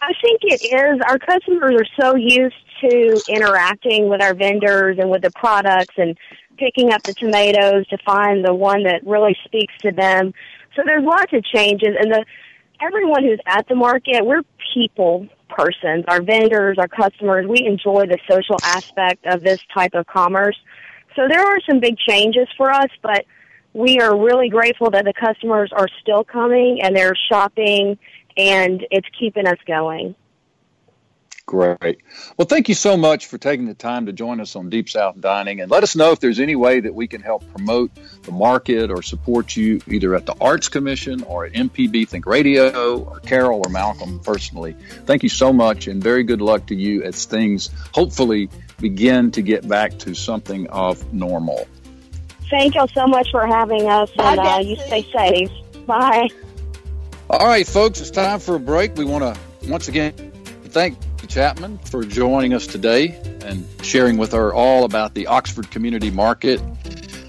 I 0.00 0.12
think 0.20 0.40
it 0.42 0.62
is. 0.64 1.00
Our 1.08 1.18
customers 1.18 1.74
are 1.80 1.86
so 2.00 2.16
used 2.16 2.56
to 2.80 3.20
interacting 3.28 4.08
with 4.08 4.22
our 4.22 4.34
vendors 4.34 4.98
and 4.98 5.10
with 5.10 5.22
the 5.22 5.30
products 5.30 5.94
and 5.96 6.16
picking 6.58 6.92
up 6.92 7.02
the 7.02 7.14
tomatoes 7.14 7.86
to 7.88 7.98
find 8.04 8.44
the 8.44 8.54
one 8.54 8.82
that 8.84 9.06
really 9.06 9.36
speaks 9.44 9.74
to 9.82 9.92
them. 9.92 10.34
So 10.76 10.82
there's 10.84 11.04
lots 11.04 11.32
of 11.32 11.44
changes, 11.44 11.96
and 11.98 12.12
the 12.12 12.24
everyone 12.80 13.24
who's 13.24 13.40
at 13.46 13.66
the 13.68 13.74
market, 13.74 14.24
we're 14.24 14.42
people 14.74 15.26
persons, 15.48 16.04
our 16.08 16.22
vendors, 16.22 16.76
our 16.78 16.88
customers. 16.88 17.46
We 17.46 17.64
enjoy 17.66 18.06
the 18.06 18.18
social 18.30 18.56
aspect 18.62 19.26
of 19.26 19.42
this 19.42 19.60
type 19.74 19.94
of 19.94 20.06
commerce. 20.06 20.56
So 21.16 21.26
there 21.28 21.40
are 21.40 21.58
some 21.68 21.80
big 21.80 21.96
changes 21.98 22.46
for 22.56 22.70
us, 22.70 22.90
but 23.02 23.24
we 23.72 23.98
are 24.00 24.16
really 24.16 24.48
grateful 24.48 24.90
that 24.90 25.04
the 25.04 25.12
customers 25.12 25.70
are 25.74 25.88
still 26.00 26.24
coming 26.24 26.80
and 26.82 26.94
they're 26.96 27.16
shopping 27.30 27.98
and 28.36 28.86
it's 28.90 29.08
keeping 29.18 29.46
us 29.46 29.58
going. 29.66 30.14
Great. 31.48 32.02
Well, 32.36 32.44
thank 32.44 32.68
you 32.68 32.74
so 32.74 32.98
much 32.98 33.24
for 33.24 33.38
taking 33.38 33.64
the 33.64 33.72
time 33.72 34.04
to 34.04 34.12
join 34.12 34.38
us 34.38 34.54
on 34.54 34.68
Deep 34.68 34.90
South 34.90 35.18
Dining 35.18 35.62
and 35.62 35.70
let 35.70 35.82
us 35.82 35.96
know 35.96 36.12
if 36.12 36.20
there's 36.20 36.40
any 36.40 36.56
way 36.56 36.80
that 36.80 36.94
we 36.94 37.08
can 37.08 37.22
help 37.22 37.42
promote 37.54 37.90
the 38.24 38.32
market 38.32 38.90
or 38.90 39.00
support 39.00 39.56
you 39.56 39.80
either 39.86 40.14
at 40.14 40.26
the 40.26 40.34
Arts 40.42 40.68
Commission 40.68 41.22
or 41.22 41.46
at 41.46 41.54
MPB 41.54 42.06
Think 42.06 42.26
Radio 42.26 43.00
or 43.00 43.20
Carol 43.20 43.62
or 43.64 43.70
Malcolm 43.70 44.20
personally. 44.20 44.76
Thank 45.06 45.22
you 45.22 45.30
so 45.30 45.50
much 45.50 45.86
and 45.86 46.02
very 46.02 46.22
good 46.22 46.42
luck 46.42 46.66
to 46.66 46.74
you 46.74 47.02
as 47.02 47.24
things 47.24 47.70
hopefully 47.94 48.50
begin 48.78 49.30
to 49.30 49.40
get 49.40 49.66
back 49.66 49.98
to 50.00 50.14
something 50.14 50.66
of 50.68 51.14
normal. 51.14 51.66
Thank 52.50 52.74
y'all 52.74 52.88
so 52.88 53.06
much 53.06 53.30
for 53.30 53.46
having 53.46 53.88
us 53.88 54.10
and 54.18 54.38
uh, 54.38 54.60
you 54.62 54.76
stay 54.76 55.10
safe. 55.10 55.86
Bye. 55.86 56.28
All 57.30 57.46
right, 57.46 57.66
folks, 57.66 58.02
it's 58.02 58.10
time 58.10 58.38
for 58.38 58.56
a 58.56 58.60
break. 58.60 58.96
We 58.96 59.06
want 59.06 59.24
to 59.24 59.70
once 59.70 59.88
again 59.88 60.12
thank 60.64 61.07
Chapman 61.28 61.78
for 61.78 62.04
joining 62.04 62.54
us 62.54 62.66
today 62.66 63.20
and 63.44 63.66
sharing 63.82 64.16
with 64.16 64.32
her 64.32 64.52
all 64.52 64.84
about 64.84 65.14
the 65.14 65.26
Oxford 65.26 65.70
Community 65.70 66.10
Market. 66.10 66.60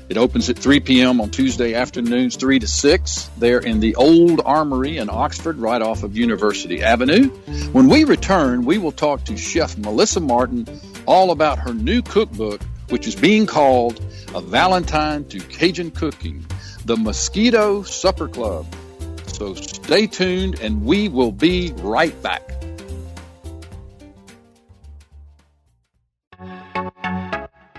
It 0.08 0.18
opens 0.18 0.50
at 0.50 0.58
3 0.58 0.80
p.m. 0.80 1.20
on 1.20 1.30
Tuesday 1.30 1.76
afternoons, 1.76 2.38
3 2.38 2.60
to 2.60 2.68
6, 2.68 3.30
there 3.38 3.60
in 3.60 3.82
the 3.82 3.96
Old 3.96 4.42
Armory 4.44 4.98
in 4.98 5.10
Oxford, 5.10 5.58
right 5.58 5.82
off 5.82 6.02
of 6.02 6.18
University 6.18 6.82
Avenue. 6.82 7.28
When 7.74 7.90
we 7.90 8.06
return, 8.06 8.64
we 8.66 8.78
will 8.78 8.94
talk 8.94 9.26
to 9.26 9.38
Chef 9.38 9.78
Melissa 9.78 10.22
Martin 10.22 10.66
all 11.06 11.32
about 11.32 11.60
her 11.60 11.74
new 11.74 12.02
cookbook, 12.02 12.62
which 12.88 13.06
is 13.06 13.16
being 13.16 13.46
called 13.46 14.04
A 14.34 14.42
Valentine 14.42 15.26
to 15.26 15.40
Cajun 15.40 15.92
Cooking, 15.92 16.46
the 16.86 16.98
Mosquito 16.98 17.84
Supper 17.84 18.30
Club. 18.30 18.66
So 19.28 19.54
stay 19.54 20.08
tuned, 20.08 20.60
and 20.62 20.86
we 20.86 21.10
will 21.10 21.32
be 21.32 21.74
right 21.78 22.20
back. 22.24 22.59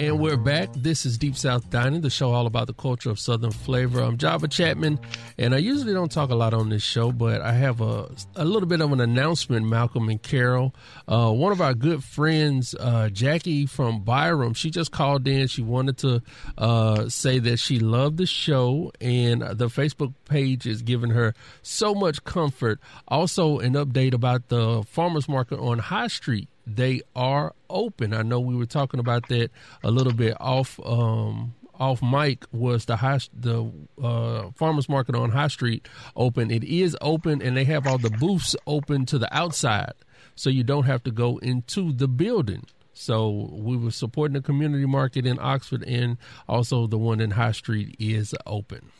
And 0.00 0.18
we're 0.18 0.38
back. 0.38 0.70
This 0.74 1.04
is 1.04 1.18
Deep 1.18 1.36
South 1.36 1.68
Dining, 1.68 2.00
the 2.00 2.08
show 2.08 2.32
all 2.32 2.46
about 2.46 2.68
the 2.68 2.72
culture 2.72 3.10
of 3.10 3.20
Southern 3.20 3.50
flavor. 3.50 4.00
I'm 4.00 4.16
Java 4.16 4.48
Chapman, 4.48 4.98
and 5.36 5.54
I 5.54 5.58
usually 5.58 5.92
don't 5.92 6.10
talk 6.10 6.30
a 6.30 6.34
lot 6.34 6.54
on 6.54 6.70
this 6.70 6.82
show, 6.82 7.12
but 7.12 7.42
I 7.42 7.52
have 7.52 7.82
a, 7.82 8.10
a 8.34 8.46
little 8.46 8.66
bit 8.66 8.80
of 8.80 8.92
an 8.92 9.00
announcement, 9.02 9.66
Malcolm 9.66 10.08
and 10.08 10.22
Carol. 10.22 10.74
Uh, 11.06 11.30
one 11.32 11.52
of 11.52 11.60
our 11.60 11.74
good 11.74 12.02
friends, 12.02 12.74
uh, 12.80 13.10
Jackie 13.10 13.66
from 13.66 14.02
Byram, 14.02 14.54
she 14.54 14.70
just 14.70 14.90
called 14.90 15.28
in. 15.28 15.48
She 15.48 15.60
wanted 15.60 15.98
to 15.98 16.22
uh, 16.56 17.10
say 17.10 17.38
that 17.38 17.58
she 17.58 17.78
loved 17.78 18.16
the 18.16 18.24
show, 18.24 18.92
and 19.02 19.42
the 19.42 19.66
Facebook 19.66 20.14
page 20.24 20.66
is 20.66 20.80
giving 20.80 21.10
her 21.10 21.34
so 21.60 21.94
much 21.94 22.24
comfort. 22.24 22.80
Also, 23.06 23.58
an 23.58 23.74
update 23.74 24.14
about 24.14 24.48
the 24.48 24.82
farmers 24.84 25.28
market 25.28 25.58
on 25.58 25.78
High 25.78 26.06
Street 26.06 26.48
they 26.66 27.02
are 27.16 27.54
open. 27.68 28.14
I 28.14 28.22
know 28.22 28.40
we 28.40 28.56
were 28.56 28.66
talking 28.66 29.00
about 29.00 29.28
that 29.28 29.50
a 29.82 29.90
little 29.90 30.12
bit 30.12 30.36
off 30.40 30.78
um, 30.84 31.54
off 31.78 32.02
mic. 32.02 32.44
Was 32.52 32.84
the 32.84 32.96
high 32.96 33.18
the 33.32 33.70
uh, 34.02 34.50
farmers 34.54 34.88
market 34.88 35.14
on 35.14 35.30
High 35.30 35.48
Street 35.48 35.88
open? 36.14 36.50
It 36.50 36.64
is 36.64 36.96
open, 37.00 37.42
and 37.42 37.56
they 37.56 37.64
have 37.64 37.86
all 37.86 37.98
the 37.98 38.10
booths 38.10 38.54
open 38.66 39.06
to 39.06 39.18
the 39.18 39.34
outside, 39.36 39.92
so 40.34 40.50
you 40.50 40.62
don't 40.62 40.84
have 40.84 41.02
to 41.04 41.10
go 41.10 41.38
into 41.38 41.92
the 41.92 42.08
building. 42.08 42.64
So 42.92 43.48
we 43.52 43.76
were 43.76 43.92
supporting 43.92 44.34
the 44.34 44.42
community 44.42 44.84
market 44.84 45.24
in 45.24 45.38
Oxford, 45.40 45.82
and 45.84 46.18
also 46.46 46.86
the 46.86 46.98
one 46.98 47.20
in 47.20 47.32
High 47.32 47.52
Street 47.52 47.96
is 47.98 48.34
open. 48.46 48.90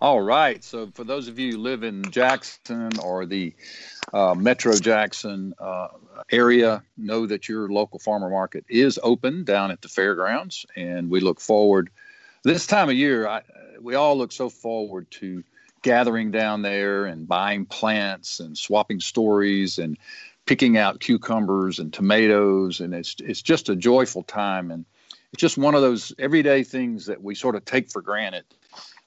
All 0.00 0.20
right. 0.20 0.62
So, 0.62 0.90
for 0.94 1.04
those 1.04 1.28
of 1.28 1.38
you 1.38 1.52
who 1.52 1.58
live 1.58 1.82
in 1.82 2.10
Jackson 2.10 2.90
or 2.98 3.26
the 3.26 3.54
uh, 4.12 4.34
Metro 4.34 4.74
Jackson 4.74 5.54
uh, 5.58 5.88
area, 6.30 6.82
know 6.96 7.26
that 7.26 7.48
your 7.48 7.68
local 7.68 7.98
farmer 7.98 8.28
market 8.28 8.64
is 8.68 8.98
open 9.02 9.44
down 9.44 9.70
at 9.70 9.82
the 9.82 9.88
fairgrounds, 9.88 10.66
and 10.76 11.10
we 11.10 11.20
look 11.20 11.40
forward. 11.40 11.90
This 12.42 12.66
time 12.66 12.88
of 12.88 12.96
year, 12.96 13.26
I, 13.26 13.42
we 13.80 13.94
all 13.94 14.18
look 14.18 14.32
so 14.32 14.50
forward 14.50 15.10
to 15.12 15.42
gathering 15.82 16.30
down 16.30 16.62
there 16.62 17.06
and 17.06 17.26
buying 17.28 17.64
plants 17.64 18.40
and 18.40 18.58
swapping 18.58 19.00
stories 19.00 19.78
and 19.78 19.96
picking 20.44 20.76
out 20.76 21.00
cucumbers 21.00 21.78
and 21.78 21.92
tomatoes, 21.92 22.80
and 22.80 22.94
it's 22.94 23.14
it's 23.20 23.42
just 23.42 23.68
a 23.68 23.76
joyful 23.76 24.24
time, 24.24 24.70
and 24.70 24.84
it's 25.32 25.40
just 25.40 25.56
one 25.56 25.74
of 25.74 25.82
those 25.82 26.12
everyday 26.18 26.64
things 26.64 27.06
that 27.06 27.22
we 27.22 27.34
sort 27.34 27.54
of 27.54 27.64
take 27.64 27.90
for 27.90 28.02
granted 28.02 28.44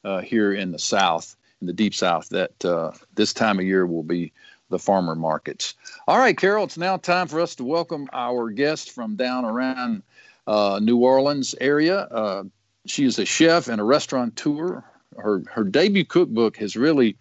uh, 0.07 0.21
here 0.21 0.53
in 0.53 0.71
the 0.71 0.79
South, 0.79 1.35
in 1.59 1.67
the 1.67 1.73
deep 1.73 1.93
South, 1.93 2.29
that 2.29 2.63
uh, 2.63 2.91
this 3.15 3.33
time 3.33 3.59
of 3.59 3.65
year 3.65 3.85
will 3.85 4.03
be 4.03 4.31
the 4.69 4.79
farmer 4.79 5.15
markets. 5.15 5.73
All 6.07 6.17
right, 6.17 6.37
Carol, 6.37 6.63
it's 6.63 6.77
now 6.77 6.97
time 6.97 7.27
for 7.27 7.41
us 7.41 7.55
to 7.55 7.63
welcome 7.63 8.07
our 8.13 8.49
guest 8.49 8.91
from 8.91 9.15
down 9.15 9.43
around 9.43 10.03
uh, 10.45 10.79
New 10.81 10.97
Orleans 10.97 11.55
area. 11.59 11.99
Uh, 11.99 12.43
she 12.85 13.03
is 13.03 13.19
a 13.19 13.25
chef 13.25 13.67
and 13.67 13.81
a 13.81 13.83
restaurateur. 13.83 14.83
Her 15.17 15.43
her 15.51 15.63
debut 15.63 16.05
cookbook 16.05 16.57
has 16.57 16.75
really 16.75 17.17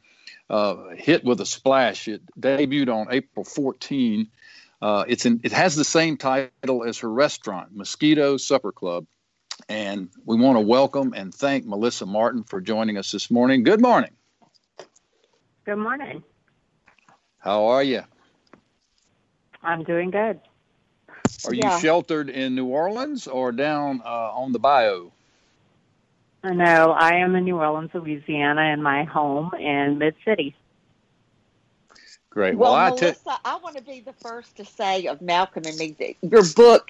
uh, 0.48 0.90
hit 0.96 1.24
with 1.24 1.40
a 1.40 1.46
splash. 1.46 2.06
It 2.06 2.22
debuted 2.38 2.92
on 2.92 3.08
April 3.10 3.44
14. 3.44 4.28
Uh, 4.80 5.04
it's 5.08 5.26
in, 5.26 5.40
it 5.42 5.52
has 5.52 5.74
the 5.74 5.84
same 5.84 6.16
title 6.16 6.84
as 6.84 6.98
her 6.98 7.10
restaurant, 7.10 7.74
Mosquito 7.74 8.36
Supper 8.36 8.70
Club. 8.70 9.06
And 9.68 10.10
we 10.24 10.36
want 10.36 10.56
to 10.56 10.60
welcome 10.60 11.12
and 11.14 11.34
thank 11.34 11.64
Melissa 11.64 12.06
Martin 12.06 12.44
for 12.44 12.60
joining 12.60 12.98
us 12.98 13.10
this 13.10 13.30
morning. 13.30 13.62
Good 13.64 13.80
morning. 13.80 14.10
Good 15.64 15.76
morning. 15.76 16.22
How 17.38 17.66
are 17.66 17.82
you? 17.82 18.02
I'm 19.62 19.82
doing 19.82 20.10
good. 20.10 20.40
Are 21.46 21.54
yeah. 21.54 21.74
you 21.74 21.80
sheltered 21.80 22.30
in 22.30 22.54
New 22.54 22.66
Orleans 22.66 23.26
or 23.26 23.52
down 23.52 24.02
uh, 24.04 24.30
on 24.32 24.52
the 24.52 24.58
bayou? 24.58 25.10
No, 26.44 26.92
I 26.92 27.14
am 27.14 27.34
in 27.34 27.44
New 27.44 27.58
Orleans, 27.58 27.90
Louisiana, 27.92 28.72
in 28.72 28.82
my 28.82 29.04
home 29.04 29.52
in 29.58 29.98
Mid 29.98 30.14
City. 30.24 30.54
Great. 32.30 32.56
Well, 32.56 32.72
well 32.72 32.80
I 32.80 32.90
Melissa, 32.90 33.24
t- 33.24 33.30
I 33.44 33.56
want 33.56 33.76
to 33.76 33.82
be 33.82 34.00
the 34.00 34.12
first 34.12 34.56
to 34.58 34.64
say 34.64 35.06
of 35.06 35.20
Malcolm 35.20 35.64
and 35.66 35.76
me 35.76 35.96
that 35.98 36.14
your 36.22 36.44
book 36.54 36.88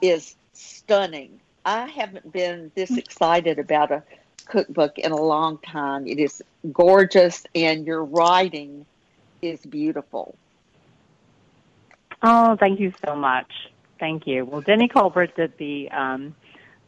is 0.00 0.34
stunning. 0.54 1.40
I 1.66 1.88
haven't 1.88 2.32
been 2.32 2.70
this 2.76 2.96
excited 2.96 3.58
about 3.58 3.90
a 3.90 4.04
cookbook 4.44 4.98
in 4.98 5.10
a 5.10 5.20
long 5.20 5.58
time. 5.58 6.06
It 6.06 6.20
is 6.20 6.40
gorgeous, 6.72 7.44
and 7.56 7.84
your 7.84 8.04
writing 8.04 8.86
is 9.42 9.66
beautiful. 9.66 10.36
Oh, 12.22 12.56
thank 12.56 12.78
you 12.78 12.94
so 13.04 13.16
much. 13.16 13.50
Thank 13.98 14.28
you. 14.28 14.44
Well, 14.44 14.60
Denny 14.60 14.86
Culbert 14.86 15.34
did 15.34 15.58
the 15.58 15.90
um, 15.90 16.36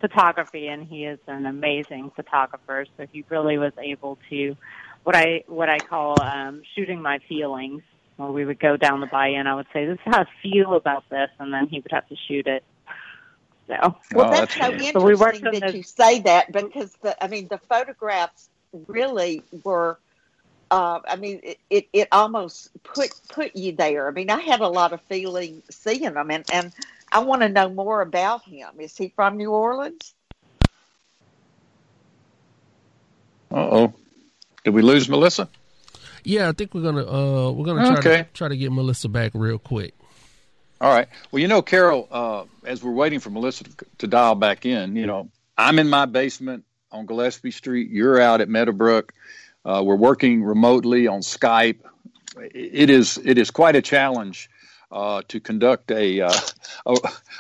photography, 0.01 0.69
and 0.69 0.87
he 0.87 1.07
is 1.07 1.19
an 1.27 1.47
amazing 1.47 2.13
photographer. 2.15 2.87
So 2.97 3.07
he 3.13 3.25
really 3.29 3.59
was 3.59 3.73
able 3.79 4.17
to 4.31 4.57
what 5.03 5.17
I 5.17 5.43
what 5.49 5.69
I 5.69 5.79
call 5.79 6.23
um, 6.23 6.63
shooting 6.77 7.03
my 7.03 7.19
feelings. 7.29 7.83
Where 8.17 8.31
we 8.31 8.45
would 8.45 8.59
go 8.59 8.77
down 8.77 9.01
the 9.01 9.07
bayou, 9.07 9.37
and 9.37 9.49
I 9.49 9.55
would 9.57 9.67
say, 9.73 9.87
"This 9.87 9.95
is 9.95 10.01
how 10.05 10.21
I 10.23 10.27
feel 10.41 10.75
about 10.75 11.09
this," 11.09 11.31
and 11.41 11.53
then 11.53 11.67
he 11.67 11.81
would 11.81 11.91
have 11.91 12.09
to 12.09 12.17
shoot 12.29 12.47
it 12.47 12.63
so, 13.69 13.97
well, 14.15 14.29
oh, 14.29 14.31
that's, 14.31 14.55
that's 14.55 14.55
so 14.55 14.73
interesting 14.73 14.93
so 14.93 15.05
we 15.05 15.61
that 15.61 15.61
this. 15.61 15.75
you 15.75 15.83
say 15.83 16.21
that 16.21 16.51
because 16.53 16.91
the, 17.03 17.23
I 17.23 17.29
mean, 17.29 17.49
the 17.49 17.59
photographs 17.59 18.49
really 18.87 19.43
were. 19.63 19.99
Uh, 20.71 21.01
I 21.07 21.17
mean, 21.17 21.41
it, 21.43 21.59
it, 21.71 21.89
it 21.93 22.09
almost 22.13 22.71
put 22.83 23.11
put 23.29 23.57
you 23.57 23.73
there. 23.73 24.09
I 24.09 24.11
mean, 24.11 24.31
I 24.31 24.41
had 24.41 24.61
a 24.61 24.69
lot 24.69 24.93
of 24.93 25.01
feeling 25.03 25.63
seeing 25.71 26.13
them, 26.13 26.31
and 26.31 26.45
and 26.53 26.73
I 27.13 27.21
want 27.21 27.43
to 27.43 27.49
know 27.49 27.69
more 27.69 28.01
about 28.01 28.45
him. 28.45 28.69
Is 28.79 28.97
he 28.97 29.09
from 29.15 29.37
New 29.37 29.51
Orleans? 29.51 30.15
Uh 33.51 33.57
oh, 33.57 33.95
did 34.65 34.75
we 34.75 34.83
lose 34.83 35.09
Melissa? 35.09 35.49
Yeah, 36.25 36.49
I 36.49 36.53
think 36.53 36.75
we're 36.75 36.83
gonna 36.83 37.07
uh 37.07 37.51
we're 37.51 37.65
gonna 37.65 37.87
try 37.89 37.99
okay. 37.99 38.23
to 38.25 38.29
try 38.35 38.49
to 38.49 38.57
get 38.57 38.73
Melissa 38.73 39.09
back 39.09 39.33
real 39.35 39.59
quick. 39.59 39.95
All 40.81 40.93
right. 40.93 41.09
Well, 41.31 41.41
you 41.41 41.49
know, 41.49 41.61
Carol, 41.61 42.07
uh, 42.11 42.45
as 42.65 42.83
we're 42.83 42.93
waiting 42.93 43.19
for 43.19 43.31
Melissa 43.31 43.65
to, 43.65 43.87
to, 43.99 44.07
dial 44.07 44.37
back 44.37 44.65
in, 44.65 44.95
you 44.95 45.07
know, 45.07 45.29
I'm 45.57 45.79
in 45.81 45.89
my 45.89 46.07
basement 46.07 46.65
on 46.93 47.05
Gillespie 47.07 47.51
Street. 47.51 47.91
You're 47.91 48.21
out 48.21 48.41
at 48.41 48.49
Meadowbrook. 48.49 49.13
Uh, 49.65 49.83
we're 49.85 49.97
working 49.97 50.45
remotely 50.45 51.09
on 51.09 51.21
Skype. 51.21 51.81
It 52.37 52.91
is 52.91 53.19
it 53.25 53.39
is 53.39 53.51
quite 53.51 53.75
a 53.75 53.83
challenge 53.83 54.49
uh, 54.91 55.23
to 55.29 55.41
conduct 55.41 55.91
a, 55.91 56.23
uh, 56.23 56.33
a 56.87 56.97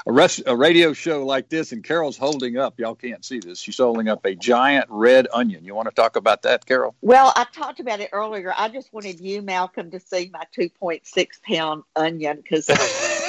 a, 0.07 0.13
rest, 0.13 0.43
a, 0.47 0.57
radio 0.57 0.93
show 0.93 1.25
like 1.25 1.49
this. 1.49 1.73
And 1.73 1.83
Carol's 1.83 2.19
holding 2.19 2.57
up. 2.57 2.79
Y'all 2.79 2.95
can't 2.95 3.25
see 3.25 3.39
this. 3.39 3.59
She's 3.59 3.79
holding 3.79 4.09
up 4.09 4.25
a 4.25 4.35
giant 4.35 4.87
red 4.89 5.29
onion. 5.33 5.65
You 5.65 5.75
want 5.75 5.89
to 5.89 5.95
talk 5.95 6.17
about 6.17 6.43
that, 6.43 6.67
Carol? 6.67 6.95
Well, 7.01 7.33
I 7.37 7.47
talked 7.53 7.81
about 7.81 8.01
it 8.01 8.11
earlier. 8.13 8.53
I 8.57 8.69
just 8.69 8.93
wanted 8.93 9.21
you, 9.21 9.43
Malcolm, 9.43 9.91
to 9.93 10.01
see 10.01 10.31
my 10.33 10.45
two 10.53 10.69
point 10.69 11.07
six 11.07 11.41
pound 11.43 11.85
onion 11.97 12.39
because 12.43 12.69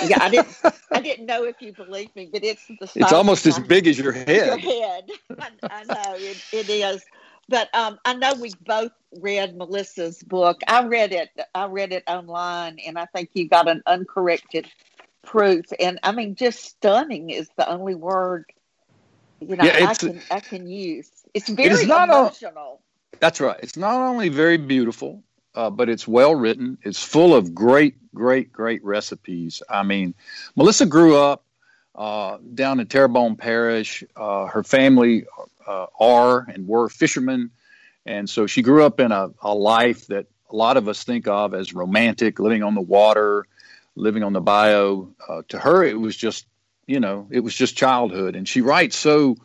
yeah, 0.08 0.18
I 0.22 0.30
didn't 0.30 0.58
I 0.92 1.02
didn't 1.02 1.26
know 1.26 1.44
if 1.44 1.62
you 1.62 1.74
believe 1.74 2.16
me, 2.16 2.30
but 2.32 2.44
it's 2.44 2.66
the 2.68 2.90
it's 2.96 3.14
almost 3.14 3.46
as 3.46 3.60
big 3.60 3.88
as 3.88 3.98
your 3.98 4.12
head. 4.14 4.46
Your 4.46 4.58
head. 4.58 5.10
I, 5.40 5.50
I 5.70 5.84
know 5.84 6.16
it, 6.16 6.38
it 6.52 6.70
is. 6.70 7.04
But 7.48 7.74
um, 7.76 8.00
I 8.06 8.14
know 8.14 8.36
we 8.36 8.52
both 8.66 8.92
read 9.20 9.58
Melissa's 9.58 10.22
book. 10.22 10.62
I 10.68 10.86
read 10.86 11.12
it. 11.12 11.30
I 11.56 11.66
read 11.66 11.92
it 11.92 12.04
online, 12.08 12.78
and 12.86 12.98
I 12.98 13.06
think 13.08 13.32
you 13.34 13.48
got 13.48 13.68
an 13.68 13.82
uncorrected 13.88 14.68
proof. 15.24 15.66
And 15.80 16.00
I 16.04 16.12
mean, 16.12 16.36
just 16.36 16.64
stunning 16.64 17.32
is 17.32 17.50
the 17.58 17.68
only 17.68 17.96
word 17.96 18.46
you 19.42 19.56
know 19.56 19.64
yeah, 19.64 19.88
I 19.88 19.94
can 19.94 20.22
I 20.32 20.40
can 20.40 20.68
use. 20.68 21.10
It's 21.34 21.50
very 21.50 21.84
emotional. 21.84 22.82
A, 23.14 23.18
that's 23.20 23.40
right. 23.40 23.60
It's 23.62 23.78
not 23.78 23.96
only 23.96 24.30
very 24.30 24.58
beautiful, 24.58 25.24
uh, 25.56 25.70
but 25.70 25.90
it's 25.90 26.08
well 26.08 26.36
written. 26.36 26.78
It's 26.84 27.04
full 27.04 27.36
of 27.36 27.54
great, 27.54 27.96
great, 28.14 28.52
great 28.52 28.84
recipes. 28.84 29.62
I 29.70 29.84
mean, 29.84 30.14
Melissa 30.56 30.86
grew 30.86 31.18
up 31.18 31.44
uh, 31.96 32.38
down 32.54 32.80
in 32.80 32.88
Terrebonne 32.88 33.36
Parish. 33.36 34.04
Uh, 34.16 34.46
her 34.46 34.64
family 34.64 35.26
uh, 35.68 35.88
are 36.00 36.42
and 36.42 36.68
were 36.68 36.90
fishermen. 36.90 37.52
And 38.06 38.30
so 38.30 38.48
she 38.48 38.62
grew 38.62 38.84
up 38.84 39.00
in 39.00 39.12
a, 39.12 39.32
a 39.42 39.54
life 39.54 40.08
that 40.08 40.28
a 40.50 40.56
lot 40.56 40.78
of 40.78 40.88
us 40.88 41.04
think 41.04 41.28
of 41.28 41.54
as 41.54 41.74
romantic, 41.74 42.40
living 42.40 42.64
on 42.64 42.74
the 42.74 42.82
water, 42.82 43.46
living 43.96 44.24
on 44.24 44.34
the 44.34 44.42
bayou. 44.42 45.12
Uh, 45.28 45.42
to 45.50 45.60
her, 45.60 45.84
it 45.84 46.00
was 46.00 46.16
just, 46.16 46.48
you 46.88 47.00
know, 47.00 47.28
it 47.30 47.42
was 47.42 47.54
just 47.54 47.76
childhood. 47.76 48.36
And 48.36 48.48
she 48.48 48.62
writes 48.62 48.96
so 48.96 49.36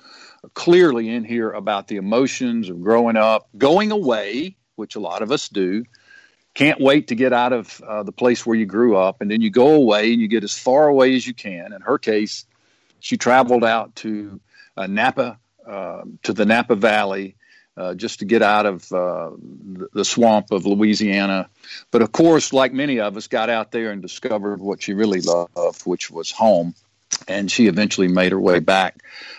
clearly 0.54 1.08
in 1.08 1.24
here 1.24 1.50
about 1.50 1.88
the 1.88 1.96
emotions 1.96 2.68
of 2.68 2.82
growing 2.82 3.16
up, 3.16 3.48
going 3.56 3.90
away, 3.90 4.56
which 4.76 4.96
a 4.96 5.00
lot 5.00 5.22
of 5.22 5.30
us 5.30 5.48
do. 5.48 5.84
Can't 6.54 6.80
wait 6.80 7.08
to 7.08 7.14
get 7.14 7.32
out 7.32 7.52
of 7.52 7.80
uh, 7.80 8.02
the 8.04 8.12
place 8.12 8.46
where 8.46 8.56
you 8.56 8.66
grew 8.66 8.96
up. 8.96 9.20
And 9.20 9.30
then 9.30 9.40
you 9.40 9.50
go 9.50 9.74
away 9.74 10.12
and 10.12 10.20
you 10.20 10.28
get 10.28 10.44
as 10.44 10.56
far 10.56 10.86
away 10.86 11.14
as 11.16 11.26
you 11.26 11.34
can. 11.34 11.72
In 11.72 11.82
her 11.82 11.98
case, 11.98 12.46
she 13.00 13.16
traveled 13.16 13.64
out 13.64 13.96
to 13.96 14.40
uh, 14.76 14.86
Napa, 14.86 15.38
uh, 15.66 16.02
to 16.22 16.32
the 16.32 16.44
Napa 16.44 16.76
Valley, 16.76 17.34
uh, 17.76 17.94
just 17.94 18.20
to 18.20 18.24
get 18.24 18.40
out 18.40 18.66
of 18.66 18.92
uh, 18.92 19.30
the 19.92 20.04
swamp 20.04 20.52
of 20.52 20.64
Louisiana. 20.64 21.48
But 21.90 22.02
of 22.02 22.12
course, 22.12 22.52
like 22.52 22.72
many 22.72 23.00
of 23.00 23.16
us, 23.16 23.26
got 23.26 23.50
out 23.50 23.72
there 23.72 23.90
and 23.90 24.00
discovered 24.00 24.60
what 24.60 24.82
she 24.82 24.94
really 24.94 25.20
loved, 25.20 25.82
which 25.84 26.10
was 26.10 26.30
home. 26.30 26.74
And 27.26 27.50
she 27.50 27.66
eventually 27.66 28.08
made 28.08 28.32
her 28.32 28.40
way 28.40 28.60
back 28.60 28.98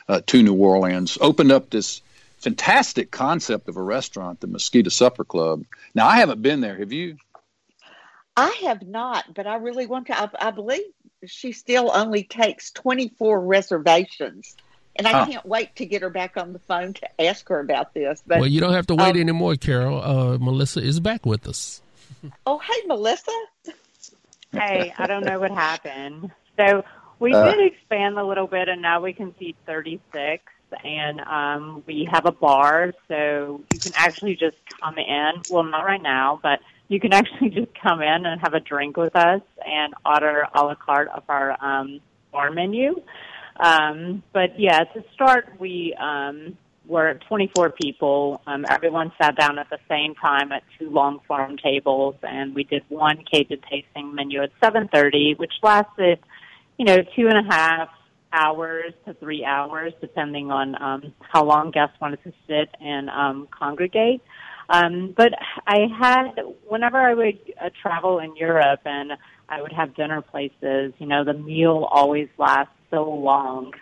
uh, 0.10 0.22
to 0.28 0.44
New 0.44 0.56
Orleans, 0.56 1.18
opened 1.22 1.52
up 1.52 1.70
this 1.70 2.02
fantastic 2.46 3.10
concept 3.10 3.68
of 3.68 3.76
a 3.76 3.82
restaurant, 3.82 4.40
the 4.40 4.48
Mosquito 4.48 4.90
Supper 4.90 5.24
Club. 5.24 5.64
Now, 5.96 6.08
I 6.08 6.18
haven't 6.18 6.44
been 6.44 6.62
there. 6.62 6.78
Have 6.78 6.92
you? 6.92 7.18
I 8.38 8.50
have 8.66 8.84
not, 8.84 9.34
but 9.34 9.48
I 9.48 9.56
really 9.56 9.88
want 9.88 10.08
to. 10.08 10.20
I, 10.20 10.30
I 10.40 10.52
believe 10.52 10.84
she 11.26 11.54
still 11.54 11.90
only 11.92 12.24
takes 12.24 12.70
24 12.72 13.42
reservations 13.42 14.56
and 14.96 15.08
I 15.08 15.26
can't 15.26 15.46
wait 15.46 15.76
to 15.78 15.86
get 15.86 16.02
her 16.04 16.10
back 16.10 16.38
on 16.38 16.54
the 16.54 16.60
phone 16.60 16.94
to 16.94 17.22
ask 17.22 17.50
her 17.50 17.60
about 17.60 17.94
this. 17.94 18.24
But 18.26 18.40
well, 18.40 18.48
you 18.48 18.62
don't 18.62 18.74
have 18.74 18.88
to 18.88 18.96
wait 18.96 19.16
um, 19.16 19.18
anymore, 19.18 19.56
Carol. 19.56 20.02
Uh, 20.02 20.38
Melissa 20.38 20.82
is 20.82 21.00
back 21.00 21.26
with 21.26 21.48
us. 21.48 21.82
Oh, 22.46 22.60
hey, 22.60 22.88
Melissa. 22.88 23.32
Hey, 24.52 24.94
I 24.98 25.08
don't 25.08 25.26
know 25.26 25.40
what 25.40 25.52
happened. 25.52 26.32
So 26.58 26.86
we 27.20 27.34
uh, 27.34 27.52
did 27.52 27.74
expand 27.74 28.18
a 28.18 28.24
little 28.24 28.48
bit, 28.48 28.70
and 28.70 28.82
now 28.82 29.02
we 29.02 29.14
can 29.14 29.38
seat 29.38 29.58
36. 29.66 30.44
And 30.84 31.22
um, 31.22 31.84
we 31.88 32.08
have 32.12 32.26
a 32.26 32.32
bar, 32.32 32.94
so 33.08 33.62
you 33.74 33.80
can 33.80 33.94
actually 33.96 34.36
just 34.36 34.58
come 34.82 34.98
in. 34.98 35.32
Well, 35.50 35.64
not 35.64 35.86
right 35.86 36.02
now, 36.02 36.40
but 36.42 36.60
you 36.88 37.00
can 37.00 37.14
actually 37.20 37.50
just 37.50 37.72
come 37.82 38.02
in 38.02 38.26
and 38.26 38.42
have 38.42 38.54
a 38.54 38.60
drink 38.60 38.98
with 38.98 39.16
us 39.16 39.42
and 39.66 39.94
order 40.06 40.48
a 40.54 40.64
la 40.64 40.76
carte 40.76 41.10
of 41.10 41.24
our 41.30 41.56
um, 41.64 42.00
bar 42.32 42.52
menu. 42.52 43.02
Um, 43.58 44.22
but 44.34 44.60
yeah, 44.60 44.84
to 44.84 45.04
start, 45.14 45.54
we 45.60 45.94
um, 45.94 46.58
were 46.88 47.20
24 47.28 47.72
people. 47.72 48.42
Um, 48.46 48.66
everyone 48.70 49.12
sat 49.22 49.38
down 49.38 49.58
at 49.60 49.70
the 49.70 49.80
same 49.90 50.16
time 50.16 50.52
at 50.52 50.64
two 50.78 50.90
long 50.90 51.20
farm 51.28 51.58
tables, 51.58 52.16
and 52.24 52.54
we 52.54 52.64
did 52.64 52.84
one 52.90 53.24
Cajun 53.32 53.62
tasting 53.70 54.14
menu 54.14 54.42
at 54.44 54.52
7:30, 54.62 55.38
which 55.38 55.54
lasted, 55.64 56.20
you 56.78 56.86
know, 56.86 56.98
two 57.16 57.28
and 57.28 57.38
a 57.38 57.50
half 57.50 57.90
hours 58.36 58.94
to 59.06 59.14
three 59.16 59.44
hours, 59.46 59.94
depending 60.02 60.52
on 60.52 60.82
um, 60.82 61.14
how 61.20 61.44
long 61.44 61.72
guests 61.72 61.96
wanted 62.02 62.22
to 62.24 62.34
sit 62.48 62.70
and 62.82 63.10
um, 63.10 63.48
congregate. 63.52 64.22
Um, 64.70 65.14
but 65.16 65.32
I 65.68 65.88
had, 66.00 66.32
whenever 66.68 66.98
I 66.98 67.14
would 67.14 67.40
uh, 67.64 67.70
travel 67.82 68.20
in 68.20 68.36
Europe 68.36 68.82
and 68.86 69.12
I 69.48 69.62
would 69.62 69.74
have 69.74 69.96
dinner 69.96 70.22
places, 70.22 70.94
you 70.98 71.06
know, 71.06 71.24
the 71.24 71.34
meal 71.34 71.88
always 71.92 72.30
lasts 72.38 72.74
so 72.90 73.10
long. 73.10 73.74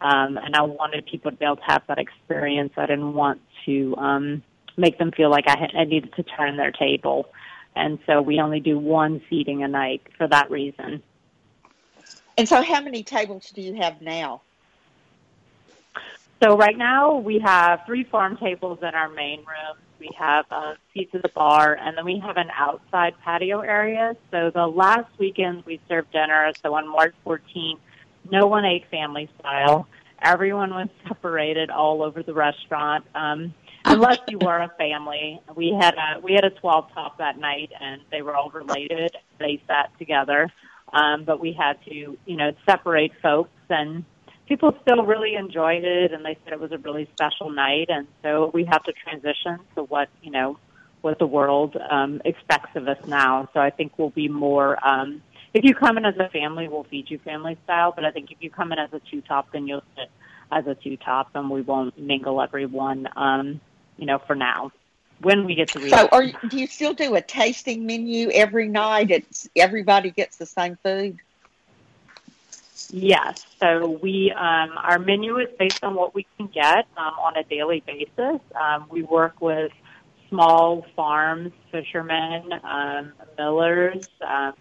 Um, 0.00 0.36
and 0.36 0.56
I 0.56 0.62
wanted 0.62 1.06
people 1.06 1.30
to 1.30 1.36
be 1.36 1.44
able 1.44 1.56
to 1.56 1.62
have 1.66 1.82
that 1.88 1.98
experience. 1.98 2.72
I 2.76 2.86
didn't 2.86 3.14
want 3.14 3.40
to 3.66 3.96
um, 3.96 4.42
make 4.76 4.98
them 4.98 5.12
feel 5.16 5.30
like 5.30 5.44
I, 5.46 5.56
had, 5.58 5.70
I 5.78 5.84
needed 5.84 6.12
to 6.16 6.24
turn 6.24 6.56
their 6.56 6.72
table. 6.72 7.26
And 7.76 7.98
so 8.06 8.20
we 8.20 8.40
only 8.40 8.60
do 8.60 8.78
one 8.78 9.20
seating 9.30 9.62
a 9.62 9.68
night 9.68 10.02
for 10.18 10.26
that 10.28 10.50
reason. 10.50 11.02
And 12.36 12.48
so, 12.48 12.62
how 12.62 12.80
many 12.80 13.02
tables 13.02 13.50
do 13.54 13.62
you 13.62 13.74
have 13.74 14.00
now? 14.00 14.42
So, 16.42 16.56
right 16.56 16.76
now 16.76 17.16
we 17.16 17.38
have 17.38 17.82
three 17.86 18.04
farm 18.04 18.36
tables 18.36 18.80
in 18.82 18.88
our 18.94 19.08
main 19.08 19.38
room. 19.40 19.78
We 20.00 20.10
have 20.18 20.46
seats 20.92 21.14
at 21.14 21.22
the 21.22 21.28
bar, 21.28 21.78
and 21.80 21.96
then 21.96 22.04
we 22.04 22.18
have 22.18 22.36
an 22.36 22.50
outside 22.56 23.14
patio 23.24 23.60
area. 23.60 24.16
So, 24.30 24.50
the 24.50 24.66
last 24.66 25.08
weekend 25.18 25.64
we 25.64 25.80
served 25.88 26.12
dinner, 26.12 26.52
so 26.62 26.74
on 26.74 26.88
March 26.88 27.14
14th, 27.24 27.78
no 28.30 28.46
one 28.46 28.64
ate 28.64 28.84
family 28.90 29.28
style. 29.38 29.86
Everyone 30.20 30.70
was 30.70 30.88
separated 31.08 31.70
all 31.70 32.02
over 32.02 32.22
the 32.22 32.34
restaurant. 32.34 33.04
Um, 33.14 33.54
unless 33.84 34.18
you 34.28 34.38
were 34.38 34.58
a 34.58 34.72
family, 34.76 35.40
we 35.54 35.76
had 35.78 35.94
a 35.94 36.20
we 36.20 36.32
had 36.34 36.44
a 36.44 36.50
twelve 36.50 36.90
top 36.92 37.18
that 37.18 37.38
night, 37.38 37.70
and 37.80 38.00
they 38.10 38.22
were 38.22 38.34
all 38.34 38.50
related. 38.50 39.16
They 39.38 39.62
sat 39.66 39.96
together, 39.98 40.50
um, 40.94 41.24
but 41.24 41.40
we 41.40 41.52
had 41.52 41.82
to 41.84 42.16
you 42.24 42.36
know 42.36 42.52
separate 42.64 43.12
folks, 43.20 43.50
and 43.68 44.04
people 44.46 44.76
still 44.82 45.04
really 45.04 45.34
enjoyed 45.34 45.84
it, 45.84 46.12
and 46.12 46.24
they 46.24 46.38
said 46.44 46.52
it 46.52 46.60
was 46.60 46.72
a 46.72 46.78
really 46.78 47.08
special 47.14 47.50
night. 47.50 47.86
And 47.88 48.06
so 48.22 48.50
we 48.54 48.64
have 48.64 48.82
to 48.84 48.92
transition 48.92 49.58
to 49.74 49.82
what 49.82 50.08
you 50.22 50.30
know 50.30 50.58
what 51.02 51.18
the 51.18 51.26
world 51.26 51.76
um, 51.90 52.22
expects 52.24 52.74
of 52.76 52.88
us 52.88 52.98
now. 53.06 53.48
So 53.52 53.60
I 53.60 53.70
think 53.70 53.98
we'll 53.98 54.10
be 54.10 54.28
more. 54.28 54.78
Um, 54.86 55.22
if 55.52 55.62
you 55.64 55.74
come 55.74 55.98
in 55.98 56.06
as 56.06 56.16
a 56.18 56.28
family, 56.30 56.66
we'll 56.66 56.84
feed 56.84 57.10
you 57.10 57.18
family 57.18 57.58
style. 57.64 57.92
But 57.94 58.04
I 58.04 58.10
think 58.10 58.30
if 58.30 58.38
you 58.40 58.50
come 58.50 58.72
in 58.72 58.78
as 58.78 58.92
a 58.92 59.00
two 59.10 59.20
top, 59.20 59.52
then 59.52 59.66
you'll 59.66 59.84
sit 59.96 60.10
as 60.50 60.66
a 60.66 60.74
two 60.74 60.96
top, 60.96 61.30
and 61.34 61.50
we 61.50 61.60
won't 61.60 61.98
mingle 61.98 62.40
everyone. 62.40 63.08
Um, 63.16 63.60
you 63.96 64.06
know, 64.06 64.18
for 64.18 64.34
now, 64.34 64.72
when 65.20 65.44
we 65.44 65.54
get 65.54 65.68
to. 65.68 65.88
So, 65.88 66.08
are 66.10 66.26
do 66.48 66.58
you 66.58 66.66
still 66.66 66.94
do 66.94 67.14
a 67.14 67.20
tasting 67.20 67.86
menu 67.86 68.30
every 68.30 68.68
night? 68.68 69.10
It's 69.10 69.48
everybody 69.56 70.10
gets 70.10 70.36
the 70.36 70.46
same 70.46 70.76
food. 70.82 71.18
Yes. 72.90 73.44
So 73.60 73.98
we 74.02 74.32
um, 74.32 74.70
our 74.76 74.98
menu 74.98 75.38
is 75.38 75.48
based 75.58 75.82
on 75.82 75.94
what 75.94 76.14
we 76.14 76.26
can 76.36 76.46
get 76.48 76.86
um, 76.96 77.14
on 77.18 77.36
a 77.36 77.42
daily 77.44 77.82
basis. 77.86 78.40
Um, 78.54 78.86
we 78.90 79.02
work 79.02 79.40
with 79.40 79.72
small 80.28 80.84
farms, 80.94 81.52
fishermen, 81.70 82.52
um, 82.62 83.12
millers, 83.38 84.06
um, 84.26 84.54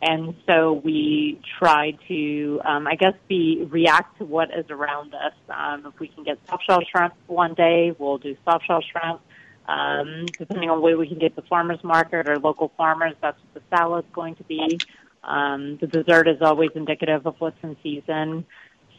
and 0.00 0.34
so 0.46 0.72
we 0.72 1.40
try 1.58 1.92
to, 2.06 2.60
um, 2.64 2.86
I 2.86 2.94
guess, 2.94 3.14
be 3.28 3.66
react 3.68 4.18
to 4.18 4.24
what 4.24 4.50
is 4.56 4.66
around 4.70 5.12
us. 5.14 5.32
Um, 5.48 5.86
if 5.86 5.98
we 5.98 6.06
can 6.08 6.22
get 6.22 6.38
soft 6.48 6.64
shell 6.66 6.80
shrimp 6.88 7.14
one 7.26 7.54
day, 7.54 7.94
we'll 7.98 8.18
do 8.18 8.36
soft 8.44 8.66
shell 8.66 8.80
shrimp. 8.80 9.20
Um, 9.68 10.26
depending 10.38 10.70
on 10.70 10.80
where 10.80 10.96
we 10.96 11.06
can 11.06 11.18
get 11.18 11.36
the 11.36 11.42
farmers 11.42 11.82
market 11.84 12.28
or 12.28 12.38
local 12.38 12.72
farmers, 12.76 13.14
that's 13.20 13.38
what 13.38 13.54
the 13.54 13.76
salad's 13.76 14.08
going 14.12 14.34
to 14.36 14.44
be. 14.44 14.80
Um, 15.22 15.76
the 15.76 15.86
dessert 15.86 16.26
is 16.26 16.40
always 16.40 16.70
indicative 16.74 17.26
of 17.26 17.34
what's 17.38 17.62
in 17.62 17.76
season. 17.82 18.46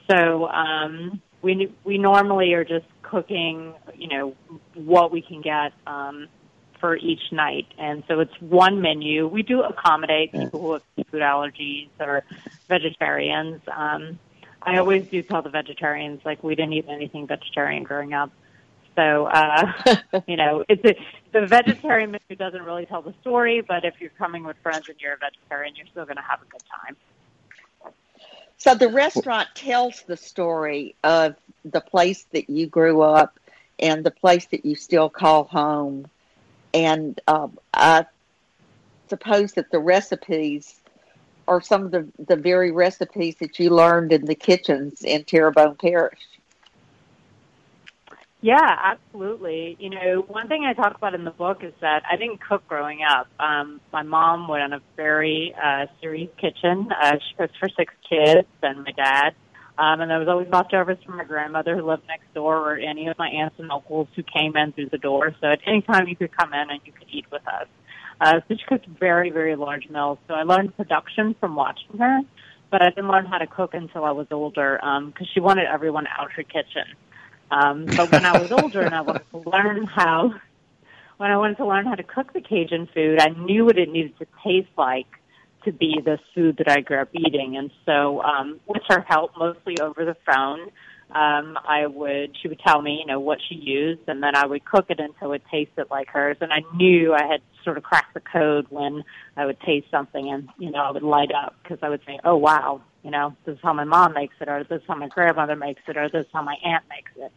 So 0.10 0.47
um, 0.47 1.21
we 1.41 1.73
we 1.84 1.97
normally 1.97 2.53
are 2.53 2.63
just 2.63 2.86
cooking, 3.01 3.73
you 3.95 4.08
know, 4.08 4.36
what 4.75 5.12
we 5.12 5.21
can 5.21 5.41
get. 5.41 5.73
Um, 5.88 6.27
for 6.79 6.95
each 6.95 7.32
night. 7.32 7.67
And 7.77 8.03
so 8.08 8.21
it's 8.21 8.34
one 8.39 8.82
menu. 8.82 9.27
We 9.27 9.43
do 9.43 9.62
accommodate 9.62 10.32
people 10.32 10.62
who 10.62 10.71
have 10.73 10.84
food 11.12 11.21
allergies 11.21 11.89
or 11.99 12.23
vegetarians. 12.69 13.62
Um, 13.67 14.17
I 14.62 14.77
always 14.77 15.08
do 15.08 15.21
tell 15.21 15.41
the 15.41 15.49
vegetarians, 15.49 16.21
like, 16.25 16.43
we 16.43 16.55
didn't 16.55 16.73
eat 16.73 16.86
anything 16.88 17.27
vegetarian 17.27 17.84
growing 17.84 18.13
up. 18.13 18.32
So, 18.99 19.27
uh, 19.27 19.71
you 20.27 20.35
know, 20.35 20.65
it's 20.67 20.83
a, 20.83 20.93
the 21.31 21.47
vegetarian 21.47 22.12
menu 22.12 22.35
doesn't 22.38 22.63
really 22.63 22.85
tell 22.85 23.01
the 23.01 23.13
story, 23.21 23.62
but 23.62 23.85
if 23.85 23.93
you're 24.01 24.09
coming 24.17 24.43
with 24.43 24.57
friends 24.62 24.89
and 24.89 24.97
you're 24.99 25.13
a 25.13 25.17
vegetarian, 25.17 25.73
you're 25.77 25.88
still 25.88 26.03
going 26.03 26.17
to 26.17 26.21
have 26.21 26.41
a 26.41 26.45
good 26.51 26.63
time. 26.83 27.93
So 28.57 28.75
the 28.75 28.89
restaurant 28.89 29.47
tells 29.55 30.01
the 30.01 30.17
story 30.17 30.95
of 31.05 31.38
the 31.63 31.79
place 31.79 32.25
that 32.33 32.49
you 32.49 32.67
grew 32.67 32.99
up 33.01 33.39
and 33.79 34.03
the 34.03 34.12
place 34.12 34.47
that 34.47 34.65
you 34.65 34.75
still 34.75 35.09
call 35.09 35.45
home 35.45 36.05
and 36.73 37.21
um, 37.25 37.57
I 37.73 38.05
suppose 39.07 39.53
that 39.53 39.71
the 39.71 39.79
recipes 39.79 40.75
are 41.47 41.62
some 41.62 41.85
of 41.85 41.91
the, 41.91 42.05
the 42.27 42.35
very 42.35 42.71
recipes 42.71 43.38
that 43.39 43.59
you 43.59 43.69
learned 43.69 44.12
in 44.12 44.25
the 44.25 44.35
kitchens 44.35 45.03
in 45.03 45.23
Terrebonne 45.23 45.75
Parish. 45.75 46.19
Yeah, 48.41 48.58
absolutely. 48.62 49.75
You 49.80 49.89
know, 49.89 50.25
one 50.28 50.47
thing 50.47 50.63
I 50.63 50.73
talk 50.73 50.95
about 50.95 51.13
in 51.13 51.25
the 51.25 51.32
book 51.32 51.60
is 51.62 51.73
that 51.82 52.04
I 52.10 52.15
didn't 52.15 52.39
cook 52.41 52.65
growing 52.69 52.99
up. 53.04 53.28
Um, 53.38 53.82
my 53.91 54.04
mom 54.04 54.47
went 54.47 54.63
on 54.63 54.73
a 54.73 54.82
very 54.95 55.54
uh, 55.62 55.88
serious 55.99 56.30
kitchen. 56.39 56.88
Uh, 56.89 57.17
she 57.17 57.36
cooked 57.36 57.56
for 57.60 57.67
six 57.78 57.93
kids 58.10 58.47
and 58.63 58.84
my 58.86 58.91
dad. 58.91 59.32
Um, 59.78 60.02
and 60.02 60.10
there 60.10 60.19
was 60.19 60.30
always 60.30 60.47
leftovers 60.49 60.97
from 61.06 61.17
my 61.17 61.25
grandmother 61.25 61.75
who 61.75 61.86
lived 61.86 62.04
next 62.08 62.34
door 62.34 62.58
or 62.58 62.78
any 62.78 63.08
of 63.08 63.17
my 63.17 63.28
aunts 63.28 63.56
and 63.60 63.71
uncles 63.71 64.08
who 64.15 64.23
came 64.23 64.56
in 64.56 64.71
through 64.71 64.89
the 64.89 64.97
door. 64.97 65.36
So 65.41 65.47
at 65.47 65.60
any 65.65 65.82
time 65.82 66.08
you 66.08 66.15
could 66.15 66.36
come 66.36 66.54
in 66.54 66.69
and 66.69 66.80
you 66.86 66.93
could 66.93 67.08
eat 67.12 67.25
with 67.32 67.45
us. 67.47 67.67
Uh, 68.21 68.39
so 68.47 68.56
she 68.56 68.63
cooked 68.67 68.88
very, 68.88 69.32
very 69.32 69.56
large 69.58 69.89
meals. 69.89 70.17
So 70.28 70.34
I 70.34 70.43
learned 70.43 70.75
production 70.78 71.36
from 71.39 71.56
watching 71.56 71.97
her, 71.97 72.21
but 72.71 72.82
I 72.82 72.89
didn't 72.89 73.10
learn 73.10 73.25
how 73.25 73.38
to 73.38 73.47
cook 73.47 73.73
until 73.73 74.04
I 74.06 74.12
was 74.12 74.28
older 74.32 74.78
because 74.82 75.28
um, 75.28 75.28
she 75.34 75.39
wanted 75.41 75.65
everyone 75.65 76.08
out 76.08 76.32
her 76.34 76.43
kitchen. 76.43 76.86
Um, 77.51 77.85
but 77.85 78.12
when 78.12 78.25
I 78.25 78.39
was 78.39 78.51
older 78.51 78.81
and 78.81 78.93
I 78.93 79.01
wanted 79.01 79.29
to 79.31 79.49
learn 79.49 79.85
how, 79.85 80.33
when 81.17 81.31
I 81.31 81.38
wanted 81.38 81.57
to 81.57 81.65
learn 81.65 81.85
how 81.85 81.95
to 81.95 82.03
cook 82.03 82.33
the 82.33 82.41
Cajun 82.41 82.88
food, 82.93 83.19
I 83.19 83.29
knew 83.29 83.65
what 83.65 83.77
it 83.77 83.89
needed 83.89 84.17
to 84.19 84.27
taste 84.43 84.69
like 84.77 85.07
to 85.65 85.71
be 85.71 85.99
the 86.03 86.19
food 86.33 86.57
that 86.57 86.69
I 86.69 86.81
grew 86.81 86.99
up 86.99 87.09
eating. 87.13 87.57
And 87.57 87.71
so, 87.85 88.21
um, 88.21 88.59
with 88.67 88.83
her 88.88 89.01
help, 89.01 89.31
mostly 89.38 89.79
over 89.79 90.05
the 90.05 90.15
phone, 90.25 90.69
um, 91.12 91.57
I 91.67 91.88
would, 91.88 92.38
she 92.39 92.47
would 92.47 92.59
tell 92.59 92.81
me, 92.81 92.99
you 92.99 93.05
know, 93.05 93.19
what 93.19 93.39
she 93.49 93.55
used, 93.55 94.01
and 94.07 94.21
then 94.21 94.35
I 94.35 94.45
would 94.45 94.63
cook 94.63 94.85
it 94.89 94.99
until 94.99 95.33
it 95.33 95.41
tasted 95.51 95.88
like 95.89 96.07
hers. 96.09 96.38
And 96.39 96.53
I 96.53 96.62
knew 96.75 97.13
I 97.13 97.25
had 97.25 97.41
sort 97.63 97.77
of 97.77 97.83
cracked 97.83 98.13
the 98.13 98.21
code 98.21 98.67
when 98.69 99.03
I 99.35 99.45
would 99.45 99.59
taste 99.62 99.88
something 99.89 100.31
and, 100.31 100.49
you 100.59 100.71
know, 100.71 100.79
I 100.79 100.91
would 100.91 101.03
light 101.03 101.31
up 101.31 101.55
because 101.62 101.79
I 101.81 101.89
would 101.89 102.01
say, 102.05 102.19
oh, 102.23 102.38
wow, 102.38 102.81
you 103.03 103.12
know, 103.12 103.35
this 103.45 103.55
is 103.55 103.59
how 103.62 103.73
my 103.73 103.83
mom 103.83 104.13
makes 104.13 104.35
it, 104.41 104.47
or 104.47 104.63
this 104.63 104.81
is 104.81 104.88
how 104.88 104.95
my 104.95 105.07
grandmother 105.07 105.55
makes 105.55 105.81
it, 105.88 105.97
or 105.97 106.09
this 106.09 106.25
is 106.25 106.31
how 106.33 106.41
my 106.41 106.55
aunt 106.63 106.83
makes 106.89 107.12
it. 107.15 107.31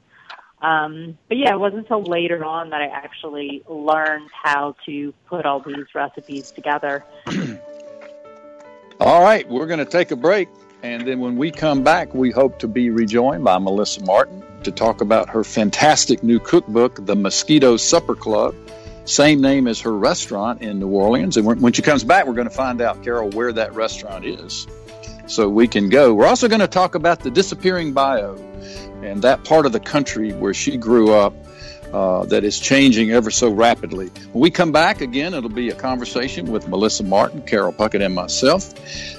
Um, 0.61 1.19
but 1.29 1.39
yeah, 1.39 1.55
it 1.55 1.59
wasn't 1.59 1.81
until 1.81 2.03
later 2.03 2.45
on 2.45 2.71
that 2.71 2.81
I 2.81 2.87
actually 2.87 3.65
learned 3.69 4.31
how 4.33 4.77
to 4.87 5.13
put 5.27 5.45
all 5.45 5.61
these 5.61 5.93
recipes 5.95 6.53
together. 6.53 7.05
All 9.01 9.23
right, 9.23 9.49
we're 9.49 9.67
going 9.67 9.81
to 9.81 9.85
take 9.85 10.13
a 10.13 10.17
break. 10.17 10.49
And 10.85 11.07
then 11.07 11.21
when 11.21 11.37
we 11.37 11.51
come 11.51 11.83
back, 11.83 12.13
we 12.15 12.31
hope 12.31 12.59
to 12.61 12.69
be 12.69 12.91
rejoined 12.91 13.45
by 13.45 13.59
Melissa 13.59 14.05
Martin 14.05 14.43
to 14.65 14.71
talk 14.73 15.01
about 15.01 15.29
her 15.31 15.45
fantastic 15.45 16.23
new 16.23 16.39
cookbook, 16.39 17.07
The 17.07 17.17
Mosquito 17.17 17.77
Supper 17.77 18.15
Club. 18.15 18.55
Same 19.05 19.41
name 19.41 19.67
as 19.67 19.81
her 19.81 19.97
restaurant 19.97 20.63
in 20.63 20.79
New 20.79 20.89
Orleans. 20.89 21.37
And 21.37 21.61
when 21.61 21.73
she 21.73 21.83
comes 21.83 22.05
back, 22.05 22.27
we're 22.27 22.35
going 22.35 22.49
to 22.49 22.55
find 22.55 22.81
out, 22.81 23.03
Carol, 23.03 23.31
where 23.31 23.53
that 23.53 23.75
restaurant 23.75 24.25
is 24.25 24.67
so 25.33 25.49
we 25.49 25.67
can 25.67 25.89
go. 25.89 26.13
We're 26.13 26.27
also 26.27 26.47
going 26.47 26.61
to 26.61 26.69
talk 26.69 26.95
about 26.95 27.21
the 27.21 27.31
disappearing 27.31 27.93
bayou 27.93 28.37
and 29.03 29.23
that 29.23 29.45
part 29.45 29.67
of 29.67 29.73
the 29.73 29.81
country 29.81 30.33
where 30.33 30.55
she 30.55 30.77
grew 30.77 31.13
up 31.13 31.33
uh, 31.93 32.25
that 32.27 32.45
is 32.45 32.61
changing 32.61 33.11
ever 33.11 33.31
so 33.31 33.51
rapidly. 33.51 34.09
When 34.33 34.43
we 34.43 34.51
come 34.51 34.73
back 34.73 35.01
again, 35.01 35.35
it'll 35.35 35.51
be 35.51 35.71
a 35.71 35.75
conversation 35.75 36.51
with 36.51 36.69
Melissa 36.69 37.03
Martin, 37.03 37.43
Carol 37.43 37.73
Puckett, 37.73 38.05
and 38.05 38.15
myself. 38.15 38.75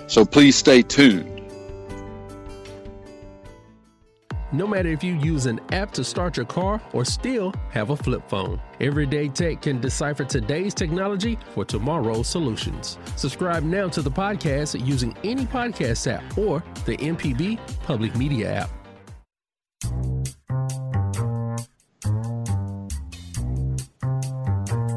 So 0.07 0.23
please 0.25 0.55
stay 0.55 0.81
tuned. 0.83 1.32
no 4.53 4.67
matter 4.67 4.89
if 4.89 5.03
you 5.03 5.15
use 5.15 5.47
an 5.47 5.59
app 5.71 5.91
to 5.91 6.03
start 6.03 6.37
your 6.37 6.45
car 6.45 6.79
or 6.93 7.03
still 7.03 7.51
have 7.71 7.89
a 7.89 7.97
flip 7.97 8.21
phone. 8.29 8.61
Everyday 8.79 9.27
Tech 9.27 9.63
can 9.63 9.81
decipher 9.81 10.23
today's 10.23 10.75
technology 10.75 11.39
for 11.53 11.65
tomorrow's 11.65 12.27
solutions. 12.27 12.99
Subscribe 13.15 13.63
now 13.63 13.89
to 13.89 14.01
the 14.03 14.11
podcast 14.11 14.85
using 14.85 15.15
any 15.23 15.45
podcast 15.45 16.11
app 16.11 16.37
or 16.37 16.63
the 16.85 16.95
MPB 16.97 17.59
public 17.83 18.15
media 18.15 18.53
app. 18.53 18.69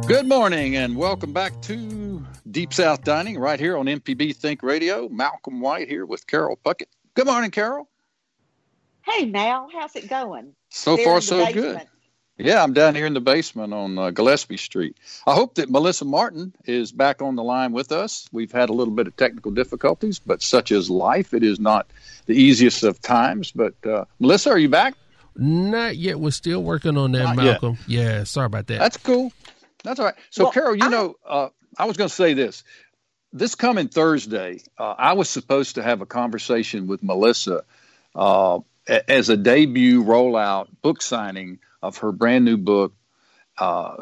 Good 0.07 0.29
morning 0.29 0.77
and 0.77 0.97
welcome 0.97 1.33
back 1.33 1.61
to 1.63 2.25
Deep 2.51 2.73
South 2.73 3.03
Dining 3.03 3.41
right 3.41 3.59
here 3.59 3.77
on 3.77 3.87
MPB 3.87 4.37
Think 4.37 4.63
Radio. 4.63 5.09
Malcolm 5.09 5.61
White 5.61 5.89
here 5.89 6.07
with 6.07 6.27
Carol 6.29 6.57
Puckett. 6.65 6.87
Good 7.15 7.27
morning, 7.27 7.51
Carol. 7.51 7.89
Hey, 9.07 9.27
Mal, 9.27 9.69
how's 9.73 9.95
it 9.97 10.09
going? 10.09 10.53
So 10.71 10.97
There 10.97 11.05
far, 11.05 11.15
in 11.15 11.21
the 11.21 11.23
so 11.23 11.53
good. 11.53 11.81
Yeah, 12.39 12.63
I'm 12.63 12.75
down 12.75 12.95
here 12.95 13.07
in 13.07 13.15
the 13.15 13.21
basement 13.21 13.73
on 13.73 13.97
uh, 13.97 14.11
Gillespie 14.11 14.59
Street. 14.59 14.97
I 15.27 15.35
hope 15.35 15.55
that 15.55 15.71
Melissa 15.71 16.05
Martin 16.05 16.53
is 16.67 16.93
back 16.93 17.23
on 17.23 17.35
the 17.35 17.43
line 17.43 17.73
with 17.73 17.93
us. 17.93 18.29
We've 18.31 18.53
had 18.53 18.69
a 18.69 18.75
little 18.75 18.93
bit 18.93 19.07
of 19.07 19.17
technical 19.17 19.53
difficulties, 19.53 20.19
but 20.19 20.43
such 20.43 20.71
is 20.71 20.91
life. 20.91 21.33
It 21.33 21.43
is 21.43 21.59
not 21.59 21.87
the 22.27 22.35
easiest 22.35 22.83
of 22.83 23.01
times. 23.01 23.53
But 23.53 23.75
uh, 23.87 24.05
Melissa, 24.19 24.51
are 24.51 24.59
you 24.59 24.69
back? 24.69 24.95
Not 25.35 25.97
yet. 25.97 26.21
We're 26.21 26.31
still 26.31 26.63
working 26.63 26.99
on 26.99 27.13
that, 27.13 27.23
Not 27.23 27.37
yet. 27.37 27.45
Malcolm. 27.63 27.79
Yeah, 27.87 28.25
sorry 28.25 28.47
about 28.47 28.67
that. 28.67 28.81
That's 28.81 28.99
cool. 28.99 29.33
That's 29.83 29.99
all 29.99 30.07
right. 30.07 30.15
So, 30.31 30.45
Well, 30.45 30.53
Carol, 30.53 30.75
you 30.77 30.85
I- 30.85 30.89
know, 30.89 31.15
uh, 31.27 31.49
I 31.79 31.87
was 31.87 31.97
going 31.97 32.09
to 32.09 32.15
say 32.15 32.35
this. 32.35 32.65
This 33.33 33.55
coming 33.55 33.89
Thursday, 33.89 34.61
uh, 34.79 34.95
I 34.99 35.15
was 35.15 35.31
supposed 35.31 35.77
to 35.77 35.83
have 35.83 36.01
a 36.03 36.07
conversation 36.07 36.87
with 36.87 37.03
Melissa 37.03 37.63
uh, 38.15 38.59
a- 38.59 38.63
as 38.87 39.29
a 39.29 39.37
debut 39.37 40.05
rollout 40.05 40.69
book 40.83 41.03
signing 41.03 41.59
of 41.83 41.99
her 41.99 42.13
brand 42.13 42.45
new 42.45 42.57
book. 42.57 42.95
Uh, 43.59 43.97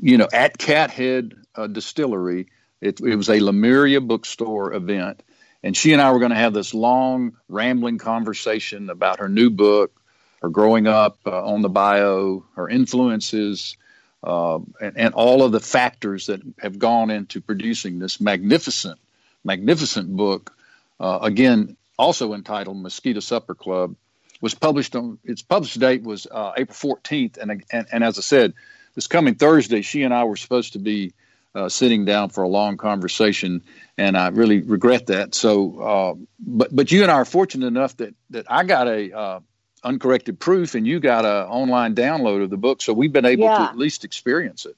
you 0.00 0.16
know, 0.16 0.28
at 0.32 0.56
Cathead 0.58 1.32
uh, 1.54 1.66
Distillery, 1.66 2.46
it, 2.80 3.00
it 3.00 3.16
was 3.16 3.28
a 3.28 3.40
Lemuria 3.40 4.00
bookstore 4.00 4.72
event, 4.72 5.22
and 5.62 5.76
she 5.76 5.92
and 5.92 6.00
I 6.00 6.12
were 6.12 6.18
going 6.18 6.30
to 6.30 6.36
have 6.36 6.54
this 6.54 6.72
long, 6.72 7.36
rambling 7.48 7.98
conversation 7.98 8.88
about 8.90 9.18
her 9.18 9.28
new 9.28 9.50
book, 9.50 10.00
her 10.40 10.48
growing 10.48 10.86
up 10.86 11.18
uh, 11.26 11.44
on 11.44 11.62
the 11.62 11.68
bayou, 11.68 12.42
her 12.54 12.68
influences, 12.68 13.76
uh, 14.22 14.58
and, 14.80 14.96
and 14.96 15.14
all 15.14 15.42
of 15.42 15.52
the 15.52 15.60
factors 15.60 16.26
that 16.26 16.40
have 16.58 16.78
gone 16.78 17.10
into 17.10 17.40
producing 17.40 17.98
this 17.98 18.20
magnificent, 18.20 18.98
magnificent 19.44 20.14
book. 20.16 20.54
Uh, 20.98 21.18
again, 21.22 21.76
also 21.98 22.32
entitled 22.32 22.76
Mosquito 22.76 23.20
Supper 23.20 23.54
Club, 23.54 23.94
was 24.40 24.54
published 24.54 24.94
on 24.96 25.18
its 25.24 25.42
published 25.42 25.78
date 25.78 26.02
was 26.02 26.26
uh, 26.30 26.52
April 26.56 26.96
14th, 26.96 27.38
and, 27.38 27.64
and 27.70 27.86
and 27.90 28.04
as 28.04 28.18
I 28.18 28.22
said, 28.22 28.54
this 28.94 29.06
coming 29.06 29.34
Thursday, 29.34 29.82
she 29.82 30.02
and 30.02 30.12
I 30.12 30.24
were 30.24 30.36
supposed 30.36 30.72
to 30.74 30.78
be 30.78 31.12
uh, 31.54 31.68
sitting 31.68 32.04
down 32.04 32.28
for 32.28 32.44
a 32.44 32.48
long 32.48 32.76
conversation, 32.76 33.62
and 33.96 34.16
I 34.16 34.28
really 34.28 34.60
regret 34.60 35.06
that. 35.06 35.34
So, 35.34 35.78
uh, 35.80 36.14
but 36.38 36.74
but 36.74 36.92
you 36.92 37.02
and 37.02 37.10
I 37.10 37.14
are 37.14 37.24
fortunate 37.24 37.66
enough 37.66 37.96
that 37.96 38.14
that 38.30 38.46
I 38.50 38.64
got 38.64 38.88
a 38.88 39.16
uh, 39.16 39.40
uncorrected 39.82 40.38
proof, 40.38 40.74
and 40.74 40.86
you 40.86 41.00
got 41.00 41.24
a 41.24 41.46
online 41.46 41.94
download 41.94 42.42
of 42.42 42.50
the 42.50 42.56
book, 42.56 42.82
so 42.82 42.92
we've 42.92 43.12
been 43.12 43.24
able 43.24 43.48
to 43.48 43.62
at 43.62 43.78
least 43.78 44.04
experience 44.04 44.66
it. 44.66 44.76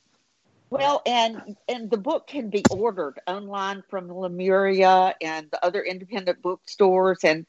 Well, 0.71 1.03
and 1.07 1.57
and 1.69 1.91
the 1.91 1.97
book 1.97 2.27
can 2.27 2.51
be 2.51 2.63
ordered 2.71 3.19
online 3.27 3.83
from 3.89 4.13
Lemuria 4.13 5.15
and 5.21 5.51
the 5.51 5.65
other 5.65 5.83
independent 5.83 6.43
bookstores, 6.43 7.25
and 7.25 7.47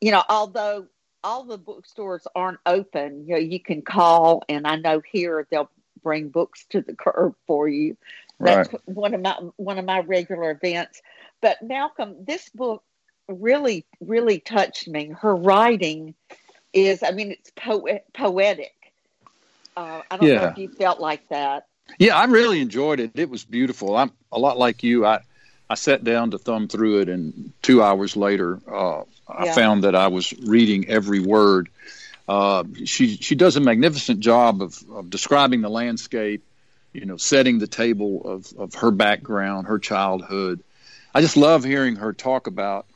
you 0.00 0.10
know, 0.10 0.24
although 0.28 0.86
all 1.24 1.44
the 1.44 1.58
bookstores 1.58 2.26
aren't 2.34 2.58
open, 2.66 3.26
you 3.26 3.34
know, 3.34 3.40
you 3.40 3.60
can 3.60 3.82
call, 3.82 4.42
and 4.48 4.66
I 4.66 4.76
know 4.76 5.00
here 5.00 5.46
they'll 5.50 5.70
bring 6.02 6.28
books 6.28 6.64
to 6.70 6.80
the 6.80 6.94
curb 6.94 7.34
for 7.46 7.68
you. 7.68 7.96
That's 8.40 8.70
one 8.86 9.14
of 9.14 9.20
my 9.20 9.36
one 9.56 9.78
of 9.78 9.84
my 9.84 10.00
regular 10.00 10.50
events. 10.50 11.00
But 11.40 11.62
Malcolm, 11.62 12.24
this 12.24 12.48
book 12.48 12.82
really, 13.28 13.84
really 14.00 14.40
touched 14.40 14.88
me. 14.88 15.14
Her 15.20 15.34
writing 15.34 16.14
is, 16.72 17.02
I 17.02 17.12
mean, 17.12 17.30
it's 17.30 17.52
poet, 17.54 18.04
poetic. 18.12 18.74
Uh, 19.76 20.02
I 20.10 20.16
don't 20.16 20.28
know 20.28 20.48
if 20.48 20.58
you 20.58 20.68
felt 20.68 21.00
like 21.00 21.28
that. 21.28 21.66
Yeah, 21.98 22.16
I 22.16 22.24
really 22.24 22.60
enjoyed 22.60 23.00
it. 23.00 23.12
It 23.14 23.30
was 23.30 23.44
beautiful. 23.44 23.96
I'm 23.96 24.12
a 24.30 24.38
lot 24.38 24.58
like 24.58 24.82
you. 24.82 25.06
I 25.06 25.20
I 25.70 25.74
sat 25.74 26.04
down 26.04 26.30
to 26.32 26.38
thumb 26.38 26.68
through 26.68 27.00
it, 27.00 27.08
and 27.08 27.52
two 27.62 27.82
hours 27.82 28.16
later, 28.16 28.60
uh, 28.70 29.02
I 29.28 29.46
Yeah. 29.46 29.54
found 29.54 29.84
that 29.84 29.94
I 29.94 30.08
was 30.08 30.32
reading 30.32 30.88
every 30.88 31.20
word. 31.20 31.68
Uh, 32.28 32.64
she 32.84 33.16
she 33.16 33.34
does 33.34 33.56
a 33.56 33.60
magnificent 33.60 34.20
job 34.20 34.62
of, 34.62 34.78
of 34.92 35.10
describing 35.10 35.60
the 35.60 35.68
landscape, 35.70 36.44
you 36.92 37.04
know, 37.04 37.16
setting 37.16 37.58
the 37.58 37.66
table 37.66 38.22
of 38.24 38.52
of 38.58 38.74
her 38.74 38.90
background, 38.90 39.66
her 39.66 39.78
childhood. 39.78 40.62
I 41.14 41.20
just 41.20 41.36
love 41.36 41.64
hearing 41.64 41.96
her 41.96 42.12
talk 42.12 42.46
about, 42.46 42.86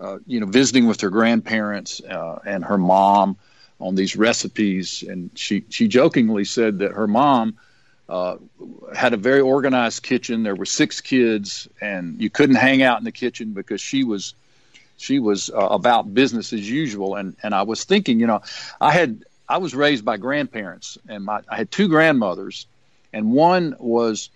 uh, 0.00 0.18
you 0.26 0.40
know, 0.40 0.46
visiting 0.46 0.86
with 0.86 1.00
her 1.02 1.10
grandparents 1.10 2.00
uh, 2.00 2.40
and 2.44 2.64
her 2.64 2.78
mom 2.78 3.36
on 3.80 3.94
these 3.94 4.16
recipes. 4.16 5.04
And 5.06 5.30
she 5.34 5.64
she 5.70 5.88
jokingly 5.88 6.44
said 6.44 6.78
that 6.80 6.92
her 6.92 7.06
mom 7.06 7.56
uh, 8.08 8.36
had 8.94 9.14
a 9.14 9.16
very 9.16 9.40
organized 9.40 10.02
kitchen. 10.02 10.42
There 10.42 10.54
were 10.54 10.66
six 10.66 11.00
kids, 11.00 11.68
and 11.80 12.20
you 12.20 12.30
couldn't 12.30 12.56
hang 12.56 12.82
out 12.82 12.98
in 12.98 13.04
the 13.04 13.12
kitchen 13.12 13.52
because 13.52 13.80
she 13.80 14.04
was 14.04 14.34
she 14.96 15.18
was 15.18 15.50
uh, 15.50 15.56
about 15.56 16.12
business 16.12 16.52
as 16.52 16.68
usual. 16.68 17.16
And 17.16 17.36
and 17.42 17.54
I 17.54 17.62
was 17.62 17.84
thinking, 17.84 18.20
you 18.20 18.26
know, 18.26 18.42
I 18.80 18.92
had 18.92 19.24
I 19.48 19.58
was 19.58 19.74
raised 19.74 20.04
by 20.04 20.16
grandparents, 20.16 20.98
and 21.08 21.24
my 21.24 21.40
I 21.48 21.56
had 21.56 21.70
two 21.70 21.88
grandmothers, 21.88 22.66
and 23.12 23.32
one 23.32 23.74
was 23.78 24.30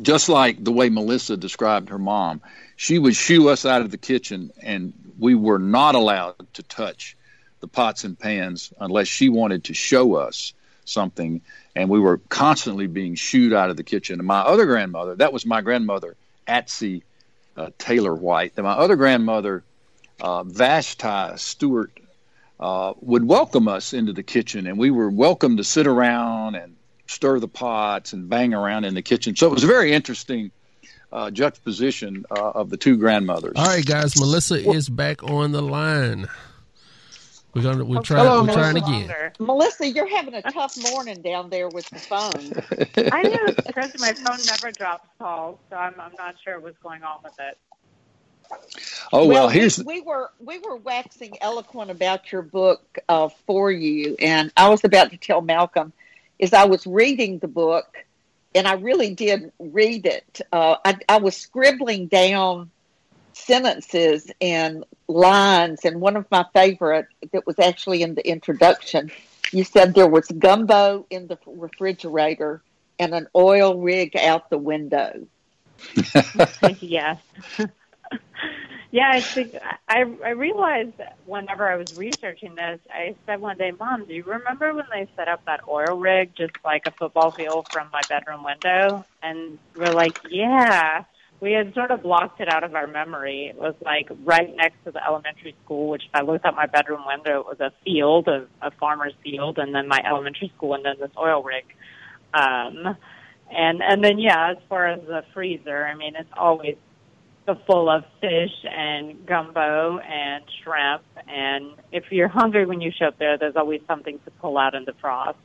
just 0.00 0.28
like 0.28 0.62
the 0.62 0.72
way 0.72 0.88
Melissa 0.88 1.36
described 1.36 1.88
her 1.88 1.98
mom. 1.98 2.40
She 2.76 2.98
would 2.98 3.16
shoo 3.16 3.48
us 3.48 3.64
out 3.64 3.80
of 3.80 3.90
the 3.90 3.98
kitchen, 3.98 4.52
and 4.62 4.92
we 5.18 5.34
were 5.34 5.58
not 5.58 5.94
allowed 5.94 6.34
to 6.54 6.62
touch 6.62 7.16
the 7.60 7.68
pots 7.68 8.04
and 8.04 8.18
pans 8.18 8.72
unless 8.78 9.08
she 9.08 9.28
wanted 9.28 9.64
to 9.64 9.74
show 9.74 10.16
us 10.16 10.52
something. 10.86 11.42
And 11.74 11.90
we 11.90 12.00
were 12.00 12.18
constantly 12.28 12.86
being 12.86 13.14
shooed 13.14 13.52
out 13.52 13.70
of 13.70 13.76
the 13.76 13.84
kitchen. 13.84 14.18
And 14.18 14.26
my 14.26 14.40
other 14.40 14.64
grandmother, 14.64 15.14
that 15.16 15.32
was 15.32 15.44
my 15.44 15.60
grandmother, 15.60 16.16
Atsy 16.48 17.02
uh, 17.56 17.70
Taylor 17.78 18.14
White. 18.14 18.52
And 18.56 18.64
my 18.64 18.72
other 18.72 18.96
grandmother, 18.96 19.62
uh, 20.20 20.42
Vashti 20.44 21.36
Stewart, 21.36 21.90
uh, 22.58 22.94
would 23.00 23.24
welcome 23.24 23.68
us 23.68 23.92
into 23.92 24.12
the 24.12 24.22
kitchen, 24.22 24.66
and 24.66 24.78
we 24.78 24.90
were 24.90 25.10
welcome 25.10 25.58
to 25.58 25.64
sit 25.64 25.86
around 25.86 26.54
and 26.54 26.74
stir 27.06 27.38
the 27.38 27.48
pots 27.48 28.12
and 28.12 28.28
bang 28.28 28.54
around 28.54 28.84
in 28.84 28.94
the 28.94 29.02
kitchen. 29.02 29.36
So 29.36 29.46
it 29.48 29.52
was 29.52 29.64
a 29.64 29.66
very 29.66 29.92
interesting 29.92 30.50
uh, 31.12 31.30
juxtaposition 31.30 32.24
uh, 32.30 32.50
of 32.50 32.70
the 32.70 32.76
two 32.76 32.96
grandmothers. 32.96 33.52
All 33.56 33.66
right, 33.66 33.84
guys. 33.84 34.18
Melissa 34.18 34.68
is 34.70 34.88
back 34.88 35.22
on 35.22 35.52
the 35.52 35.62
line. 35.62 36.28
We're 37.56 37.62
gonna 37.62 37.84
we're 37.86 37.96
Okay. 38.00 38.04
trying 38.08 38.26
Hello, 38.26 38.42
we're 38.42 38.52
trying 38.52 38.74
Melissa. 38.74 38.92
again. 39.14 39.32
Melissa, 39.38 39.88
you're 39.88 40.08
having 40.14 40.34
a 40.34 40.42
tough 40.52 40.76
morning 40.92 41.22
down 41.22 41.48
there 41.48 41.70
with 41.70 41.88
the 41.88 41.98
phone. 41.98 42.52
I 43.12 43.22
know 43.22 43.38
it's 43.46 43.70
crazy. 43.72 43.96
My 43.98 44.12
phone 44.12 44.36
never 44.46 44.70
drops 44.72 45.08
calls, 45.18 45.58
so 45.70 45.76
I'm 45.76 45.94
I'm 45.98 46.12
not 46.18 46.34
sure 46.44 46.60
what's 46.60 46.76
going 46.82 47.02
on 47.02 47.20
with 47.24 47.32
it. 47.40 47.56
Oh 49.10 49.26
well, 49.26 49.46
we- 49.48 49.54
here's 49.54 49.82
we, 49.82 50.02
were 50.02 50.30
we 50.38 50.58
were 50.58 50.76
waxing 50.76 51.38
eloquent 51.40 51.90
about 51.90 52.30
your 52.30 52.42
book 52.42 52.98
uh, 53.08 53.30
for 53.46 53.70
you, 53.72 54.16
and 54.20 54.52
I 54.54 54.68
was 54.68 54.84
about 54.84 55.10
to 55.12 55.16
tell 55.16 55.40
Malcolm 55.40 55.94
is 56.38 56.52
I 56.52 56.64
was 56.64 56.86
reading 56.86 57.38
the 57.38 57.48
book, 57.48 58.04
and 58.54 58.68
I 58.68 58.74
really 58.74 59.14
did 59.14 59.50
read 59.58 60.04
it. 60.04 60.42
Uh, 60.52 60.76
I, 60.84 60.98
I 61.08 61.16
was 61.16 61.34
scribbling 61.38 62.08
down 62.08 62.70
sentences 63.36 64.30
and 64.40 64.84
lines, 65.08 65.84
and 65.84 66.00
one 66.00 66.16
of 66.16 66.26
my 66.30 66.44
favorite 66.54 67.06
that 67.32 67.46
was 67.46 67.58
actually 67.58 68.02
in 68.02 68.14
the 68.14 68.26
introduction. 68.26 69.10
You 69.52 69.62
said 69.62 69.94
there 69.94 70.08
was 70.08 70.26
gumbo 70.26 71.06
in 71.10 71.28
the 71.28 71.38
refrigerator 71.46 72.62
and 72.98 73.14
an 73.14 73.28
oil 73.36 73.78
rig 73.78 74.16
out 74.16 74.50
the 74.50 74.58
window. 74.58 75.26
yes. 76.80 77.20
yeah, 78.90 79.10
I 79.12 79.20
think 79.20 79.54
I 79.88 80.04
I 80.24 80.30
realized 80.30 80.94
whenever 81.26 81.68
I 81.68 81.76
was 81.76 81.96
researching 81.96 82.54
this, 82.54 82.80
I 82.90 83.14
said 83.26 83.40
one 83.40 83.58
day, 83.58 83.72
"Mom, 83.78 84.06
do 84.06 84.14
you 84.14 84.24
remember 84.24 84.72
when 84.72 84.86
they 84.90 85.06
set 85.14 85.28
up 85.28 85.44
that 85.44 85.60
oil 85.68 85.98
rig 85.98 86.34
just 86.34 86.54
like 86.64 86.86
a 86.86 86.90
football 86.90 87.30
field 87.30 87.68
from 87.70 87.88
my 87.92 88.00
bedroom 88.08 88.42
window?" 88.42 89.04
And 89.22 89.58
we're 89.76 89.92
like, 89.92 90.18
"Yeah." 90.30 91.04
We 91.40 91.52
had 91.52 91.74
sort 91.74 91.90
of 91.90 92.02
blocked 92.02 92.40
it 92.40 92.48
out 92.48 92.64
of 92.64 92.74
our 92.74 92.86
memory. 92.86 93.46
It 93.46 93.56
was 93.56 93.74
like 93.84 94.08
right 94.24 94.54
next 94.56 94.76
to 94.84 94.90
the 94.90 95.04
elementary 95.04 95.54
school, 95.64 95.88
which 95.90 96.04
if 96.04 96.14
I 96.14 96.22
looked 96.22 96.44
out 96.46 96.56
my 96.56 96.66
bedroom 96.66 97.02
window, 97.06 97.40
it 97.40 97.46
was 97.46 97.60
a 97.60 97.72
field, 97.84 98.26
a, 98.28 98.46
a 98.62 98.70
farmer's 98.70 99.12
field, 99.22 99.58
and 99.58 99.74
then 99.74 99.86
my 99.86 100.02
elementary 100.06 100.50
school, 100.56 100.74
and 100.74 100.84
then 100.84 100.96
this 100.98 101.10
oil 101.18 101.42
rig. 101.42 101.64
Um, 102.32 102.96
and 103.50 103.82
and 103.82 104.02
then 104.02 104.18
yeah, 104.18 104.52
as 104.52 104.56
far 104.68 104.86
as 104.86 105.00
the 105.02 105.24
freezer, 105.34 105.84
I 105.84 105.94
mean, 105.94 106.16
it's 106.16 106.32
always 106.36 106.76
full 107.66 107.88
of 107.88 108.04
fish 108.20 108.52
and 108.68 109.24
gumbo 109.24 109.98
and 109.98 110.44
shrimp. 110.62 111.02
And 111.28 111.72
if 111.92 112.10
you're 112.10 112.28
hungry 112.28 112.66
when 112.66 112.80
you 112.80 112.90
show 112.90 113.06
up 113.06 113.18
there, 113.18 113.38
there's 113.38 113.56
always 113.56 113.80
something 113.86 114.18
to 114.24 114.30
pull 114.32 114.58
out 114.58 114.74
in 114.74 114.84
the 114.84 114.94
frost. 114.94 115.38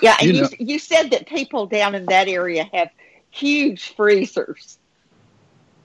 Yeah, 0.00 0.16
and 0.20 0.34
You 0.34 0.42
you, 0.42 0.48
you 0.58 0.78
said 0.78 1.10
that 1.12 1.28
people 1.28 1.66
down 1.66 1.94
in 1.94 2.06
that 2.06 2.28
area 2.28 2.68
have 2.72 2.88
huge 3.32 3.94
freezers 3.96 4.78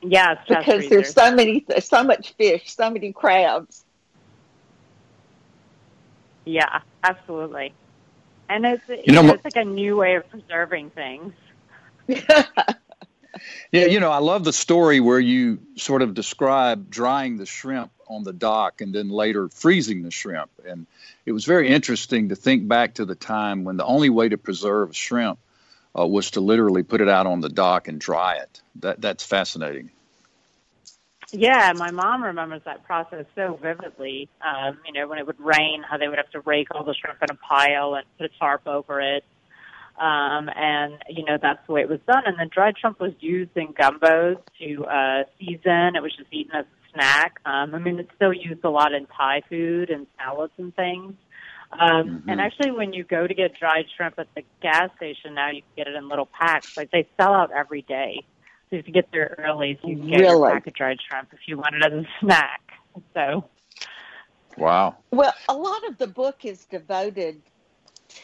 Yeah, 0.04 0.34
it's 0.34 0.48
chest 0.48 0.66
because 0.66 0.90
there's 0.90 1.14
so 1.14 1.34
many, 1.34 1.66
so 1.80 2.04
much 2.04 2.34
fish, 2.34 2.76
so 2.76 2.92
many 2.92 3.14
crabs. 3.14 3.84
Yeah, 6.46 6.82
absolutely. 7.04 7.74
and 8.48 8.66
it's 8.66 8.88
you, 8.88 8.98
you 9.08 9.14
know, 9.14 9.22
know 9.24 9.34
it's 9.34 9.44
like 9.44 9.56
a 9.56 9.66
new 9.66 9.98
way 9.98 10.16
of 10.16 10.30
preserving 10.30 10.92
things. 10.92 11.34
yeah, 12.08 12.46
you 13.72 14.00
know, 14.00 14.12
I 14.12 14.20
love 14.20 14.44
the 14.44 14.54
story 14.54 15.00
where 15.00 15.20
you 15.20 15.60
sort 15.76 16.02
of 16.02 16.14
describe 16.14 16.90
drying 16.90 17.38
the 17.38 17.46
shrimp 17.46 17.92
on 18.08 18.24
the 18.24 18.34
dock 18.34 18.82
and 18.82 18.94
then 18.94 19.10
later 19.10 19.50
freezing 19.50 20.04
the 20.04 20.12
shrimp. 20.12 20.50
And 20.66 20.86
it 21.26 21.34
was 21.34 21.44
very 21.44 21.68
interesting 21.68 22.30
to 22.30 22.36
think 22.36 22.68
back 22.68 22.96
to 22.96 23.06
the 23.06 23.16
time 23.16 23.66
when 23.66 23.76
the 23.76 23.86
only 23.86 24.10
way 24.10 24.30
to 24.30 24.38
preserve 24.38 24.96
shrimp 24.96 25.40
uh, 25.98 26.06
was 26.06 26.32
to 26.32 26.42
literally 26.42 26.84
put 26.84 27.02
it 27.02 27.10
out 27.10 27.28
on 27.28 27.42
the 27.42 27.50
dock 27.50 27.88
and 27.88 28.00
dry 28.00 28.36
it. 28.36 28.62
That 28.76 29.02
that's 29.02 29.24
fascinating. 29.24 29.92
Yeah, 31.32 31.74
my 31.76 31.92
mom 31.92 32.24
remembers 32.24 32.62
that 32.66 32.86
process 32.86 33.26
so 33.36 33.60
vividly. 33.62 34.30
Um, 34.42 34.80
you 34.86 34.94
know, 34.94 35.08
when 35.08 35.20
it 35.20 35.28
would 35.28 35.40
rain, 35.40 35.84
how 35.84 35.98
they 35.98 36.08
would 36.08 36.18
have 36.18 36.30
to 36.32 36.40
rake 36.42 36.70
all 36.72 36.86
the 36.86 36.94
shrimp 36.94 37.22
in 37.22 37.30
a 37.30 37.36
pile 37.36 37.96
and 37.96 38.06
put 38.18 38.32
a 38.32 38.40
tarp 38.40 38.66
over 38.66 39.02
it. 39.02 39.26
Um, 40.00 40.50
and, 40.56 40.94
you 41.10 41.26
know, 41.26 41.38
that's 41.42 41.60
the 41.68 41.74
way 41.74 41.82
it 41.82 41.90
was 41.90 42.00
done. 42.08 42.24
And 42.26 42.40
then 42.40 42.50
dried 42.50 42.76
shrimp 42.80 43.00
was 43.00 43.12
used 43.20 43.58
in 43.58 43.74
gumbos 43.74 44.38
to 44.60 44.86
uh, 44.86 45.24
season. 45.40 45.96
It 45.96 46.02
was 46.02 46.16
just 46.16 46.32
eaten 46.32 46.56
as 46.56 46.66
a 46.66 46.94
snack. 46.94 47.42
Um, 47.46 47.76
I 47.76 47.80
mean, 47.80 48.00
it's 48.00 48.12
still 48.16 48.32
used 48.32 48.64
a 48.64 48.70
lot 48.70 48.94
in 48.94 49.06
Thai 49.08 49.42
food 49.50 49.90
and 49.90 50.08
salads 50.18 50.54
and 50.58 50.74
things. 50.76 51.14
Um, 51.72 51.80
mm-hmm. 51.80 52.30
And 52.30 52.42
actually, 52.42 52.72
when 52.72 52.94
you 52.94 53.04
go 53.04 53.28
to 53.28 53.34
get 53.34 53.58
dried 53.60 53.86
shrimp 53.96 54.18
at 54.18 54.28
the 54.36 54.44
gas 54.62 54.90
station 54.96 55.34
now, 55.34 55.50
you 55.50 55.62
can 55.62 55.86
get 55.86 55.88
it 55.88 55.96
in 55.96 56.08
little 56.08 56.28
packs. 56.28 56.78
Like 56.78 56.92
they 56.92 57.08
sell 57.20 57.34
out 57.34 57.52
every 57.52 57.82
day. 57.82 58.24
So 58.70 58.76
you 58.76 58.78
have 58.78 58.86
to 58.86 58.92
get 58.92 59.12
there 59.12 59.36
early 59.38 59.78
so 59.82 59.88
you 59.88 59.98
can 59.98 60.10
get 60.10 60.20
really? 60.20 60.50
your 60.50 60.52
pack 60.52 60.68
of 60.68 60.74
dried 60.74 60.98
shrimp 61.08 61.30
if 61.34 61.40
you 61.46 61.58
want 61.58 61.76
it 61.76 61.86
as 61.86 61.94
a 61.94 62.08
snack. 62.20 62.62
So. 63.14 63.46
Wow. 64.58 64.96
Well, 65.12 65.34
a 65.48 65.54
lot 65.54 65.88
of 65.88 65.98
the 65.98 66.08
book 66.08 66.44
is 66.44 66.66
devoted 66.66 67.42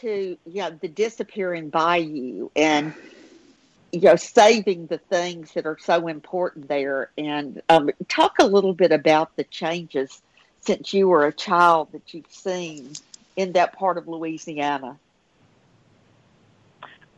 to 0.00 0.36
you 0.46 0.62
know 0.62 0.70
the 0.80 0.88
disappearing 0.88 1.68
bayou 1.68 2.48
and 2.56 2.94
you 3.92 4.00
know 4.00 4.16
saving 4.16 4.86
the 4.86 4.98
things 4.98 5.52
that 5.52 5.66
are 5.66 5.78
so 5.78 6.08
important 6.08 6.68
there 6.68 7.10
and 7.16 7.62
um, 7.68 7.90
talk 8.08 8.38
a 8.40 8.46
little 8.46 8.72
bit 8.72 8.92
about 8.92 9.36
the 9.36 9.44
changes 9.44 10.22
since 10.60 10.94
you 10.94 11.08
were 11.08 11.26
a 11.26 11.32
child 11.32 11.92
that 11.92 12.14
you've 12.14 12.30
seen 12.30 12.92
in 13.36 13.52
that 13.52 13.74
part 13.74 13.98
of 13.98 14.08
louisiana? 14.08 14.98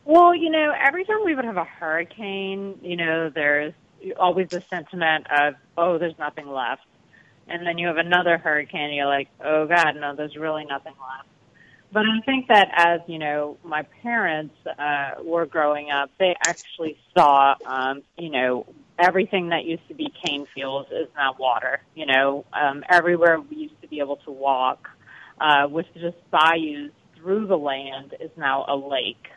Well 0.05 0.35
you 0.35 0.49
know 0.49 0.73
every 0.79 1.05
time 1.05 1.23
we 1.25 1.35
would 1.35 1.45
have 1.45 1.57
a 1.57 1.65
hurricane 1.65 2.79
you 2.81 2.95
know 2.95 3.29
there's 3.29 3.73
always 4.19 4.49
the 4.49 4.63
sentiment 4.69 5.27
of 5.31 5.55
oh 5.77 5.97
there's 5.97 6.17
nothing 6.17 6.49
left. 6.49 6.83
And 7.49 7.65
then 7.65 7.77
you 7.77 7.87
have 7.87 7.97
another 7.97 8.37
hurricane 8.37 8.93
you're 8.93 9.05
like 9.05 9.29
oh 9.43 9.67
god 9.67 9.95
no 9.95 10.15
there's 10.15 10.35
really 10.35 10.65
nothing 10.65 10.93
left. 10.93 11.27
But 11.91 12.05
I 12.05 12.19
think 12.25 12.47
that 12.49 12.69
as 12.75 13.01
you 13.07 13.17
know, 13.17 13.57
my 13.63 13.83
parents 14.03 14.55
uh, 14.77 15.11
were 15.23 15.45
growing 15.45 15.89
up, 15.89 16.11
they 16.19 16.35
actually 16.45 16.97
saw, 17.13 17.55
um, 17.65 18.03
you 18.17 18.29
know, 18.29 18.65
everything 18.99 19.49
that 19.49 19.63
used 19.63 19.87
to 19.87 19.93
be 19.93 20.11
cane 20.23 20.47
fields 20.53 20.89
is 20.91 21.07
now 21.15 21.35
water. 21.39 21.79
You 21.95 22.07
know, 22.07 22.45
um, 22.51 22.83
everywhere 22.89 23.39
we 23.39 23.57
used 23.57 23.81
to 23.81 23.87
be 23.87 23.99
able 23.99 24.17
to 24.17 24.31
walk 24.31 24.89
uh, 25.39 25.67
with 25.69 25.85
just 25.93 26.17
bayous 26.31 26.91
through 27.15 27.47
the 27.47 27.57
land 27.57 28.15
is 28.19 28.31
now 28.37 28.65
a 28.67 28.75
lake. 28.75 29.27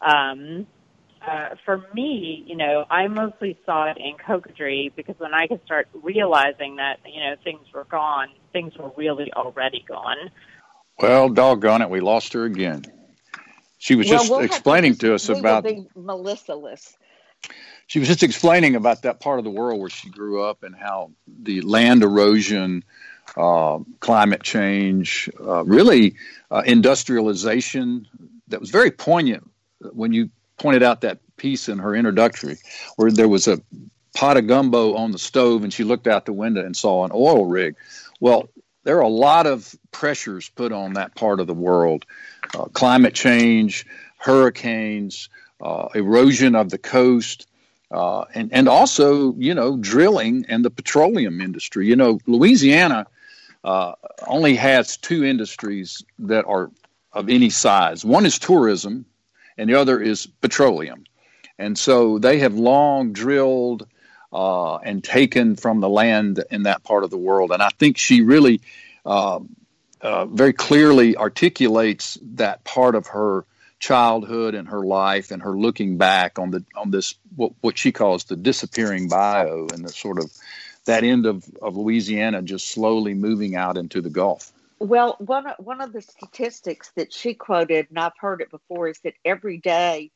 Um, 0.00 0.66
uh, 1.26 1.56
for 1.64 1.84
me, 1.92 2.44
you 2.46 2.56
know, 2.56 2.84
I 2.88 3.08
mostly 3.08 3.58
saw 3.66 3.90
it 3.90 3.96
in 3.96 4.14
Cocodrie 4.14 4.94
because 4.94 5.16
when 5.18 5.34
I 5.34 5.46
could 5.46 5.60
start 5.64 5.88
realizing 5.94 6.76
that, 6.76 6.98
you 7.04 7.20
know, 7.20 7.34
things 7.42 7.66
were 7.72 7.84
gone, 7.84 8.28
things 8.52 8.76
were 8.78 8.92
really 8.96 9.32
already 9.32 9.84
gone. 9.88 10.30
Well, 10.98 11.28
doggone 11.28 11.82
it, 11.82 11.90
we 11.90 12.00
lost 12.00 12.32
her 12.34 12.44
again. 12.44 12.84
She 13.78 13.94
was 13.94 14.08
well, 14.08 14.18
just 14.18 14.30
we'll 14.30 14.40
explaining 14.40 14.94
to, 14.94 15.08
to, 15.08 15.14
us 15.14 15.28
about 15.28 15.66
Melissa 15.94 16.54
list. 16.54 16.96
She 17.86 17.98
was 17.98 18.08
just 18.08 18.22
explaining 18.22 18.74
about 18.74 19.02
that 19.02 19.20
part 19.20 19.38
of 19.38 19.44
the 19.44 19.50
world 19.50 19.80
where 19.80 19.90
she 19.90 20.10
grew 20.10 20.42
up 20.42 20.62
and 20.62 20.74
how 20.74 21.12
the 21.26 21.60
land 21.60 22.02
erosion, 22.02 22.84
uh, 23.36 23.78
climate 24.00 24.42
change, 24.42 25.28
uh, 25.40 25.64
really 25.64 26.14
uh, 26.50 26.62
industrialization 26.64 28.06
that 28.48 28.60
was 28.60 28.70
very 28.70 28.90
poignant 28.90 29.48
when 29.92 30.12
you 30.12 30.30
pointed 30.58 30.82
out 30.82 31.02
that 31.02 31.18
piece 31.36 31.68
in 31.68 31.78
her 31.78 31.94
introductory 31.94 32.56
where 32.96 33.10
there 33.10 33.28
was 33.28 33.46
a 33.46 33.60
pot 34.14 34.38
of 34.38 34.46
gumbo 34.46 34.94
on 34.94 35.12
the 35.12 35.18
stove 35.18 35.62
and 35.62 35.72
she 35.72 35.84
looked 35.84 36.06
out 36.06 36.24
the 36.24 36.32
window 36.32 36.64
and 36.64 36.76
saw 36.76 37.04
an 37.04 37.10
oil 37.12 37.44
rig. 37.44 37.76
Well, 38.20 38.48
there 38.84 38.96
are 38.96 39.02
a 39.02 39.08
lot 39.08 39.46
of 39.46 39.74
pressures 39.90 40.48
put 40.48 40.72
on 40.72 40.94
that 40.94 41.14
part 41.14 41.40
of 41.40 41.46
the 41.46 41.54
world 41.54 42.06
uh, 42.54 42.64
climate 42.66 43.14
change, 43.14 43.84
hurricanes, 44.16 45.28
erosion 45.94 46.54
of 46.54 46.70
the 46.70 46.78
coast. 46.78 47.46
Uh, 47.90 48.24
and, 48.34 48.52
and 48.52 48.68
also, 48.68 49.34
you 49.34 49.54
know, 49.54 49.76
drilling 49.76 50.44
and 50.48 50.64
the 50.64 50.70
petroleum 50.70 51.40
industry. 51.40 51.86
You 51.86 51.96
know, 51.96 52.18
Louisiana 52.26 53.06
uh, 53.66 53.96
only 54.28 54.54
has 54.54 54.96
two 54.96 55.24
industries 55.24 56.04
that 56.20 56.44
are 56.46 56.70
of 57.12 57.28
any 57.28 57.50
size. 57.50 58.04
One 58.04 58.24
is 58.24 58.38
tourism, 58.38 59.06
and 59.58 59.68
the 59.68 59.74
other 59.74 60.00
is 60.00 60.26
petroleum. 60.40 61.04
And 61.58 61.76
so 61.76 62.18
they 62.18 62.38
have 62.38 62.54
long 62.54 63.12
drilled 63.12 63.88
uh, 64.32 64.76
and 64.76 65.02
taken 65.02 65.56
from 65.56 65.80
the 65.80 65.88
land 65.88 66.44
in 66.48 66.62
that 66.62 66.84
part 66.84 67.02
of 67.02 67.10
the 67.10 67.18
world. 67.18 67.50
And 67.50 67.60
I 67.60 67.70
think 67.70 67.98
she 67.98 68.22
really 68.22 68.60
uh, 69.04 69.40
uh, 70.00 70.26
very 70.26 70.52
clearly 70.52 71.16
articulates 71.16 72.18
that 72.34 72.62
part 72.62 72.94
of 72.94 73.08
her 73.08 73.46
childhood 73.80 74.54
and 74.54 74.68
her 74.68 74.84
life 74.86 75.32
and 75.32 75.42
her 75.42 75.56
looking 75.56 75.98
back 75.98 76.38
on 76.38 76.50
the 76.50 76.64
on 76.74 76.90
this 76.90 77.14
what, 77.34 77.52
what 77.60 77.76
she 77.76 77.92
calls 77.92 78.24
the 78.24 78.34
disappearing 78.34 79.06
bayou 79.06 79.66
and 79.72 79.84
the 79.84 79.90
sort 79.90 80.18
of 80.18 80.32
that 80.86 81.04
end 81.04 81.26
of, 81.26 81.44
of 81.62 81.76
Louisiana 81.76 82.42
just 82.42 82.70
slowly 82.70 83.14
moving 83.14 83.54
out 83.54 83.76
into 83.76 84.00
the 84.00 84.10
Gulf. 84.10 84.52
Well, 84.78 85.16
one 85.18 85.46
one 85.58 85.80
of 85.80 85.92
the 85.92 86.02
statistics 86.02 86.90
that 86.96 87.12
she 87.12 87.34
quoted, 87.34 87.86
and 87.88 87.98
I've 87.98 88.18
heard 88.18 88.40
it 88.40 88.50
before, 88.50 88.88
is 88.88 88.98
that 89.04 89.14
every 89.24 89.58
day 89.58 90.10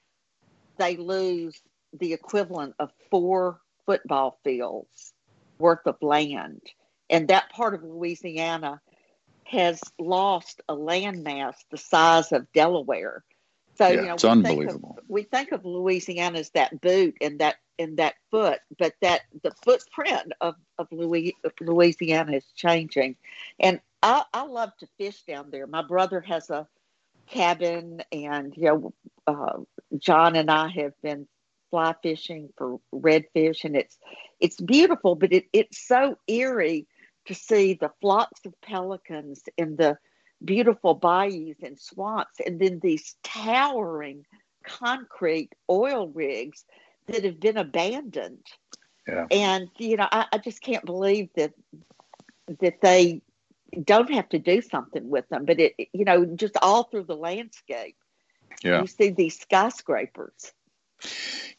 they 0.78 0.96
lose 0.96 1.58
the 1.98 2.12
equivalent 2.12 2.74
of 2.78 2.90
four 3.10 3.60
football 3.86 4.38
fields 4.44 5.12
worth 5.58 5.86
of 5.86 5.96
land. 6.02 6.62
And 7.08 7.28
that 7.28 7.50
part 7.50 7.74
of 7.74 7.82
Louisiana 7.82 8.80
has 9.44 9.80
lost 9.98 10.60
a 10.68 10.76
landmass 10.76 11.54
the 11.70 11.78
size 11.78 12.30
of 12.32 12.50
Delaware. 12.52 13.24
So 13.76 13.88
yeah, 13.88 14.00
you 14.00 14.06
know, 14.08 14.14
it's 14.14 14.24
we 14.24 14.30
unbelievable. 14.30 14.88
Think 14.90 14.98
of, 14.98 15.04
we 15.08 15.22
think 15.24 15.52
of 15.52 15.64
Louisiana 15.64 16.38
as 16.38 16.50
that 16.50 16.80
boot 16.80 17.16
and 17.20 17.40
that 17.40 17.56
in 17.80 17.96
that 17.96 18.14
foot, 18.30 18.58
but 18.78 18.92
that 19.00 19.22
the 19.42 19.52
footprint 19.64 20.32
of 20.42 20.54
of 20.78 20.86
Louisiana 20.92 22.32
is 22.32 22.44
changing. 22.54 23.16
And 23.58 23.80
I, 24.02 24.22
I 24.34 24.42
love 24.42 24.76
to 24.80 24.88
fish 24.98 25.22
down 25.22 25.50
there. 25.50 25.66
My 25.66 25.82
brother 25.82 26.20
has 26.20 26.50
a 26.50 26.68
cabin, 27.26 28.02
and 28.12 28.54
you 28.54 28.64
know, 28.64 28.94
uh, 29.26 29.60
John 29.96 30.36
and 30.36 30.50
I 30.50 30.68
have 30.68 30.92
been 31.02 31.26
fly 31.70 31.94
fishing 32.02 32.50
for 32.58 32.80
redfish, 32.94 33.64
and 33.64 33.74
it's 33.74 33.96
it's 34.40 34.60
beautiful, 34.60 35.14
but 35.14 35.32
it, 35.32 35.46
it's 35.54 35.86
so 35.86 36.18
eerie 36.28 36.86
to 37.28 37.34
see 37.34 37.72
the 37.72 37.92
flocks 38.02 38.40
of 38.44 38.60
pelicans 38.60 39.42
in 39.56 39.76
the 39.76 39.96
beautiful 40.44 40.94
bayous 40.94 41.56
and 41.62 41.80
swamps, 41.80 42.40
and 42.44 42.60
then 42.60 42.78
these 42.82 43.16
towering 43.22 44.26
concrete 44.66 45.54
oil 45.70 46.08
rigs 46.08 46.66
that 47.06 47.24
have 47.24 47.40
been 47.40 47.56
abandoned. 47.56 48.46
Yeah. 49.06 49.26
And 49.30 49.68
you 49.78 49.96
know, 49.96 50.08
I, 50.10 50.26
I 50.32 50.38
just 50.38 50.60
can't 50.60 50.84
believe 50.84 51.28
that 51.36 51.52
that 52.60 52.80
they 52.80 53.22
don't 53.84 54.12
have 54.12 54.28
to 54.30 54.38
do 54.38 54.60
something 54.62 55.08
with 55.08 55.28
them. 55.28 55.44
But 55.44 55.60
it, 55.60 55.74
you 55.92 56.04
know, 56.04 56.24
just 56.24 56.56
all 56.62 56.84
through 56.84 57.04
the 57.04 57.16
landscape, 57.16 57.96
yeah. 58.62 58.80
you 58.80 58.86
see 58.86 59.10
these 59.10 59.38
skyscrapers. 59.38 60.52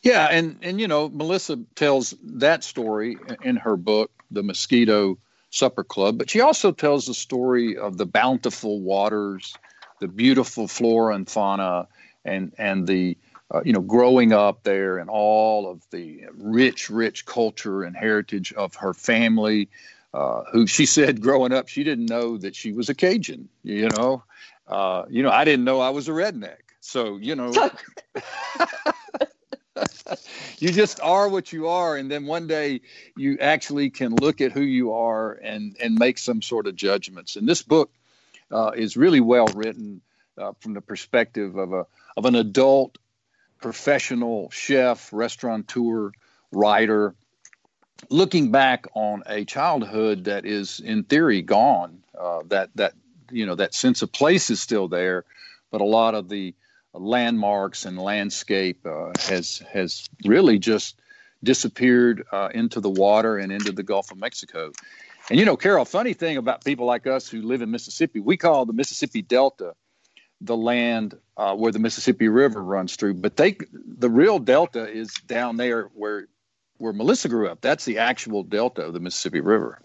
Yeah, 0.02 0.28
and 0.32 0.58
and 0.62 0.80
you 0.80 0.88
know, 0.88 1.10
Melissa 1.10 1.60
tells 1.76 2.16
that 2.24 2.64
story 2.64 3.18
in 3.44 3.56
her 3.58 3.76
book, 3.76 4.12
The 4.30 4.44
Mosquito 4.44 5.18
Supper 5.50 5.84
Club, 5.84 6.18
but 6.18 6.30
she 6.30 6.42
also 6.42 6.72
tells 6.72 7.06
the 7.06 7.14
story 7.14 7.78
of 7.78 7.98
the 7.98 8.06
bountiful 8.06 8.82
waters, 8.82 9.56
the 10.00 10.08
beautiful 10.08 10.68
flora 10.68 11.16
and 11.16 11.30
fauna, 11.30 11.88
and 12.24 12.54
and 12.58 12.88
the 12.88 13.18
uh, 13.54 13.62
you 13.66 13.74
know 13.74 13.82
growing 13.82 14.34
up 14.34 14.64
there 14.64 14.98
and 14.98 15.10
all 15.10 15.70
of 15.70 15.82
the 15.92 16.24
rich, 16.34 16.90
rich 16.90 17.26
culture 17.26 17.84
and 17.84 17.96
heritage 17.96 18.54
of 18.54 18.76
her 18.76 18.94
family. 18.94 19.70
Uh, 20.14 20.44
who 20.52 20.68
she 20.68 20.86
said 20.86 21.22
growing 21.22 21.54
up 21.54 21.70
she 21.70 21.86
didn't 21.86 22.08
know 22.08 22.38
that 22.38 22.54
she 22.54 22.74
was 22.74 22.90
a 22.90 22.94
Cajun. 22.94 23.48
You 23.64 23.88
know, 23.90 24.24
uh, 24.68 25.04
you 25.10 25.24
know 25.24 25.30
I 25.32 25.46
didn't 25.46 25.64
know 25.64 25.80
I 25.80 25.90
was 25.90 26.10
a 26.10 26.12
redneck. 26.12 26.74
So 26.82 27.18
you 27.18 27.36
know. 27.36 27.54
you 30.60 30.72
just 30.72 31.00
are 31.02 31.30
what 31.30 31.54
you 31.54 31.68
are 31.68 31.96
and 31.96 32.12
then 32.12 32.26
one 32.26 32.48
day 32.48 32.82
you 33.18 33.38
actually 33.40 33.90
can 33.90 34.14
look 34.16 34.42
at 34.42 34.52
who 34.52 34.62
you 34.62 34.92
are 34.92 35.34
and 35.44 35.78
and 35.82 35.96
make 35.96 36.18
some 36.18 36.42
sort 36.42 36.68
of 36.68 36.76
judgments 36.76 37.36
and 37.36 37.48
this 37.48 37.62
book 37.62 37.92
uh, 38.52 38.72
is 38.76 38.98
really 38.98 39.22
well 39.22 39.48
written 39.56 40.02
uh, 40.38 40.52
from 40.60 40.74
the 40.74 40.82
perspective 40.82 41.56
of 41.56 41.74
a 41.74 41.86
of 42.18 42.26
an 42.26 42.36
adult 42.36 42.98
professional 43.62 44.50
chef, 44.50 45.12
restaurateur, 45.14 46.12
writer, 46.52 47.16
looking 48.10 48.52
back 48.52 48.88
on 48.94 49.24
a 49.28 49.46
childhood 49.46 50.26
that 50.26 50.46
is 50.46 50.80
in 50.80 51.04
theory 51.04 51.42
gone. 51.42 52.00
Uh, 52.20 52.42
that 52.48 52.70
that 52.76 52.94
you 53.32 53.46
know 53.46 53.56
that 53.56 53.74
sense 53.74 54.02
of 54.02 54.12
place 54.12 54.50
is 54.50 54.62
still 54.62 54.88
there, 54.88 55.24
but 55.72 55.82
a 55.82 55.86
lot 55.86 56.16
of 56.16 56.30
the 56.30 56.54
landmarks 56.94 57.86
and 57.86 57.98
landscape 57.98 58.86
uh, 58.86 59.12
has 59.20 59.60
has 59.72 60.10
really 60.26 60.60
just 60.60 61.00
disappeared 61.44 62.24
uh, 62.32 62.50
into 62.54 62.80
the 62.80 62.90
water 62.90 63.38
and 63.38 63.52
into 63.52 63.72
the 63.72 63.84
Gulf 63.84 64.12
of 64.12 64.18
Mexico. 64.18 64.72
And 65.30 65.40
you 65.40 65.46
know, 65.46 65.58
Carol, 65.58 65.86
funny 65.86 66.14
thing 66.14 66.38
about 66.38 66.64
people 66.64 66.86
like 66.86 67.08
us 67.08 67.28
who 67.28 67.42
live 67.42 67.62
in 67.62 67.72
Mississippi, 67.72 68.20
we 68.20 68.38
call 68.38 68.66
the 68.66 68.74
Mississippi 68.74 69.22
Delta 69.22 69.74
the 70.42 70.58
land 70.58 71.18
uh, 71.38 71.56
where 71.56 71.72
the 71.72 71.80
Mississippi 71.80 72.28
River 72.28 72.64
runs 72.64 72.96
through, 72.96 73.16
but 73.16 73.38
they 73.38 73.58
the 73.72 74.10
real 74.10 74.40
delta 74.40 74.90
is 74.90 75.14
down 75.28 75.58
there 75.58 75.86
where 75.94 76.28
where 76.78 76.94
Melissa 76.94 77.30
grew 77.30 77.48
up. 77.48 77.62
That's 77.62 77.86
the 77.86 78.00
actual 78.00 78.44
delta 78.44 78.82
of 78.84 78.94
the 78.94 79.00
Mississippi 79.00 79.40
River, 79.40 79.82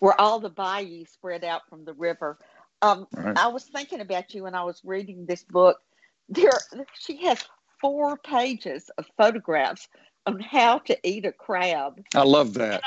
where 0.00 0.20
all 0.20 0.40
the 0.40 0.50
bayous 0.50 1.10
spread 1.10 1.44
out 1.44 1.62
from 1.68 1.84
the 1.84 1.94
river. 1.94 2.38
Um, 2.82 3.06
right. 3.12 3.38
I 3.38 3.48
was 3.48 3.64
thinking 3.64 4.00
about 4.00 4.34
you 4.34 4.42
when 4.42 4.54
I 4.54 4.64
was 4.64 4.82
reading 4.84 5.24
this 5.26 5.44
book. 5.44 5.78
There, 6.28 6.50
she 6.98 7.24
has 7.24 7.42
four 7.80 8.16
pages 8.18 8.90
of 8.98 9.06
photographs 9.16 9.88
on 10.26 10.40
how 10.40 10.78
to 10.78 10.98
eat 11.08 11.24
a 11.24 11.32
crab. 11.32 12.04
I 12.14 12.24
love 12.24 12.54
that. 12.54 12.82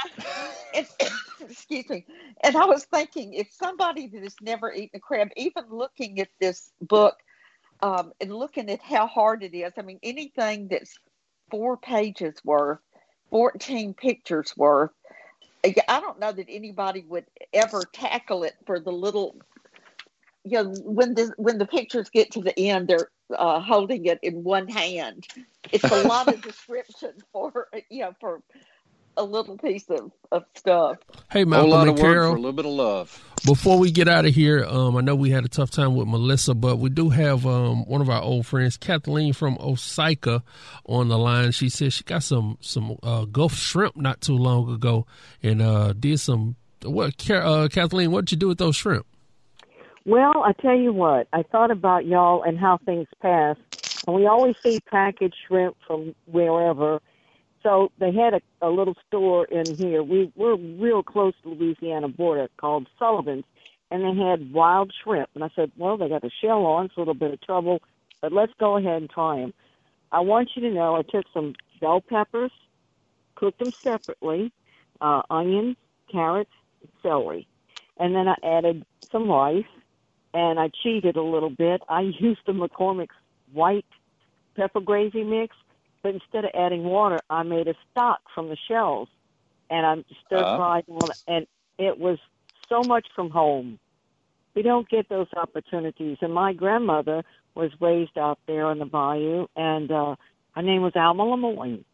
And 0.75 0.85
I, 0.85 0.87
and, 1.01 1.11
excuse 1.49 1.89
me. 1.89 2.05
And 2.43 2.55
I 2.55 2.65
was 2.65 2.85
thinking, 2.85 3.33
if 3.33 3.51
somebody 3.51 4.07
that 4.07 4.23
has 4.23 4.35
never 4.41 4.71
eaten 4.71 4.97
a 4.97 4.99
crab, 4.99 5.29
even 5.35 5.65
looking 5.69 6.19
at 6.19 6.29
this 6.39 6.71
book 6.81 7.17
um, 7.81 8.11
and 8.19 8.33
looking 8.33 8.69
at 8.69 8.81
how 8.81 9.07
hard 9.07 9.43
it 9.43 9.55
is, 9.55 9.73
I 9.77 9.81
mean, 9.81 9.99
anything 10.03 10.67
that's 10.67 10.97
four 11.49 11.77
pages 11.77 12.35
worth, 12.43 12.79
14 13.31 13.93
pictures 13.93 14.53
worth, 14.57 14.91
I 15.63 15.99
don't 15.99 16.19
know 16.19 16.31
that 16.31 16.45
anybody 16.49 17.03
would 17.07 17.25
ever 17.53 17.83
tackle 17.91 18.43
it 18.43 18.55
for 18.65 18.79
the 18.79 18.91
little 18.91 19.35
you 20.43 20.63
know 20.63 20.73
when 20.83 21.13
the 21.15 21.33
when 21.37 21.57
the 21.57 21.65
pictures 21.65 22.09
get 22.09 22.31
to 22.31 22.41
the 22.41 22.57
end 22.57 22.87
they're 22.87 23.09
uh, 23.37 23.59
holding 23.59 24.05
it 24.05 24.19
in 24.21 24.43
one 24.43 24.67
hand. 24.67 25.27
It's 25.71 25.83
a 25.83 26.07
lot 26.07 26.27
of 26.27 26.41
description 26.41 27.13
for 27.31 27.67
you 27.89 28.01
know 28.01 28.13
for 28.19 28.41
a 29.17 29.23
little 29.23 29.57
piece 29.57 29.89
of, 29.89 30.11
of 30.31 30.45
stuff. 30.55 30.97
Hey 31.29 31.43
Malcolm 31.43 31.89
and 31.89 31.97
Carol 31.97 32.33
a 32.33 32.35
little 32.35 32.53
bit 32.53 32.65
of 32.65 32.71
love. 32.71 33.23
Before 33.45 33.77
we 33.77 33.91
get 33.91 34.07
out 34.07 34.25
of 34.25 34.35
here 34.35 34.65
um, 34.65 34.97
i 34.97 35.01
know 35.01 35.15
we 35.15 35.29
had 35.29 35.45
a 35.45 35.47
tough 35.47 35.71
time 35.71 35.95
with 35.95 36.09
melissa 36.09 36.53
but 36.53 36.75
we 36.75 36.89
do 36.89 37.09
have 37.09 37.45
um, 37.45 37.85
one 37.85 38.01
of 38.01 38.09
our 38.09 38.21
old 38.21 38.45
friends 38.45 38.75
kathleen 38.75 39.31
from 39.31 39.55
osyka 39.57 40.43
on 40.85 41.07
the 41.07 41.17
line. 41.17 41.51
She 41.51 41.69
said 41.69 41.93
she 41.93 42.03
got 42.03 42.23
some 42.23 42.57
some 42.59 42.97
uh, 43.01 43.25
gulf 43.25 43.53
shrimp 43.53 43.95
not 43.95 44.21
too 44.21 44.35
long 44.35 44.71
ago 44.73 45.05
and 45.41 45.61
uh, 45.61 45.93
did 45.93 46.19
some 46.19 46.55
what 46.83 47.29
uh, 47.29 47.67
kathleen 47.69 48.11
what 48.11 48.25
did 48.25 48.31
you 48.33 48.37
do 48.37 48.47
with 48.47 48.57
those 48.57 48.75
shrimp 48.75 49.05
well, 50.05 50.43
I 50.43 50.53
tell 50.53 50.77
you 50.77 50.93
what, 50.93 51.27
I 51.33 51.43
thought 51.43 51.71
about 51.71 52.05
y'all 52.05 52.43
and 52.43 52.57
how 52.57 52.79
things 52.85 53.07
pass, 53.21 53.57
and 54.07 54.15
we 54.15 54.27
always 54.27 54.55
see 54.63 54.79
packaged 54.89 55.35
shrimp 55.47 55.75
from 55.85 56.15
wherever. 56.25 56.99
So 57.63 57.91
they 57.99 58.13
had 58.13 58.33
a, 58.33 58.41
a 58.61 58.69
little 58.69 58.95
store 59.07 59.45
in 59.45 59.75
here. 59.75 60.01
We 60.01 60.31
we're 60.35 60.55
real 60.55 61.03
close 61.03 61.33
to 61.43 61.49
Louisiana 61.49 62.07
border 62.07 62.47
called 62.57 62.87
Sullivan's, 62.97 63.43
and 63.91 64.03
they 64.03 64.23
had 64.23 64.53
wild 64.53 64.93
shrimp. 65.03 65.29
And 65.35 65.43
I 65.43 65.49
said, 65.55 65.71
well, 65.77 65.97
they 65.97 66.07
got 66.07 66.21
the 66.21 66.31
shell 66.41 66.65
on, 66.65 66.85
it's 66.85 66.95
a 66.95 66.99
little 66.99 67.13
bit 67.13 67.33
of 67.33 67.41
trouble, 67.41 67.81
but 68.21 68.31
let's 68.31 68.53
go 68.59 68.77
ahead 68.77 69.01
and 69.01 69.09
try 69.09 69.37
them. 69.37 69.53
I 70.11 70.21
want 70.21 70.51
you 70.55 70.61
to 70.63 70.73
know 70.73 70.95
I 70.95 71.01
took 71.01 71.25
some 71.33 71.53
bell 71.81 72.01
peppers, 72.01 72.51
cooked 73.35 73.59
them 73.59 73.73
separately, 73.83 74.51
uh, 75.01 75.21
onions, 75.29 75.75
carrots, 76.11 76.49
celery, 77.03 77.47
and 77.97 78.15
then 78.15 78.27
I 78.27 78.35
added 78.43 78.85
some 79.11 79.29
rice 79.29 79.65
and 80.33 80.59
I 80.59 80.69
cheated 80.83 81.15
a 81.15 81.23
little 81.23 81.49
bit. 81.49 81.81
I 81.89 82.01
used 82.01 82.41
the 82.45 82.53
McCormick's 82.53 83.15
white 83.53 83.85
pepper 84.55 84.79
gravy 84.79 85.23
mix, 85.23 85.55
but 86.03 86.13
instead 86.13 86.45
of 86.45 86.51
adding 86.53 86.83
water, 86.83 87.19
I 87.29 87.43
made 87.43 87.67
a 87.67 87.75
stock 87.91 88.21
from 88.33 88.49
the 88.49 88.57
shells, 88.67 89.09
and 89.69 89.85
I 89.85 90.03
stir 90.25 90.39
fried 90.55 90.85
uh 90.89 90.93
on 90.93 91.11
it, 91.11 91.17
and 91.27 91.47
it 91.77 91.99
was 91.99 92.19
so 92.67 92.81
much 92.83 93.07
from 93.15 93.29
home. 93.29 93.79
We 94.55 94.61
don't 94.61 94.89
get 94.89 95.09
those 95.09 95.27
opportunities. 95.35 96.17
And 96.21 96.33
my 96.33 96.53
grandmother 96.53 97.23
was 97.55 97.71
raised 97.79 98.17
out 98.17 98.39
there 98.47 98.65
on 98.65 98.79
the 98.79 98.85
bayou, 98.85 99.47
and 99.55 99.91
uh, 99.91 100.15
her 100.55 100.61
name 100.61 100.81
was 100.81 100.93
Alma 100.95 101.23
Lemoyne. 101.23 101.85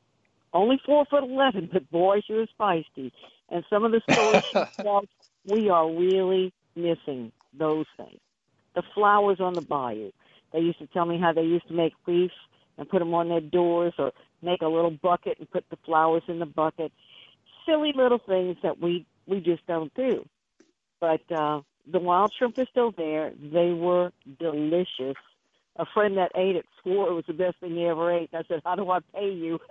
Only 0.53 0.79
four 0.85 1.05
foot 1.05 1.23
eleven, 1.23 1.69
but 1.71 1.89
boy, 1.91 2.21
she 2.25 2.33
was 2.33 2.47
feisty. 2.59 3.11
And 3.49 3.63
some 3.69 3.83
of 3.83 3.91
the 3.91 4.01
stories 4.09 4.43
she 4.45 4.59
tells, 4.81 5.05
we 5.45 5.69
are 5.69 5.89
really 5.89 6.53
missing 6.75 7.31
those 7.57 7.85
things 7.97 8.19
the 8.75 8.83
flowers 8.93 9.39
on 9.39 9.53
the 9.53 9.61
bayou. 9.61 10.11
They 10.53 10.59
used 10.59 10.79
to 10.79 10.87
tell 10.87 11.05
me 11.05 11.19
how 11.19 11.33
they 11.33 11.41
used 11.41 11.67
to 11.67 11.73
make 11.73 11.93
wreaths 12.05 12.33
and 12.77 12.87
put 12.87 12.99
them 12.99 13.13
on 13.13 13.29
their 13.29 13.41
doors 13.41 13.93
or 13.97 14.11
make 14.41 14.61
a 14.61 14.67
little 14.67 14.91
bucket 14.91 15.39
and 15.39 15.49
put 15.49 15.65
the 15.69 15.77
flowers 15.85 16.23
in 16.27 16.39
the 16.39 16.45
bucket. 16.45 16.91
Silly 17.65 17.93
little 17.95 18.19
things 18.19 18.57
that 18.63 18.79
we 18.79 19.05
we 19.25 19.39
just 19.39 19.65
don't 19.65 19.93
do. 19.95 20.25
But 20.99 21.21
uh 21.31 21.61
the 21.91 21.99
wild 21.99 22.33
shrimp 22.37 22.57
is 22.59 22.67
still 22.71 22.91
there. 22.91 23.31
They 23.39 23.71
were 23.71 24.11
delicious. 24.39 25.15
A 25.77 25.85
friend 25.93 26.17
that 26.17 26.31
ate 26.35 26.55
it 26.55 26.65
swore 26.81 27.09
it 27.09 27.13
was 27.13 27.25
the 27.27 27.33
best 27.33 27.59
thing 27.59 27.75
he 27.75 27.85
ever 27.85 28.11
ate. 28.11 28.29
And 28.31 28.43
I 28.43 28.47
said, 28.47 28.61
"How 28.65 28.75
do 28.75 28.89
I 28.89 28.99
pay 29.13 29.31
you?" 29.31 29.59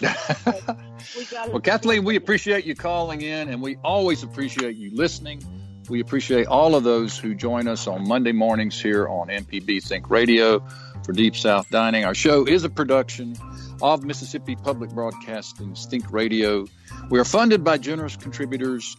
we 0.02 1.26
well, 1.48 1.60
Kathleen, 1.60 2.04
we 2.04 2.16
appreciate 2.16 2.64
you 2.64 2.74
calling 2.74 3.20
in, 3.20 3.48
and 3.50 3.60
we 3.60 3.76
always 3.84 4.22
appreciate 4.22 4.76
you 4.76 4.90
listening. 4.94 5.44
We 5.92 6.00
appreciate 6.00 6.46
all 6.46 6.74
of 6.74 6.84
those 6.84 7.18
who 7.18 7.34
join 7.34 7.68
us 7.68 7.86
on 7.86 8.08
Monday 8.08 8.32
mornings 8.32 8.80
here 8.80 9.06
on 9.06 9.28
MPB 9.28 9.84
Think 9.84 10.08
Radio 10.08 10.66
for 11.04 11.12
Deep 11.12 11.36
South 11.36 11.68
Dining. 11.68 12.06
Our 12.06 12.14
show 12.14 12.46
is 12.46 12.64
a 12.64 12.70
production 12.70 13.36
of 13.82 14.02
Mississippi 14.02 14.56
Public 14.56 14.88
Broadcasting's 14.88 15.84
Think 15.84 16.10
Radio. 16.10 16.64
We 17.10 17.18
are 17.18 17.26
funded 17.26 17.62
by 17.62 17.76
generous 17.76 18.16
contributors 18.16 18.96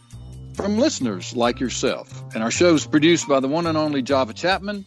from 0.54 0.78
listeners 0.78 1.34
like 1.34 1.58
yourself. 1.58 2.22
And 2.32 2.44
our 2.44 2.52
show 2.52 2.74
is 2.74 2.86
produced 2.86 3.26
by 3.26 3.40
the 3.40 3.48
one 3.48 3.66
and 3.66 3.76
only 3.76 4.00
Java 4.00 4.32
Chapman. 4.32 4.84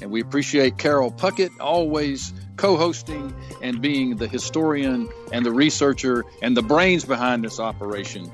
And 0.00 0.10
we 0.10 0.22
appreciate 0.22 0.78
Carol 0.78 1.12
Puckett 1.12 1.50
always 1.60 2.32
co 2.56 2.78
hosting 2.78 3.34
and 3.60 3.82
being 3.82 4.16
the 4.16 4.26
historian 4.26 5.06
and 5.34 5.44
the 5.44 5.52
researcher 5.52 6.24
and 6.40 6.56
the 6.56 6.62
brains 6.62 7.04
behind 7.04 7.44
this 7.44 7.60
operation. 7.60 8.32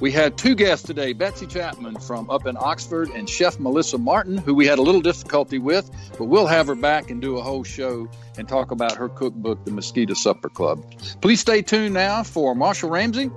We 0.00 0.12
had 0.12 0.38
two 0.38 0.54
guests 0.54 0.86
today 0.86 1.12
Betsy 1.12 1.46
Chapman 1.46 1.98
from 1.98 2.30
up 2.30 2.46
in 2.46 2.56
Oxford 2.56 3.10
and 3.10 3.28
Chef 3.28 3.58
Melissa 3.58 3.98
Martin, 3.98 4.38
who 4.38 4.54
we 4.54 4.64
had 4.64 4.78
a 4.78 4.82
little 4.82 5.00
difficulty 5.00 5.58
with, 5.58 5.90
but 6.16 6.26
we'll 6.26 6.46
have 6.46 6.68
her 6.68 6.76
back 6.76 7.10
and 7.10 7.20
do 7.20 7.36
a 7.36 7.42
whole 7.42 7.64
show 7.64 8.08
and 8.36 8.48
talk 8.48 8.70
about 8.70 8.96
her 8.96 9.08
cookbook, 9.08 9.64
The 9.64 9.72
Mosquito 9.72 10.14
Supper 10.14 10.50
Club. 10.50 10.84
Please 11.20 11.40
stay 11.40 11.62
tuned 11.62 11.94
now 11.94 12.22
for 12.22 12.54
Marshall 12.54 12.90
Ramsey. 12.90 13.30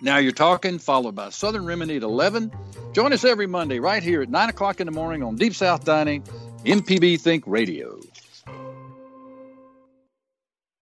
Now 0.00 0.18
You're 0.18 0.30
Talking, 0.30 0.78
followed 0.78 1.16
by 1.16 1.30
Southern 1.30 1.66
Remedy 1.66 1.96
at 1.96 2.04
11. 2.04 2.52
Join 2.92 3.12
us 3.12 3.24
every 3.24 3.48
Monday 3.48 3.80
right 3.80 4.02
here 4.02 4.22
at 4.22 4.30
9 4.30 4.50
o'clock 4.50 4.80
in 4.80 4.86
the 4.86 4.92
morning 4.92 5.24
on 5.24 5.34
Deep 5.34 5.54
South 5.54 5.84
Dining, 5.84 6.22
MPB 6.64 7.20
Think 7.20 7.42
Radio. 7.48 7.98